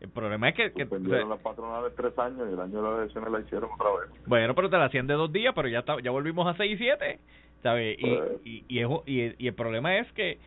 El 0.00 0.10
problema 0.10 0.50
es 0.50 0.54
que... 0.54 0.72
que 0.72 0.82
Suspendieron 0.82 1.30
las 1.30 1.40
patronales 1.40 1.94
tres 1.96 2.18
años 2.18 2.46
y 2.50 2.52
el 2.52 2.60
año 2.60 2.82
de 2.82 2.82
las 2.82 2.98
elecciones 2.98 3.32
la 3.32 3.40
hicieron 3.40 3.70
otra 3.72 3.88
vez. 4.00 4.26
Bueno, 4.26 4.54
pero 4.54 4.68
te 4.68 4.76
la 4.76 4.84
hacían 4.84 5.06
de 5.06 5.14
dos 5.14 5.32
días, 5.32 5.54
pero 5.54 5.68
ya 5.68 5.80
está, 5.80 6.00
ya 6.00 6.10
volvimos 6.10 6.46
a 6.46 6.56
seis 6.56 6.74
y 6.74 6.76
siete, 6.76 7.18
¿sabes? 7.62 7.96
Y, 7.98 8.14
pues. 8.14 8.40
y, 8.44 8.64
y, 8.68 9.34
y, 9.38 9.46
el 9.48 9.54
problema 9.54 9.96
es 9.98 10.12
que 10.12 10.38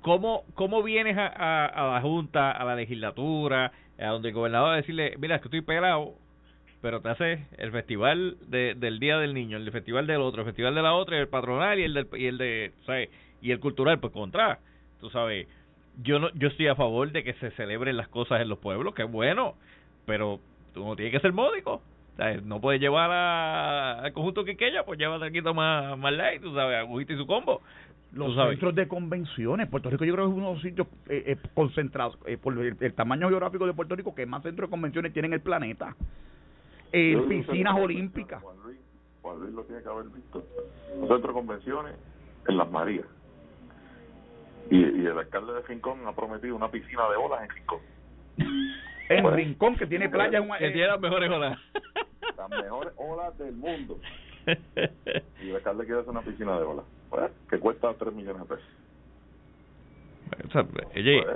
¿cómo, 0.00 0.44
cómo 0.54 0.82
vienes 0.82 1.16
a, 1.18 1.26
a, 1.26 1.66
a 1.66 1.94
la 1.94 2.00
Junta, 2.00 2.50
a 2.50 2.64
la 2.64 2.74
legislatura, 2.74 3.72
a 3.98 4.06
donde 4.06 4.28
el 4.28 4.34
gobernador 4.34 4.72
a 4.72 4.76
decirle, 4.76 5.14
mira, 5.18 5.36
es 5.36 5.42
que 5.42 5.48
estoy 5.48 5.60
pelado, 5.60 6.14
pero 6.80 7.00
te 7.00 7.10
hace 7.10 7.46
el 7.58 7.70
festival 7.72 8.38
de, 8.48 8.74
del 8.74 8.98
Día 8.98 9.18
del 9.18 9.34
Niño, 9.34 9.58
el 9.58 9.70
festival 9.70 10.06
del 10.06 10.22
otro, 10.22 10.40
el 10.40 10.46
festival 10.46 10.74
de 10.74 10.82
la 10.82 10.94
otra, 10.94 11.18
el 11.18 11.28
patronal 11.28 11.78
y 11.78 11.84
el 11.84 11.94
del, 11.94 12.08
y 12.14 12.26
el 12.26 12.38
de, 12.38 12.72
¿sabes? 12.86 13.10
Y 13.42 13.50
el 13.50 13.60
cultural, 13.60 14.00
pues 14.00 14.12
contra, 14.12 14.58
tú 15.00 15.10
sabes, 15.10 15.46
yo 16.02 16.18
no, 16.18 16.30
yo 16.34 16.48
estoy 16.48 16.68
a 16.68 16.74
favor 16.74 17.10
de 17.12 17.24
que 17.24 17.34
se 17.34 17.50
celebren 17.52 17.96
las 17.96 18.08
cosas 18.08 18.40
en 18.40 18.48
los 18.48 18.58
pueblos, 18.58 18.94
que 18.94 19.02
es 19.02 19.10
bueno, 19.10 19.54
pero 20.06 20.40
tú 20.72 20.84
no 20.84 20.96
tienes 20.96 21.12
que 21.12 21.20
ser 21.20 21.32
módico, 21.32 21.82
¿sabes? 22.16 22.42
No 22.44 22.60
puedes 22.60 22.80
llevar 22.80 23.10
al 23.10 24.12
conjunto 24.12 24.44
quiqueya, 24.44 24.84
pues 24.84 24.98
llévate 24.98 25.26
aquí 25.26 25.40
más, 25.40 25.98
más 25.98 26.12
light, 26.12 26.42
tú 26.42 26.54
sabes, 26.54 26.78
agujita 26.78 27.12
y 27.12 27.16
su 27.16 27.26
combo. 27.26 27.60
Los 28.12 28.34
centros 28.34 28.74
de 28.74 28.88
convenciones, 28.88 29.68
Puerto 29.68 29.88
Rico 29.88 30.04
yo 30.04 30.14
creo 30.14 30.26
que 30.26 30.32
es 30.32 30.36
uno 30.36 30.48
de 30.48 30.54
los 30.54 30.62
sitios 30.62 30.88
eh, 31.08 31.22
eh 31.26 31.36
concentrados, 31.54 32.18
eh, 32.26 32.36
por 32.38 32.58
el, 32.58 32.76
el, 32.80 32.94
tamaño 32.94 33.28
geográfico 33.28 33.66
de 33.66 33.72
Puerto 33.72 33.94
Rico, 33.94 34.16
que 34.16 34.26
más 34.26 34.42
centros 34.42 34.68
de 34.68 34.70
convenciones 34.70 35.12
tiene 35.12 35.26
en 35.28 35.34
el 35.34 35.40
planeta 35.40 35.94
en 36.92 37.28
piscinas 37.28 37.76
olímpicas. 37.78 38.42
Juan 38.42 38.56
Luis, 38.64 38.78
Juan 39.22 39.40
Luis 39.40 39.54
lo 39.54 39.62
tiene 39.64 39.82
que 39.82 39.88
haber 39.88 40.06
visto. 40.06 40.44
Un 40.94 41.08
centro 41.08 41.28
de 41.28 41.32
convenciones 41.32 41.94
en 42.48 42.56
Las 42.56 42.70
Marías. 42.70 43.06
Y, 44.70 44.76
y 44.78 45.06
el 45.06 45.18
alcalde 45.18 45.52
de 45.54 45.62
Rincón 45.62 46.06
ha 46.06 46.14
prometido 46.14 46.54
una 46.56 46.70
piscina 46.70 47.08
de 47.10 47.16
olas 47.16 47.42
en 47.42 47.50
Rincón. 47.50 47.80
En 49.08 49.22
pues, 49.22 49.34
Rincón, 49.34 49.76
que 49.76 49.86
tiene 49.86 50.08
playa. 50.08 50.40
Que 50.58 50.70
tiene 50.70 50.86
las 50.86 51.00
mejores 51.00 51.30
olas. 51.30 51.58
Las 52.36 52.48
mejores 52.48 52.92
olas 52.96 53.36
del 53.38 53.54
mundo. 53.54 53.98
Y 55.42 55.50
el 55.50 55.56
alcalde 55.56 55.84
quiere 55.84 56.00
hacer 56.00 56.10
una 56.10 56.22
piscina 56.22 56.58
de 56.58 56.64
olas. 56.64 56.84
Pues, 57.10 57.30
que 57.50 57.58
cuesta 57.58 57.92
3 57.92 58.14
millones 58.14 58.42
de 58.42 58.56
pesos. 58.56 58.68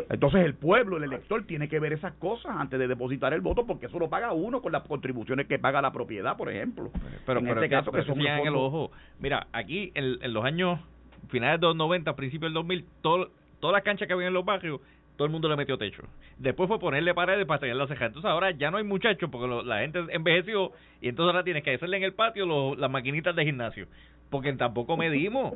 Entonces 0.08 0.44
el 0.44 0.54
pueblo, 0.54 0.96
el 0.96 1.04
elector, 1.04 1.44
tiene 1.46 1.68
que 1.68 1.80
ver 1.80 1.92
esas 1.92 2.14
cosas 2.14 2.52
antes 2.56 2.78
de 2.78 2.88
depositar 2.88 3.32
el 3.32 3.40
voto, 3.40 3.66
porque 3.66 3.86
eso 3.86 3.98
lo 3.98 4.08
paga 4.08 4.32
uno 4.32 4.62
con 4.62 4.72
las 4.72 4.82
contribuciones 4.84 5.46
que 5.46 5.58
paga 5.58 5.82
la 5.82 5.92
propiedad, 5.92 6.36
por 6.36 6.50
ejemplo. 6.50 6.90
Pero 7.26 7.40
en 7.40 7.48
este 7.48 7.68
caso, 7.68 7.92
que 7.92 8.04
son 8.04 8.20
en 8.20 8.46
el 8.46 8.54
ojo. 8.54 8.90
Mira, 9.18 9.48
aquí 9.52 9.92
en, 9.94 10.32
los 10.32 10.44
años 10.44 10.80
finales 11.28 11.60
de 11.60 11.66
los 11.66 11.76
90, 11.76 12.14
principios 12.16 12.50
del 12.50 12.54
2000, 12.54 12.84
todo, 13.02 13.30
todas 13.60 13.74
las 13.74 13.82
canchas 13.82 14.06
que 14.06 14.14
había 14.14 14.28
en 14.28 14.34
los 14.34 14.44
barrios, 14.44 14.80
todo 15.16 15.26
el 15.26 15.32
mundo 15.32 15.48
le 15.48 15.56
metió 15.56 15.78
techo. 15.78 16.02
Después 16.38 16.68
fue 16.68 16.78
ponerle 16.78 17.14
paredes 17.14 17.46
para 17.46 17.60
tener 17.60 17.76
las 17.76 17.88
cejas. 17.88 18.08
Entonces 18.08 18.30
ahora 18.30 18.50
ya 18.50 18.70
no 18.70 18.78
hay 18.78 18.84
muchachos 18.84 19.30
porque 19.30 19.46
la 19.64 19.80
gente 19.80 20.00
envejeció 20.10 20.72
y 21.00 21.08
entonces 21.08 21.32
ahora 21.32 21.44
tienes 21.44 21.62
que 21.62 21.74
hacerle 21.74 21.98
en 21.98 22.02
el 22.02 22.14
patio 22.14 22.74
las 22.74 22.90
maquinitas 22.90 23.34
de 23.36 23.44
gimnasio. 23.44 23.86
Porque 24.30 24.52
tampoco 24.54 24.96
medimos. 24.96 25.54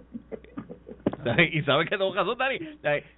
y 1.52 1.62
sabes 1.62 1.88
que 1.88 1.98
todo 1.98 2.12
caso, 2.12 2.36
Dani, 2.36 2.60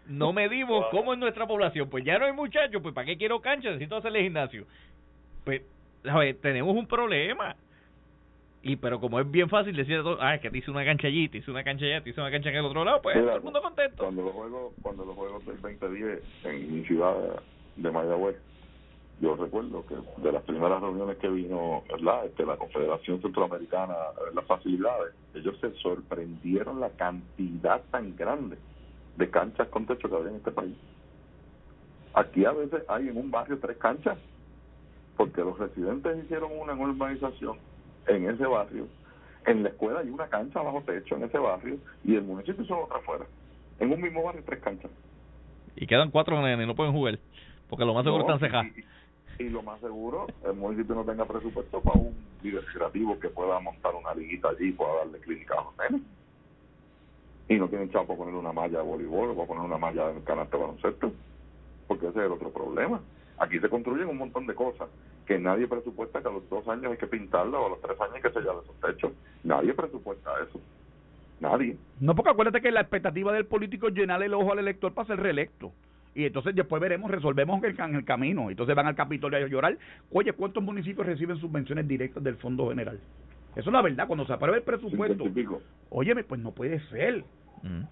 no 0.07 0.32
medimos 0.32 0.86
cómo 0.90 1.12
es 1.12 1.18
nuestra 1.18 1.46
población. 1.46 1.90
Pues 1.90 2.05
ya 2.05 2.18
no 2.18 2.24
hay 2.24 2.32
muchachos, 2.32 2.80
pues 2.80 2.94
¿para 2.94 3.07
qué 3.07 3.18
quiero 3.18 3.40
cancha? 3.40 3.68
Necesito 3.68 3.96
hacerle 3.96 4.22
gimnasio. 4.22 4.64
Pues, 5.44 5.62
¿sabes? 6.03 6.40
Tenemos 6.40 6.74
un 6.74 6.86
problema. 6.86 7.55
Y 8.62 8.76
pero 8.76 9.00
como 9.00 9.18
es 9.20 9.30
bien 9.30 9.48
fácil 9.48 9.74
decir 9.74 9.96
a 9.96 10.16
ah, 10.20 10.34
es 10.34 10.42
que 10.42 10.50
te 10.50 10.58
hice 10.58 10.70
una 10.70 10.84
cancha 10.84 11.06
allí, 11.06 11.28
te 11.28 11.38
hice 11.38 11.50
una 11.50 11.64
cancha 11.64 11.86
allá, 11.86 12.02
te 12.02 12.11
hice 12.11 12.20
una 12.20 12.30
cancha 12.30 12.50
en 12.50 12.56
el 12.56 12.64
otro 12.66 12.84
lado, 12.84 13.00
pues 13.00 13.16
todo 13.16 13.36
el 13.36 13.42
mundo 13.42 13.62
contento. 13.62 14.04
Cuando 14.04 14.22
los 14.22 14.32
juegos, 14.32 14.72
cuando 14.82 15.04
los 15.06 15.16
juegos 15.16 15.46
del 15.46 15.61
2010 15.61 16.22
en 16.44 16.74
mi 16.74 16.84
ciudad 16.84 17.14
de 17.76 17.90
Mayagüez, 17.90 18.36
yo 19.20 19.34
recuerdo 19.36 19.84
que 19.86 19.94
de 20.22 20.32
las 20.32 20.42
primeras 20.42 20.80
reuniones 20.82 21.16
que 21.18 21.28
vino 21.28 21.82
¿verdad? 21.90 22.26
Este, 22.26 22.44
la 22.44 22.56
Confederación 22.56 23.22
Centroamericana 23.22 23.94
de 24.28 24.34
las 24.34 24.44
facilidades, 24.44 25.14
ellos 25.34 25.56
se 25.61 25.72
sorprendieron 25.76 26.80
la 26.80 26.90
cantidad 26.90 27.82
tan 27.90 28.14
grande 28.14 28.58
de 29.16 29.30
canchas 29.30 29.68
con 29.68 29.86
techo 29.86 30.08
que 30.08 30.16
había 30.16 30.30
en 30.30 30.36
este 30.36 30.50
país. 30.50 30.76
Aquí 32.12 32.44
a 32.44 32.52
veces 32.52 32.82
hay 32.88 33.08
en 33.08 33.16
un 33.16 33.30
barrio 33.30 33.58
tres 33.58 33.78
canchas, 33.78 34.18
porque 35.16 35.40
los 35.40 35.58
residentes 35.58 36.24
hicieron 36.24 36.50
una 36.58 36.74
urbanización 36.74 37.70
en 38.07 38.28
ese 38.28 38.46
barrio, 38.46 38.86
en 39.46 39.62
la 39.62 39.68
escuela 39.70 40.01
hay 40.01 40.11
una 40.11 40.28
cancha 40.28 40.62
bajo 40.62 40.82
techo 40.82 41.16
en 41.16 41.24
ese 41.24 41.38
barrio 41.38 41.78
y 42.05 42.14
el 42.14 42.22
municipio 42.22 42.64
hizo 42.64 42.78
otra 42.78 42.98
afuera. 42.98 43.24
En 43.78 43.92
un 43.92 44.01
mismo 44.01 44.22
barrio 44.22 44.42
tres 44.44 44.61
canchas. 44.61 44.90
Y 45.76 45.86
quedan 45.86 46.11
cuatro 46.11 46.40
nenes, 46.42 46.66
no 46.66 46.74
pueden 46.74 46.92
jugar, 46.92 47.18
porque 47.68 47.84
lo 47.84 47.94
más 47.94 48.05
seguro 48.05 48.22
están 48.22 48.40
cejados 48.40 48.72
y 49.40 49.48
lo 49.48 49.62
más 49.62 49.80
seguro, 49.80 50.26
el 50.44 50.53
municipio 50.55 50.94
no 50.94 51.05
tenga 51.05 51.24
presupuesto 51.24 51.80
para 51.80 51.98
un 51.98 52.14
líder 52.42 52.62
creativo 52.66 53.18
que 53.18 53.30
pueda 53.30 53.59
montar 53.59 53.94
una 53.94 54.14
liguita 54.14 54.51
allí 54.51 54.68
y 54.68 54.72
pueda 54.72 54.96
darle 54.96 55.18
clínica 55.20 55.55
a 55.55 55.64
los 55.64 55.78
nenes. 55.78 56.03
Y 57.48 57.57
no 57.57 57.66
tienen 57.68 57.90
chavo 57.90 58.07
para 58.07 58.18
poner 58.18 58.34
una 58.34 58.53
malla 58.53 58.78
de 58.78 58.84
voleibol 58.84 59.30
o 59.30 59.34
para 59.34 59.48
poner 59.48 59.64
una 59.64 59.78
malla 59.78 60.09
de 60.09 60.22
canasta 60.24 60.57
de 60.57 60.62
baloncesto, 60.62 61.12
porque 61.88 62.09
ese 62.09 62.18
es 62.18 62.26
el 62.26 62.32
otro 62.32 62.51
problema. 62.51 63.01
Aquí 63.38 63.59
se 63.59 63.70
construyen 63.70 64.09
un 64.09 64.18
montón 64.18 64.46
de 64.46 64.55
cosas 64.55 64.88
que 65.31 65.39
nadie 65.39 65.68
presupuesta 65.68 66.20
que 66.20 66.26
a 66.26 66.33
los 66.33 66.51
dos 66.51 66.66
años 66.66 66.91
hay 66.91 66.99
que 66.99 67.07
pintarla 67.07 67.57
o 67.57 67.66
a 67.66 67.68
los 67.68 67.81
tres 67.81 68.01
años 68.01 68.16
hay 68.16 68.22
que 68.22 68.33
sellar 68.33 68.57
esos 68.64 68.81
techos. 68.81 69.12
Nadie 69.45 69.72
presupuesta 69.74 70.28
eso. 70.43 70.61
Nadie. 71.39 71.76
No, 72.01 72.16
porque 72.16 72.33
acuérdate 72.33 72.61
que 72.61 72.72
la 72.72 72.81
expectativa 72.81 73.33
del 73.33 73.47
político 73.47 73.87
es 73.87 73.95
llenar 73.95 74.20
el 74.24 74.35
ojo 74.35 74.51
al 74.51 74.59
elector 74.59 74.93
para 74.93 75.07
ser 75.07 75.20
reelecto. 75.20 75.70
Y 76.16 76.24
entonces 76.24 76.57
después 76.57 76.83
veremos, 76.83 77.09
resolvemos 77.12 77.62
el, 77.62 77.78
en 77.78 77.95
el 77.95 78.05
camino. 78.05 78.51
Entonces 78.51 78.74
van 78.74 78.89
al 78.89 78.97
Capitolio 78.97 79.39
a 79.39 79.47
llorar. 79.47 79.78
Oye, 80.11 80.33
¿cuántos 80.33 80.64
municipios 80.64 81.07
reciben 81.07 81.37
subvenciones 81.37 81.87
directas 81.87 82.24
del 82.24 82.35
Fondo 82.35 82.68
General? 82.70 82.99
Eso 83.55 83.70
es 83.70 83.72
la 83.72 83.83
verdad. 83.83 84.09
Cuando 84.09 84.26
se 84.26 84.33
apruebe 84.33 84.59
el 84.59 84.64
presupuesto, 84.64 85.26
óyeme, 85.91 86.24
pues 86.24 86.41
no 86.41 86.51
puede 86.51 86.81
ser. 86.89 87.22
Mm. 87.62 87.83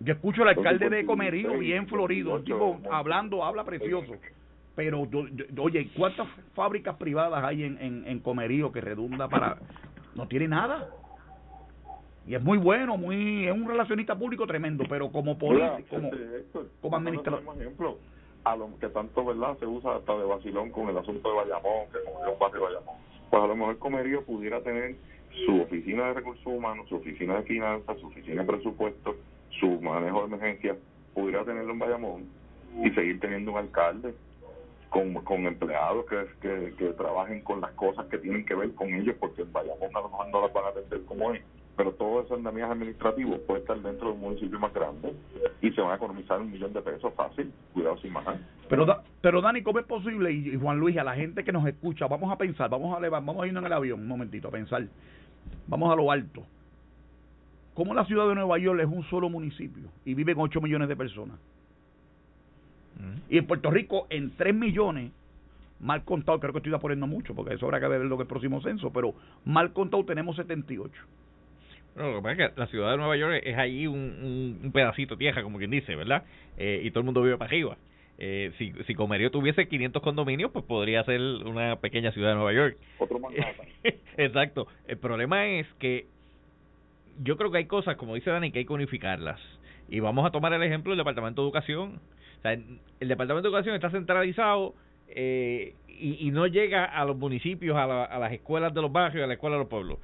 Yo 0.00 0.12
escucho 0.12 0.42
al 0.42 0.48
alcalde 0.48 0.90
de 0.90 1.06
Comerío, 1.06 1.56
bien 1.56 1.86
florido, 1.86 2.38
el 2.38 2.42
tipo 2.42 2.80
hablando, 2.90 3.44
habla 3.44 3.62
precioso. 3.62 4.14
Pero, 4.76 5.06
oye, 5.58 5.90
¿cuántas 5.96 6.26
fábricas 6.54 6.96
privadas 6.96 7.44
hay 7.44 7.62
en, 7.62 7.78
en, 7.80 8.06
en 8.06 8.20
Comerío 8.20 8.72
que 8.72 8.80
redunda 8.80 9.28
para... 9.28 9.58
No 10.14 10.28
tiene 10.28 10.48
nada 10.48 10.88
y 12.26 12.34
es 12.34 12.42
muy 12.42 12.56
bueno, 12.56 12.96
muy 12.96 13.46
es 13.46 13.52
un 13.52 13.68
relacionista 13.68 14.16
público 14.16 14.46
tremendo, 14.46 14.84
pero 14.88 15.12
como 15.12 15.36
político, 15.36 15.96
como, 15.96 16.10
como 16.80 16.96
administrador. 16.96 17.42
ejemplo, 17.60 17.98
a 18.44 18.56
lo 18.56 18.78
que 18.78 18.88
tanto 18.88 19.24
verdad 19.24 19.58
se 19.58 19.66
usa 19.66 19.96
hasta 19.96 20.16
de 20.16 20.24
vacilón 20.24 20.70
con 20.70 20.88
el 20.88 20.96
asunto 20.96 21.28
de 21.28 21.36
Bayamón, 21.36 21.86
que 21.92 21.98
como 22.04 22.32
un 22.32 22.38
barrio 22.38 22.62
Bayamón. 22.62 22.96
Pues 23.30 23.42
a 23.42 23.46
lo 23.46 23.56
mejor 23.56 23.78
Comerío 23.78 24.24
pudiera 24.24 24.62
tener 24.62 24.96
su 25.44 25.60
oficina 25.60 26.08
de 26.08 26.14
recursos 26.14 26.46
humanos, 26.46 26.88
su 26.88 26.96
oficina 26.96 27.36
de 27.36 27.42
finanzas, 27.42 27.98
su 28.00 28.06
oficina 28.06 28.40
de 28.40 28.46
presupuesto, 28.46 29.16
su 29.60 29.80
manejo 29.82 30.20
de 30.20 30.26
emergencias, 30.34 30.78
pudiera 31.12 31.44
tenerlo 31.44 31.72
en 31.72 31.78
Bayamón 31.78 32.24
y 32.82 32.90
seguir 32.90 33.20
teniendo 33.20 33.52
un 33.52 33.58
alcalde 33.58 34.14
con, 34.94 35.12
con 35.24 35.44
empleados 35.44 36.06
que, 36.06 36.72
que, 36.78 36.86
trabajen 36.92 37.40
con 37.40 37.60
las 37.60 37.72
cosas 37.72 38.06
que 38.06 38.18
tienen 38.18 38.46
que 38.46 38.54
ver 38.54 38.72
con 38.74 38.94
ellos, 38.94 39.16
porque 39.18 39.42
en 39.42 39.52
Bayamón 39.52 39.90
a 39.92 40.00
lo 40.00 40.08
mejor 40.08 40.28
no 40.28 40.40
las 40.42 40.52
van 40.52 40.66
a 40.66 40.68
atender 40.68 41.04
como 41.06 41.34
es 41.34 41.42
pero 41.76 41.90
todo 41.94 42.22
ese 42.22 42.34
andamiaje 42.34 42.70
administrativo 42.70 43.36
puede 43.48 43.62
estar 43.62 43.76
dentro 43.82 44.06
de 44.06 44.14
un 44.14 44.20
municipio 44.20 44.60
más 44.60 44.72
grande 44.72 45.12
y 45.60 45.72
se 45.72 45.80
van 45.80 45.90
a 45.90 45.96
economizar 45.96 46.40
un 46.40 46.52
millón 46.52 46.72
de 46.72 46.80
pesos 46.80 47.12
fácil, 47.14 47.52
cuidado 47.72 47.98
sin 47.98 48.12
más. 48.12 48.24
Pero, 48.68 48.86
pero 49.20 49.42
Dani, 49.42 49.60
¿cómo 49.64 49.80
es 49.80 49.84
posible? 49.84 50.30
Y, 50.30 50.56
Juan 50.56 50.78
Luis, 50.78 50.96
a 50.96 51.02
la 51.02 51.16
gente 51.16 51.42
que 51.42 51.50
nos 51.50 51.66
escucha, 51.66 52.06
vamos 52.06 52.30
a 52.30 52.38
pensar, 52.38 52.70
vamos 52.70 52.94
a 52.94 52.98
elevar, 52.98 53.24
vamos 53.24 53.42
a 53.42 53.48
irnos 53.48 53.62
en 53.62 53.66
el 53.66 53.72
avión 53.72 54.00
un 54.02 54.06
momentito 54.06 54.46
a 54.46 54.52
pensar, 54.52 54.86
vamos 55.66 55.92
a 55.92 55.96
lo 55.96 56.12
alto. 56.12 56.44
¿Cómo 57.74 57.92
la 57.92 58.04
ciudad 58.04 58.28
de 58.28 58.36
Nueva 58.36 58.56
York 58.58 58.78
es 58.80 58.86
un 58.86 59.02
solo 59.10 59.28
municipio 59.28 59.88
y 60.04 60.14
viven 60.14 60.36
8 60.38 60.60
millones 60.60 60.88
de 60.88 60.94
personas? 60.94 61.40
Y 63.28 63.38
en 63.38 63.46
Puerto 63.46 63.70
Rico, 63.70 64.06
en 64.10 64.30
3 64.36 64.54
millones, 64.54 65.10
mal 65.80 66.04
contado, 66.04 66.40
creo 66.40 66.52
que 66.52 66.58
estoy 66.58 66.72
poniendo 66.78 67.06
mucho, 67.06 67.34
porque 67.34 67.54
eso 67.54 67.66
habrá 67.66 67.80
que 67.80 67.88
ver 67.88 68.00
lo 68.02 68.16
que 68.16 68.22
es 68.22 68.26
el 68.26 68.28
próximo 68.28 68.60
censo, 68.62 68.92
pero 68.92 69.14
mal 69.44 69.72
contado 69.72 70.04
tenemos 70.04 70.36
78 70.36 70.92
lo 71.96 72.16
que 72.16 72.22
pasa 72.22 72.32
es 72.32 72.50
que 72.50 72.60
la 72.60 72.66
ciudad 72.66 72.90
de 72.90 72.96
Nueva 72.96 73.16
York 73.16 73.42
es 73.44 73.56
ahí 73.56 73.86
un, 73.86 74.58
un, 74.62 74.72
pedacito 74.72 75.16
tierra, 75.16 75.42
como 75.42 75.58
quien 75.58 75.70
dice, 75.70 75.94
¿verdad? 75.94 76.24
Eh, 76.56 76.80
y 76.82 76.90
todo 76.90 77.00
el 77.00 77.04
mundo 77.04 77.22
vive 77.22 77.36
para 77.38 77.48
arriba. 77.48 77.76
Eh, 78.18 78.52
si, 78.58 78.72
si 78.86 78.94
Comerío 78.94 79.30
tuviese 79.30 79.66
500 79.66 80.02
condominios, 80.02 80.50
pues 80.50 80.64
podría 80.64 81.04
ser 81.04 81.20
una 81.20 81.76
pequeña 81.76 82.12
ciudad 82.12 82.30
de 82.30 82.34
Nueva 82.36 82.52
York. 82.52 82.76
Otro 82.98 83.20
Exacto. 84.16 84.66
El 84.86 84.98
problema 84.98 85.46
es 85.46 85.66
que 85.78 86.06
yo 87.22 87.36
creo 87.36 87.50
que 87.50 87.58
hay 87.58 87.66
cosas, 87.66 87.96
como 87.96 88.14
dice 88.14 88.30
Dani, 88.30 88.50
que 88.50 88.60
hay 88.60 88.66
que 88.66 88.72
unificarlas. 88.72 89.40
Y 89.88 90.00
vamos 90.00 90.26
a 90.26 90.30
tomar 90.30 90.52
el 90.52 90.62
ejemplo 90.62 90.90
del 90.90 90.98
Departamento 90.98 91.42
de 91.42 91.46
Educación. 91.46 92.00
Sea, 92.44 92.52
el 92.52 93.08
Departamento 93.08 93.48
de 93.48 93.48
Educación 93.48 93.74
está 93.74 93.90
centralizado 93.90 94.74
eh, 95.08 95.74
y, 95.88 96.28
y, 96.28 96.30
no 96.30 96.46
llega 96.46 96.84
a 96.84 97.04
los 97.04 97.16
municipios, 97.16 97.76
a, 97.76 98.04
a 98.04 98.18
las 98.18 98.32
escuelas 98.32 98.72
de 98.72 98.82
los 98.82 98.92
barrios, 98.92 99.24
a 99.24 99.26
las 99.26 99.34
escuelas 99.34 99.56
de 99.56 99.62
los 99.64 99.68
pueblos 99.68 99.98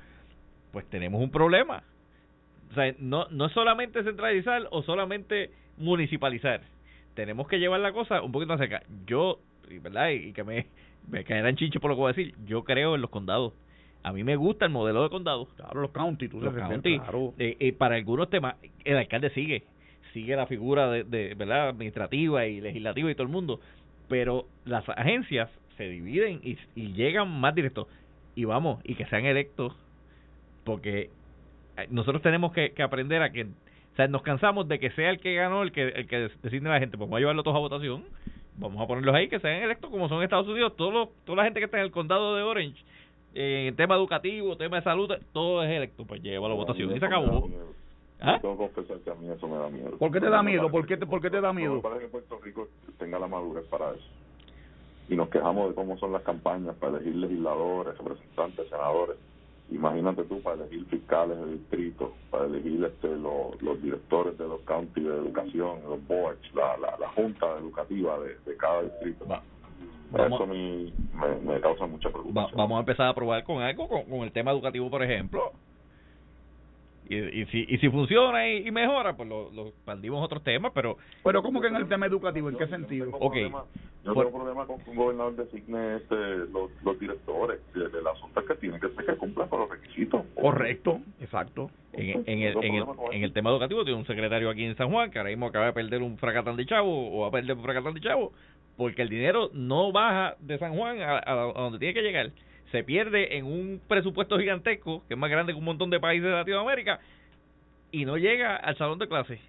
pues 0.73 0.89
tenemos 0.89 1.23
un 1.23 1.31
problema. 1.31 1.83
O 2.71 2.75
sea, 2.75 2.95
no, 2.99 3.27
no 3.31 3.47
es 3.47 3.53
solamente 3.53 4.03
centralizar 4.03 4.69
o 4.71 4.83
solamente 4.83 5.51
municipalizar. 5.77 6.61
Tenemos 7.15 7.49
que 7.49 7.59
llevar 7.59 7.81
la 7.81 7.93
cosa 7.93 8.23
un 8.23 8.33
poquito 8.33 8.53
más 8.53 8.61
cerca. 8.61 8.83
Yo, 9.07 9.41
¿verdad? 9.83 10.11
Y 10.11 10.33
que 10.33 10.45
me, 10.45 10.67
me 11.09 11.25
caerán 11.25 11.57
chicho 11.57 11.81
por 11.81 11.91
lo 11.91 11.97
que 11.97 12.01
voy 12.01 12.13
a 12.13 12.15
decir. 12.15 12.35
Yo 12.47 12.65
creo 12.65 12.95
en 12.95 13.01
los 13.01 13.11
condados. 13.11 13.55
A 14.03 14.13
mí 14.13 14.25
me 14.25 14.37
gusta 14.37 14.65
el 14.65 14.71
modelo 14.71 15.03
de 15.03 15.11
condado. 15.11 15.47
Claro, 15.57 15.81
los 15.81 15.91
county, 15.91 16.29
tú 16.29 16.41
los 16.41 16.55
county. 16.55 16.99
Claro. 17.01 17.35
Eh, 17.39 17.57
eh, 17.61 17.73
para 17.73 17.97
algunos 17.97 18.31
temas, 18.31 18.55
el 18.85 18.97
alcalde 18.97 19.31
sigue. 19.31 19.65
Sigue 20.13 20.37
la 20.37 20.47
figura 20.47 20.91
de, 20.91 21.05
de, 21.05 21.35
¿verdad? 21.35 21.69
administrativa 21.69 22.47
y 22.47 22.61
legislativa 22.61 23.11
y 23.11 23.15
todo 23.15 23.25
el 23.25 23.33
mundo. 23.33 23.61
Pero 24.09 24.47
las 24.65 24.89
agencias 24.89 25.51
se 25.77 25.89
dividen 25.89 26.41
y, 26.43 26.59
y 26.75 26.93
llegan 26.93 27.31
más 27.41 27.55
directos. 27.55 27.87
Y 28.35 28.45
vamos, 28.45 28.81
y 28.85 28.95
que 28.95 29.07
sean 29.07 29.25
electos 29.25 29.75
porque 30.65 31.11
eh, 31.77 31.87
nosotros 31.91 32.23
tenemos 32.23 32.53
que, 32.53 32.73
aprender 32.83 33.23
a 33.23 33.31
que 33.31 33.45
o 33.45 33.97
sea, 33.97 34.09
nos 34.09 34.23
cansamos 34.23 34.69
de 34.69 34.79
que 34.79 34.91
sea 34.91 35.11
el 35.11 35.19
que 35.19 35.35
ganó 35.35 35.63
el 35.63 35.73
que 35.73 35.89
el 35.89 36.07
que 36.07 36.31
decide 36.43 36.69
la 36.69 36.79
gente, 36.79 36.97
pues 36.97 37.09
vamos 37.09 37.17
a 37.17 37.21
llevarlo 37.21 37.43
todos 37.43 37.57
a 37.57 37.61
votación, 37.61 38.05
vamos 38.57 38.81
a 38.81 38.87
ponerlos 38.87 39.15
ahí 39.15 39.29
que 39.29 39.41
sean 39.41 39.63
electos 39.63 39.91
como 39.91 40.09
son 40.09 40.19
en 40.19 40.25
Estados 40.25 40.49
Unidos, 40.49 40.77
todos 40.77 41.09
toda 41.25 41.37
la 41.39 41.45
gente 41.45 41.61
que 41.61 41.65
está 41.65 41.79
en 41.79 41.85
el 41.85 41.91
condado 41.91 42.37
de 42.37 42.43
Orange, 42.43 42.85
eh, 43.35 43.67
en 43.69 43.77
tema 43.77 43.97
educativo, 43.97 44.57
tema 44.57 44.77
de 44.77 44.83
salud, 44.83 45.13
todo 45.33 45.63
es 45.65 45.71
electo, 45.71 46.05
pues 46.05 46.23
lleva 46.23 46.49
a 46.49 46.55
votación 46.55 46.95
y 46.95 46.99
se 47.01 47.07
acabó. 47.07 47.51
¿Ah? 48.21 48.39
Tengo 48.41 48.57
que 48.57 48.73
confesar 48.73 48.99
que 48.99 49.11
a 49.11 49.15
mí 49.15 49.29
eso 49.31 49.49
me 49.49 49.57
da 49.57 49.69
miedo. 49.69 49.97
¿Por 49.99 50.13
qué 50.13 50.21
te 50.21 50.31
da 50.31 50.43
miedo? 50.43 50.71
¿Por 50.71 50.87
qué 50.87 50.97
te, 50.97 51.07
por 51.07 51.21
qué 51.21 51.31
te 51.31 51.41
da 51.41 51.53
miedo? 51.53 51.81
para 51.81 51.99
que 51.99 52.09
Puerto 52.09 52.39
Rico 52.43 52.69
tenga 52.99 53.19
la 53.19 53.27
madurez 53.27 53.65
para 53.67 53.93
eso. 53.93 54.07
Y 55.09 55.17
nos 55.17 55.29
quejamos 55.29 55.71
de 55.71 55.75
cómo 55.75 55.99
son 55.99 56.13
las 56.13 56.23
campañas 56.23 56.77
para 56.77 56.97
elegir 56.97 57.17
legisladores, 57.17 57.97
representantes, 57.99 58.69
senadores 58.69 59.17
imagínate 59.71 60.25
tú 60.25 60.41
para 60.43 60.57
elegir 60.57 60.85
fiscales 60.87 61.39
de 61.39 61.53
distrito, 61.53 62.13
para 62.31 62.47
elegir 62.47 62.85
este, 62.85 63.09
los, 63.17 63.83
directores 63.83 64.37
de 64.37 64.47
los 64.47 64.61
counties 64.63 65.07
de 65.07 65.15
educación, 65.15 65.79
los 65.89 66.07
boards, 66.07 66.55
la, 66.55 66.77
la, 66.77 67.09
junta 67.11 67.47
educativa 67.59 68.19
de, 68.19 68.57
cada 68.57 68.83
distrito. 68.83 69.27
Eso 70.13 70.47
me, 70.47 70.93
me, 71.45 71.61
causa 71.61 71.87
mucha 71.87 72.11
preocupación. 72.11 72.57
vamos 72.57 72.77
a 72.77 72.81
empezar 72.81 73.09
a 73.09 73.15
probar 73.15 73.45
con 73.45 73.63
algo, 73.63 73.89
con 73.89 74.21
el 74.23 74.33
tema 74.33 74.51
educativo, 74.51 74.91
por 74.91 75.03
ejemplo 75.03 75.53
y, 77.09 77.45
si, 77.47 77.67
y 77.69 77.79
si 77.79 77.89
funciona 77.89 78.49
y, 78.49 78.71
mejora, 78.71 79.17
pues 79.17 79.29
lo, 79.29 79.51
lo 79.51 79.69
expandimos 79.69 80.25
otros 80.25 80.45
temas, 80.45 80.71
pero... 80.75 80.97
Pero 81.25 81.43
¿cómo 81.43 81.61
que 81.61 81.67
en 81.67 81.77
el 81.77 81.89
tema 81.89 82.07
educativo? 82.07 82.49
¿En 82.49 82.57
qué 82.57 82.69
sentido? 82.69 83.07
Yo 83.11 83.17
okay. 83.17 83.49
Problema, 83.49 83.65
yo 84.05 84.15
tengo 84.15 84.31
problema 84.31 84.67
con 84.67 84.79
que 84.81 84.91
un 84.91 84.97
gobernador 84.97 85.35
designe 85.37 85.97
este, 85.97 86.15
los, 86.53 86.71
los 86.85 87.01
directores. 87.01 87.61
El 87.75 88.07
asunto 88.07 88.41
es 88.41 88.47
que 88.47 88.55
tiene 88.55 88.79
que 88.79 88.89
ser 88.91 89.07
que 89.07 89.17
cumplan 89.17 89.49
con 89.49 89.61
los 89.61 89.71
requisitos. 89.71 90.25
Correcto, 90.41 91.01
exacto. 91.21 91.71
En, 91.93 92.23
en, 92.27 92.43
el, 92.43 92.65
en, 92.65 92.75
el, 92.77 92.85
en 93.13 93.25
el 93.25 93.33
tema 93.33 93.51
educativo 93.51 93.83
tiene 93.85 93.99
un 93.99 94.07
secretario 94.07 94.49
aquí 94.49 94.65
en 94.65 94.77
San 94.77 94.91
Juan 94.91 95.11
que 95.11 95.19
ahora 95.19 95.31
mismo 95.31 95.47
acaba 95.47 95.67
de 95.67 95.73
perder 95.73 96.03
un 96.03 96.17
fracatán 96.19 96.57
de 96.57 96.67
chavo 96.67 97.19
o 97.19 97.23
va 97.23 97.29
a 97.29 97.31
perder 97.33 97.57
un 97.57 97.65
fracatán 97.65 97.95
de 97.95 98.01
chavo 98.01 98.33
porque 98.77 99.03
el 99.03 99.09
dinero 99.09 99.51
no 99.53 99.91
baja 99.91 100.37
de 100.39 100.57
San 100.59 100.77
Juan 100.77 101.01
a, 101.01 101.19
a 101.27 101.35
donde 101.35 101.81
tiene 101.81 101.93
que 101.93 102.03
llegar 102.03 102.31
se 102.71 102.85
pierde 102.85 103.37
en 103.37 103.47
un 103.47 103.81
presupuesto 103.87 104.39
gigantesco, 104.39 105.05
que 105.09 105.15
es 105.15 105.21
más 105.21 105.31
grande 105.31 105.53
que 105.53 105.59
un 105.59 105.65
montón 105.65 105.91
de 105.91 106.01
países 106.01 106.25
de 106.25 106.31
Latinoamérica, 106.31 107.01
y 107.91 108.05
no 108.05 108.17
llega 108.17 108.57
al 108.57 108.77
salón 108.77 108.99
de 108.99 109.09
clases. 109.09 109.41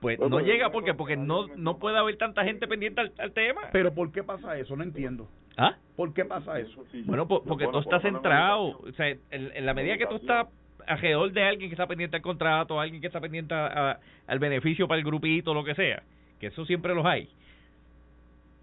Pues 0.00 0.18
no 0.18 0.40
llega 0.40 0.70
porque 0.70 0.94
porque 0.94 1.14
no 1.14 1.46
no 1.56 1.76
puede 1.78 1.98
haber 1.98 2.16
tanta 2.16 2.42
gente 2.44 2.66
pendiente 2.66 3.02
al, 3.18 3.32
tema. 3.32 3.68
Pero 3.70 3.92
¿por 3.92 4.10
qué 4.10 4.22
pasa 4.22 4.58
eso? 4.58 4.74
No 4.74 4.82
entiendo. 4.82 5.28
¿Ah? 5.58 5.76
¿Por 5.94 6.14
qué 6.14 6.24
pasa 6.24 6.58
eso? 6.58 6.84
Bueno, 7.04 7.28
porque 7.28 7.68
tú 7.70 7.78
estás 7.80 8.00
centrado. 8.00 8.78
O 8.78 8.92
sea, 8.96 9.14
en, 9.30 9.66
la 9.66 9.74
medida 9.74 9.98
que 9.98 10.06
tú 10.06 10.16
estás 10.16 10.46
alrededor 10.86 11.30
de 11.32 11.42
alguien 11.42 11.68
que 11.68 11.74
está 11.74 11.86
pendiente 11.86 12.16
al 12.16 12.22
contrato, 12.22 12.80
alguien 12.80 13.02
que 13.02 13.08
está 13.08 13.20
pendiente 13.20 13.54
al 13.54 14.38
beneficio 14.38 14.88
para 14.88 14.98
el 14.98 15.04
grupito, 15.04 15.52
lo 15.52 15.64
que 15.64 15.74
sea, 15.74 16.02
que 16.38 16.46
eso 16.46 16.64
siempre 16.64 16.94
los 16.94 17.04
hay 17.04 17.28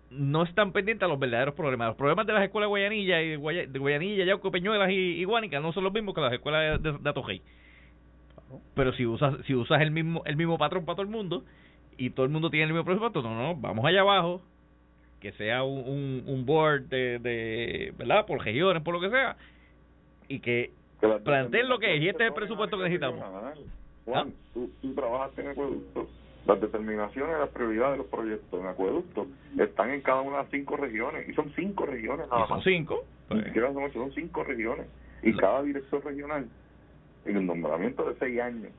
no 0.10 0.44
están 0.44 0.72
pendientes 0.72 1.06
a 1.06 1.10
los 1.10 1.20
verdaderos 1.20 1.54
problemas. 1.54 1.90
Los 1.90 1.98
problemas 1.98 2.26
de 2.26 2.34
las 2.34 2.44
escuelas 2.44 2.68
de 2.68 2.70
Guayanilla, 2.70 3.22
y 3.22 3.30
de 3.30 3.80
Guayanilla, 3.80 4.26
Yauco, 4.26 4.52
Peñuelas 4.52 4.90
y, 4.90 4.94
y 4.94 5.24
Guánica 5.26 5.60
no 5.60 5.74
son 5.74 5.84
los 5.84 5.94
mismos 5.94 6.16
que 6.16 6.22
las 6.22 6.34
escuelas 6.34 6.82
de, 6.82 6.92
de, 6.94 7.42
Pero 8.74 8.94
si 8.94 9.06
usas 9.06 9.36
si 9.46 9.54
usas 9.54 9.82
el 9.82 9.92
mismo 9.92 10.24
el 10.26 10.38
mismo 10.38 10.58
patrón 10.58 10.86
para 10.86 10.96
todo 10.96 11.04
el 11.04 11.12
mundo 11.12 11.44
y 11.98 12.12
todo 12.12 12.26
el 12.26 12.32
mundo 12.32 12.50
tiene 12.50 12.66
el 12.66 12.74
mismo 12.74 12.86
presupuesto, 12.86 13.22
no, 13.22 13.36
no, 13.36 13.56
vamos 13.56 13.86
allá 13.86 14.02
abajo, 14.02 14.42
que 15.20 15.32
sea 15.34 15.64
un, 15.64 16.24
un, 16.26 16.46
board 16.46 16.84
de, 16.84 17.20
de, 17.20 17.94
¿verdad? 17.98 18.26
Por 18.26 18.44
regiones, 18.46 18.84
por 18.84 18.94
lo 18.94 19.02
que 19.02 19.10
sea, 19.10 19.36
y 20.28 20.40
que 20.40 20.72
planteen 21.24 21.68
lo 21.68 21.80
que 21.80 21.96
es, 21.96 22.02
y 22.02 22.08
este 22.08 22.24
es 22.24 22.30
el 22.30 22.36
presupuesto 22.36 22.78
que 22.78 22.84
necesitamos. 22.84 23.20
Juan, 24.06 24.28
¿Ah? 24.30 24.52
tú, 24.54 24.70
tú 24.80 24.94
trabajaste 24.94 25.42
en 25.42 25.48
acueductos 25.50 26.08
Las 26.48 26.62
determinaciones 26.62 27.34
de 27.34 27.40
las 27.40 27.50
prioridades 27.50 27.92
de 27.92 27.98
los 27.98 28.08
proyectos 28.08 28.62
en 28.62 28.68
acueducto 28.68 29.28
están 29.60 29.92
en 29.92 30.00
cada 30.00 30.22
una 30.22 30.38
de 30.38 30.44
las 30.44 30.52
cinco 30.52 30.78
regiones, 30.78 31.28
y 31.28 31.34
son 31.34 31.52
cinco 31.56 31.86
regiones 31.86 32.30
nada 32.30 32.48
son 32.48 32.58
más. 32.58 32.64
cinco. 32.64 33.04
Pues, 33.28 33.54
son 33.54 33.94
son 33.94 34.12
cinco 34.14 34.44
regiones. 34.46 34.88
Y 35.24 35.36
cada 35.36 35.62
director 35.62 36.06
regional, 36.06 36.48
en 37.26 37.38
el 37.38 37.46
nombramiento 37.46 38.08
de 38.08 38.16
seis 38.18 38.40
años, 38.40 38.72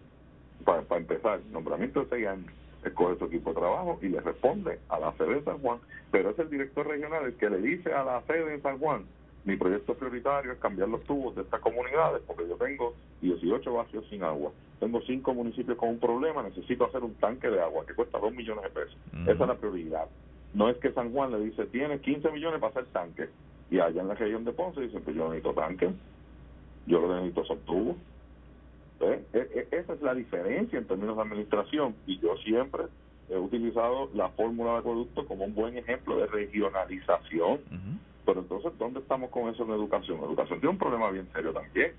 para, 0.65 0.81
para 0.83 1.01
empezar, 1.03 1.41
nombramiento 1.53 2.05
de 2.05 2.09
seis 2.09 2.27
años, 2.27 2.51
escoge 2.83 3.19
su 3.19 3.27
equipo 3.27 3.51
de 3.51 3.57
trabajo 3.57 3.99
y 4.01 4.09
le 4.09 4.21
responde 4.21 4.79
a 4.89 4.99
la 4.99 5.13
sede 5.19 5.35
de 5.35 5.45
San 5.45 5.59
Juan, 5.59 5.79
pero 6.11 6.31
es 6.31 6.39
el 6.39 6.49
director 6.49 6.87
regional 6.87 7.27
el 7.27 7.35
que 7.35 7.51
le 7.51 7.59
dice 7.59 7.93
a 7.93 8.03
la 8.03 8.23
sede 8.23 8.47
de 8.51 8.61
San 8.63 8.79
Juan, 8.79 9.05
mi 9.49 9.57
proyecto 9.57 9.95
prioritario 9.95 10.53
es 10.53 10.59
cambiar 10.59 10.91
los 10.91 11.03
tubos 11.05 11.35
de 11.35 11.41
estas 11.41 11.61
comunidades 11.61 12.21
porque 12.27 12.47
yo 12.47 12.57
tengo 12.57 12.95
18 13.23 13.73
vacíos 13.73 14.05
sin 14.11 14.23
agua, 14.23 14.53
tengo 14.79 15.01
cinco 15.07 15.33
municipios 15.33 15.79
con 15.79 15.89
un 15.89 15.99
problema, 15.99 16.43
necesito 16.43 16.85
hacer 16.85 17.03
un 17.03 17.15
tanque 17.15 17.49
de 17.49 17.59
agua 17.61 17.87
que 17.87 17.95
cuesta 17.95 18.19
2 18.19 18.33
millones 18.35 18.63
de 18.65 18.71
pesos. 18.71 18.97
Esa 19.23 19.33
es 19.33 19.49
la 19.49 19.55
prioridad. 19.57 20.07
No 20.53 20.69
es 20.69 20.77
que 20.77 20.93
San 20.93 21.13
Juan 21.13 21.33
le 21.33 21.41
dice, 21.41 21.65
tiene 21.67 21.99
15 21.99 22.31
millones 22.31 22.61
para 22.61 22.73
hacer 22.73 22.87
tanque. 22.93 23.31
Y 23.71 23.79
allá 23.81 24.03
en 24.03 24.09
la 24.09 24.15
región 24.15 24.45
de 24.45 24.53
Ponce 24.53 24.83
dicen, 24.83 25.03
pues 25.03 25.17
yo 25.17 25.25
necesito 25.29 25.55
tanque, 25.55 25.91
yo 26.87 27.01
lo 27.01 27.09
que 27.09 27.15
necesito 27.15 27.45
son 27.47 27.59
tubos. 27.61 27.97
E- 29.01 29.25
e- 29.33 29.69
Esa 29.71 29.95
es 29.95 30.03
la 30.03 30.15
diferencia 30.15 30.79
en 30.79 30.87
términos 30.87 31.17
de 31.17 31.23
administración. 31.23 31.95
Y 32.07 32.19
yo 32.19 32.37
siempre 32.39 32.85
he 33.31 33.37
utilizado 33.39 34.11
la 34.15 34.29
fórmula 34.31 34.73
de 34.73 34.79
acueducto 34.79 35.27
como 35.27 35.45
un 35.45 35.55
buen 35.55 35.77
ejemplo 35.79 36.19
de 36.19 36.27
regionalización. 36.27 37.61
Pero 38.29 38.41
entonces, 38.41 38.71
¿dónde 38.77 39.01
estamos 39.01 39.31
con 39.31 39.49
eso 39.49 39.65
en 39.65 39.71
educación? 39.71 40.19
Educación 40.19 40.61
tiene 40.61 40.73
un 40.73 40.79
problema 40.79 41.11
bien 41.11 41.27
serio 41.33 41.51
también. 41.55 41.93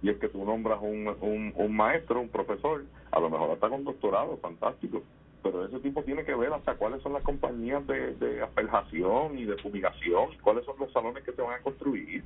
Y 0.00 0.10
es 0.10 0.16
que 0.18 0.28
tú 0.28 0.44
nombras 0.44 0.78
un, 0.80 1.08
un, 1.20 1.52
un 1.56 1.76
maestro, 1.76 2.20
un 2.20 2.28
profesor, 2.28 2.84
a 3.10 3.18
lo 3.18 3.28
mejor 3.28 3.50
hasta 3.50 3.68
con 3.68 3.82
doctorado, 3.82 4.36
fantástico. 4.36 5.02
Pero 5.42 5.66
ese 5.66 5.80
tipo 5.80 6.04
tiene 6.04 6.24
que 6.24 6.36
ver 6.36 6.52
hasta 6.52 6.76
cuáles 6.76 7.02
son 7.02 7.14
las 7.14 7.24
compañías 7.24 7.84
de, 7.88 8.14
de 8.14 8.42
asperjación 8.42 9.36
y 9.36 9.44
de 9.44 9.56
fumigación, 9.56 10.28
cuáles 10.40 10.64
son 10.66 10.76
los 10.78 10.92
salones 10.92 11.24
que 11.24 11.32
se 11.32 11.42
van 11.42 11.58
a 11.58 11.62
construir. 11.64 12.22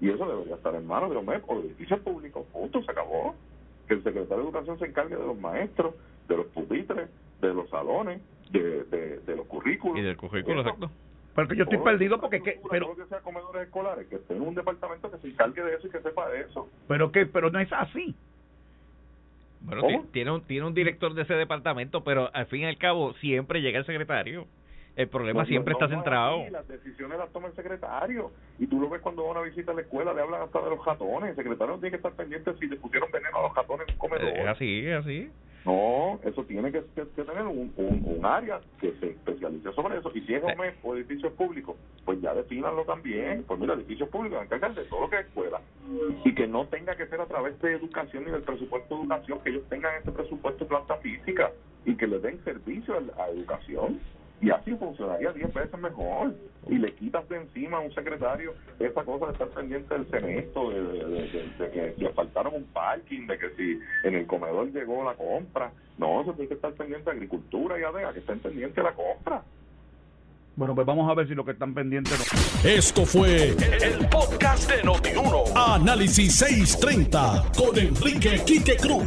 Y 0.00 0.08
eso 0.08 0.24
debería 0.24 0.54
estar 0.54 0.72
en 0.72 0.86
manos 0.86 1.08
de 1.08 1.16
los 1.16 1.24
MEP 1.24 1.42
o 1.50 1.60
de 1.60 1.66
edificios 1.66 1.98
públicos. 2.02 2.46
Punto, 2.52 2.84
se 2.84 2.90
acabó. 2.92 3.34
Que 3.88 3.94
el 3.94 4.04
secretario 4.04 4.44
de 4.44 4.50
Educación 4.50 4.78
se 4.78 4.86
encargue 4.86 5.16
de 5.16 5.26
los 5.26 5.40
maestros, 5.40 5.96
de 6.28 6.36
los 6.36 6.46
pupitres, 6.46 7.10
de 7.40 7.52
los 7.52 7.68
salones, 7.68 8.22
de, 8.52 8.84
de, 8.84 9.18
de 9.18 9.36
los 9.36 9.46
currículos. 9.48 9.98
Y 9.98 10.02
del 10.02 10.16
currículo, 10.16 10.60
exacto. 10.60 10.88
Pero 11.34 11.48
que 11.48 11.56
yo 11.56 11.64
estoy 11.64 11.78
Todo, 11.78 11.84
perdido 11.84 12.20
porque 12.20 12.42
que, 12.42 12.60
pero 12.70 12.94
que 12.94 13.06
sea 13.06 13.20
comedores 13.20 13.62
escolares, 13.62 14.06
que 14.06 14.20
en 14.28 14.42
un 14.42 14.54
departamento 14.54 15.10
que 15.10 15.18
se 15.18 15.28
encargue 15.28 15.62
de 15.62 15.76
eso 15.76 15.86
y 15.86 15.90
que 15.90 16.00
sepa 16.00 16.28
de 16.28 16.42
eso. 16.42 16.68
pero 16.88 17.10
que 17.10 17.26
pero 17.26 17.50
no 17.50 17.58
es 17.58 17.72
así. 17.72 18.14
Bueno, 19.62 19.82
tiene 20.12 20.30
un, 20.30 20.42
tiene 20.42 20.66
un 20.66 20.74
director 20.74 21.14
de 21.14 21.22
ese 21.22 21.34
departamento, 21.34 22.02
pero 22.02 22.30
al 22.34 22.46
fin 22.46 22.62
y 22.62 22.64
al 22.66 22.76
cabo 22.78 23.14
siempre 23.14 23.62
llega 23.62 23.78
el 23.78 23.86
secretario. 23.86 24.46
El 24.94 25.08
problema 25.08 25.40
No, 25.40 25.46
siempre 25.46 25.72
no, 25.72 25.78
está 25.78 25.88
no, 25.88 25.94
centrado. 25.94 26.50
Las 26.50 26.68
decisiones 26.68 27.16
las 27.16 27.30
toma 27.32 27.48
el 27.48 27.54
secretario. 27.54 28.30
Y 28.58 28.66
tú 28.66 28.78
lo 28.78 28.90
ves 28.90 29.00
cuando 29.00 29.22
va 29.22 29.28
a 29.28 29.32
una 29.32 29.40
visita 29.42 29.72
a 29.72 29.74
la 29.74 29.80
escuela, 29.82 30.12
le 30.12 30.20
hablan 30.20 30.42
hasta 30.42 30.60
de 30.60 30.68
los 30.68 30.84
ratones. 30.84 31.30
El 31.30 31.36
secretario 31.36 31.74
no 31.74 31.80
tiene 31.80 31.90
que 31.92 31.96
estar 31.96 32.12
pendiente 32.12 32.52
si 32.58 32.66
le 32.66 32.76
pusieron 32.76 33.10
veneno 33.10 33.38
a 33.38 33.42
los 33.42 33.54
ratones 33.54 33.88
en 33.88 33.94
un 33.94 33.98
comedor. 33.98 34.28
Es 34.28 34.48
así, 34.48 34.86
es 34.86 34.96
así. 34.96 35.30
No, 35.64 36.18
eso 36.24 36.44
tiene 36.44 36.72
que, 36.72 36.82
que- 36.94 37.08
que 37.14 37.22
tener 37.24 37.42
un, 37.44 37.72
un, 37.76 38.02
un 38.04 38.24
área 38.26 38.60
que 38.80 38.92
se 38.98 39.10
especialice 39.10 39.72
sobre 39.72 39.98
eso. 39.98 40.10
Y 40.14 40.20
si 40.22 40.34
es 40.34 40.42
OMEP 40.42 40.84
o 40.84 40.96
edificios 40.96 41.32
públicos, 41.34 41.76
pues 42.04 42.20
ya 42.20 42.34
defínanlo 42.34 42.84
también. 42.84 43.44
Pues 43.44 43.60
mira, 43.60 43.74
edificios 43.74 44.08
públicos 44.08 44.38
se 44.40 44.44
encargan 44.46 44.74
de 44.74 44.84
todo 44.86 45.02
lo 45.02 45.10
que 45.10 45.20
es 45.20 45.26
escuela. 45.26 45.60
Y 46.24 46.34
que 46.34 46.46
no 46.48 46.66
tenga 46.66 46.96
que 46.96 47.06
ser 47.06 47.20
a 47.20 47.26
través 47.26 47.60
de 47.60 47.74
educación 47.74 48.24
ni 48.24 48.30
del 48.32 48.42
presupuesto 48.42 48.96
de 48.96 49.00
educación, 49.02 49.40
que 49.40 49.50
ellos 49.50 49.68
tengan 49.68 49.94
ese 50.00 50.10
presupuesto 50.10 50.64
de 50.64 50.68
planta 50.68 50.96
física 50.96 51.52
y 51.84 51.96
que 51.96 52.06
le 52.06 52.18
den 52.18 52.42
servicio 52.44 52.94
a, 53.16 53.22
a 53.22 53.28
educación. 53.28 54.00
Y 54.42 54.50
así 54.50 54.74
funcionaría 54.74 55.32
10 55.32 55.54
veces 55.54 55.78
mejor. 55.80 56.34
Y 56.68 56.76
le 56.78 56.92
quitas 56.94 57.28
de 57.28 57.36
encima 57.36 57.78
a 57.78 57.80
un 57.80 57.92
secretario 57.94 58.54
esa 58.78 59.04
cosa 59.04 59.26
de 59.26 59.32
estar 59.32 59.48
pendiente 59.50 59.94
del 59.94 60.10
semestre, 60.10 60.62
de, 60.62 60.82
de, 60.82 61.28
de- 61.58 61.70
que 61.70 61.94
le 61.96 62.10
faltaron 62.12 62.54
un 62.54 62.64
parking, 62.72 63.26
de 63.26 63.38
que 63.38 63.50
si 63.56 63.80
en 64.04 64.14
el 64.16 64.26
comedor 64.26 64.70
llegó 64.72 65.04
la 65.04 65.14
compra. 65.14 65.72
No, 65.98 66.22
eso 66.22 66.32
tiene 66.34 66.48
que 66.48 66.54
estar 66.54 66.72
pendiente 66.74 67.08
de 67.10 67.16
agricultura 67.16 67.78
y 67.78 67.84
ADEA, 67.84 68.12
que 68.12 68.18
estén 68.20 68.40
pendientes 68.40 68.76
de 68.76 68.82
la 68.82 68.94
compra. 68.94 69.44
Bueno, 70.54 70.74
pues 70.74 70.86
vamos 70.86 71.10
a 71.10 71.14
ver 71.14 71.26
si 71.28 71.34
lo 71.34 71.44
que 71.44 71.52
están 71.52 71.72
pendientes 71.72 72.12
no. 72.18 72.70
Esto 72.70 73.06
fue 73.06 73.56
el 73.80 74.08
podcast 74.08 74.70
de 74.70 74.82
Notiuno. 74.82 75.44
Análisis 75.54 76.36
630 76.36 77.52
con 77.56 77.78
Enrique 77.78 78.42
Quique 78.44 78.76
Cruz. 78.76 79.06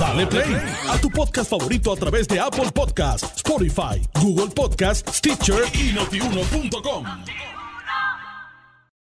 Dale 0.00 0.26
play 0.26 0.56
a 0.88 0.98
tu 0.98 1.08
podcast 1.10 1.48
favorito 1.48 1.92
a 1.92 1.96
través 1.96 2.26
de 2.26 2.40
Apple 2.40 2.70
Podcasts, 2.74 3.36
Spotify, 3.36 4.02
Google 4.20 4.52
Podcasts, 4.54 5.16
Stitcher 5.16 5.62
y 5.74 5.92
notiuno.com. 5.92 7.04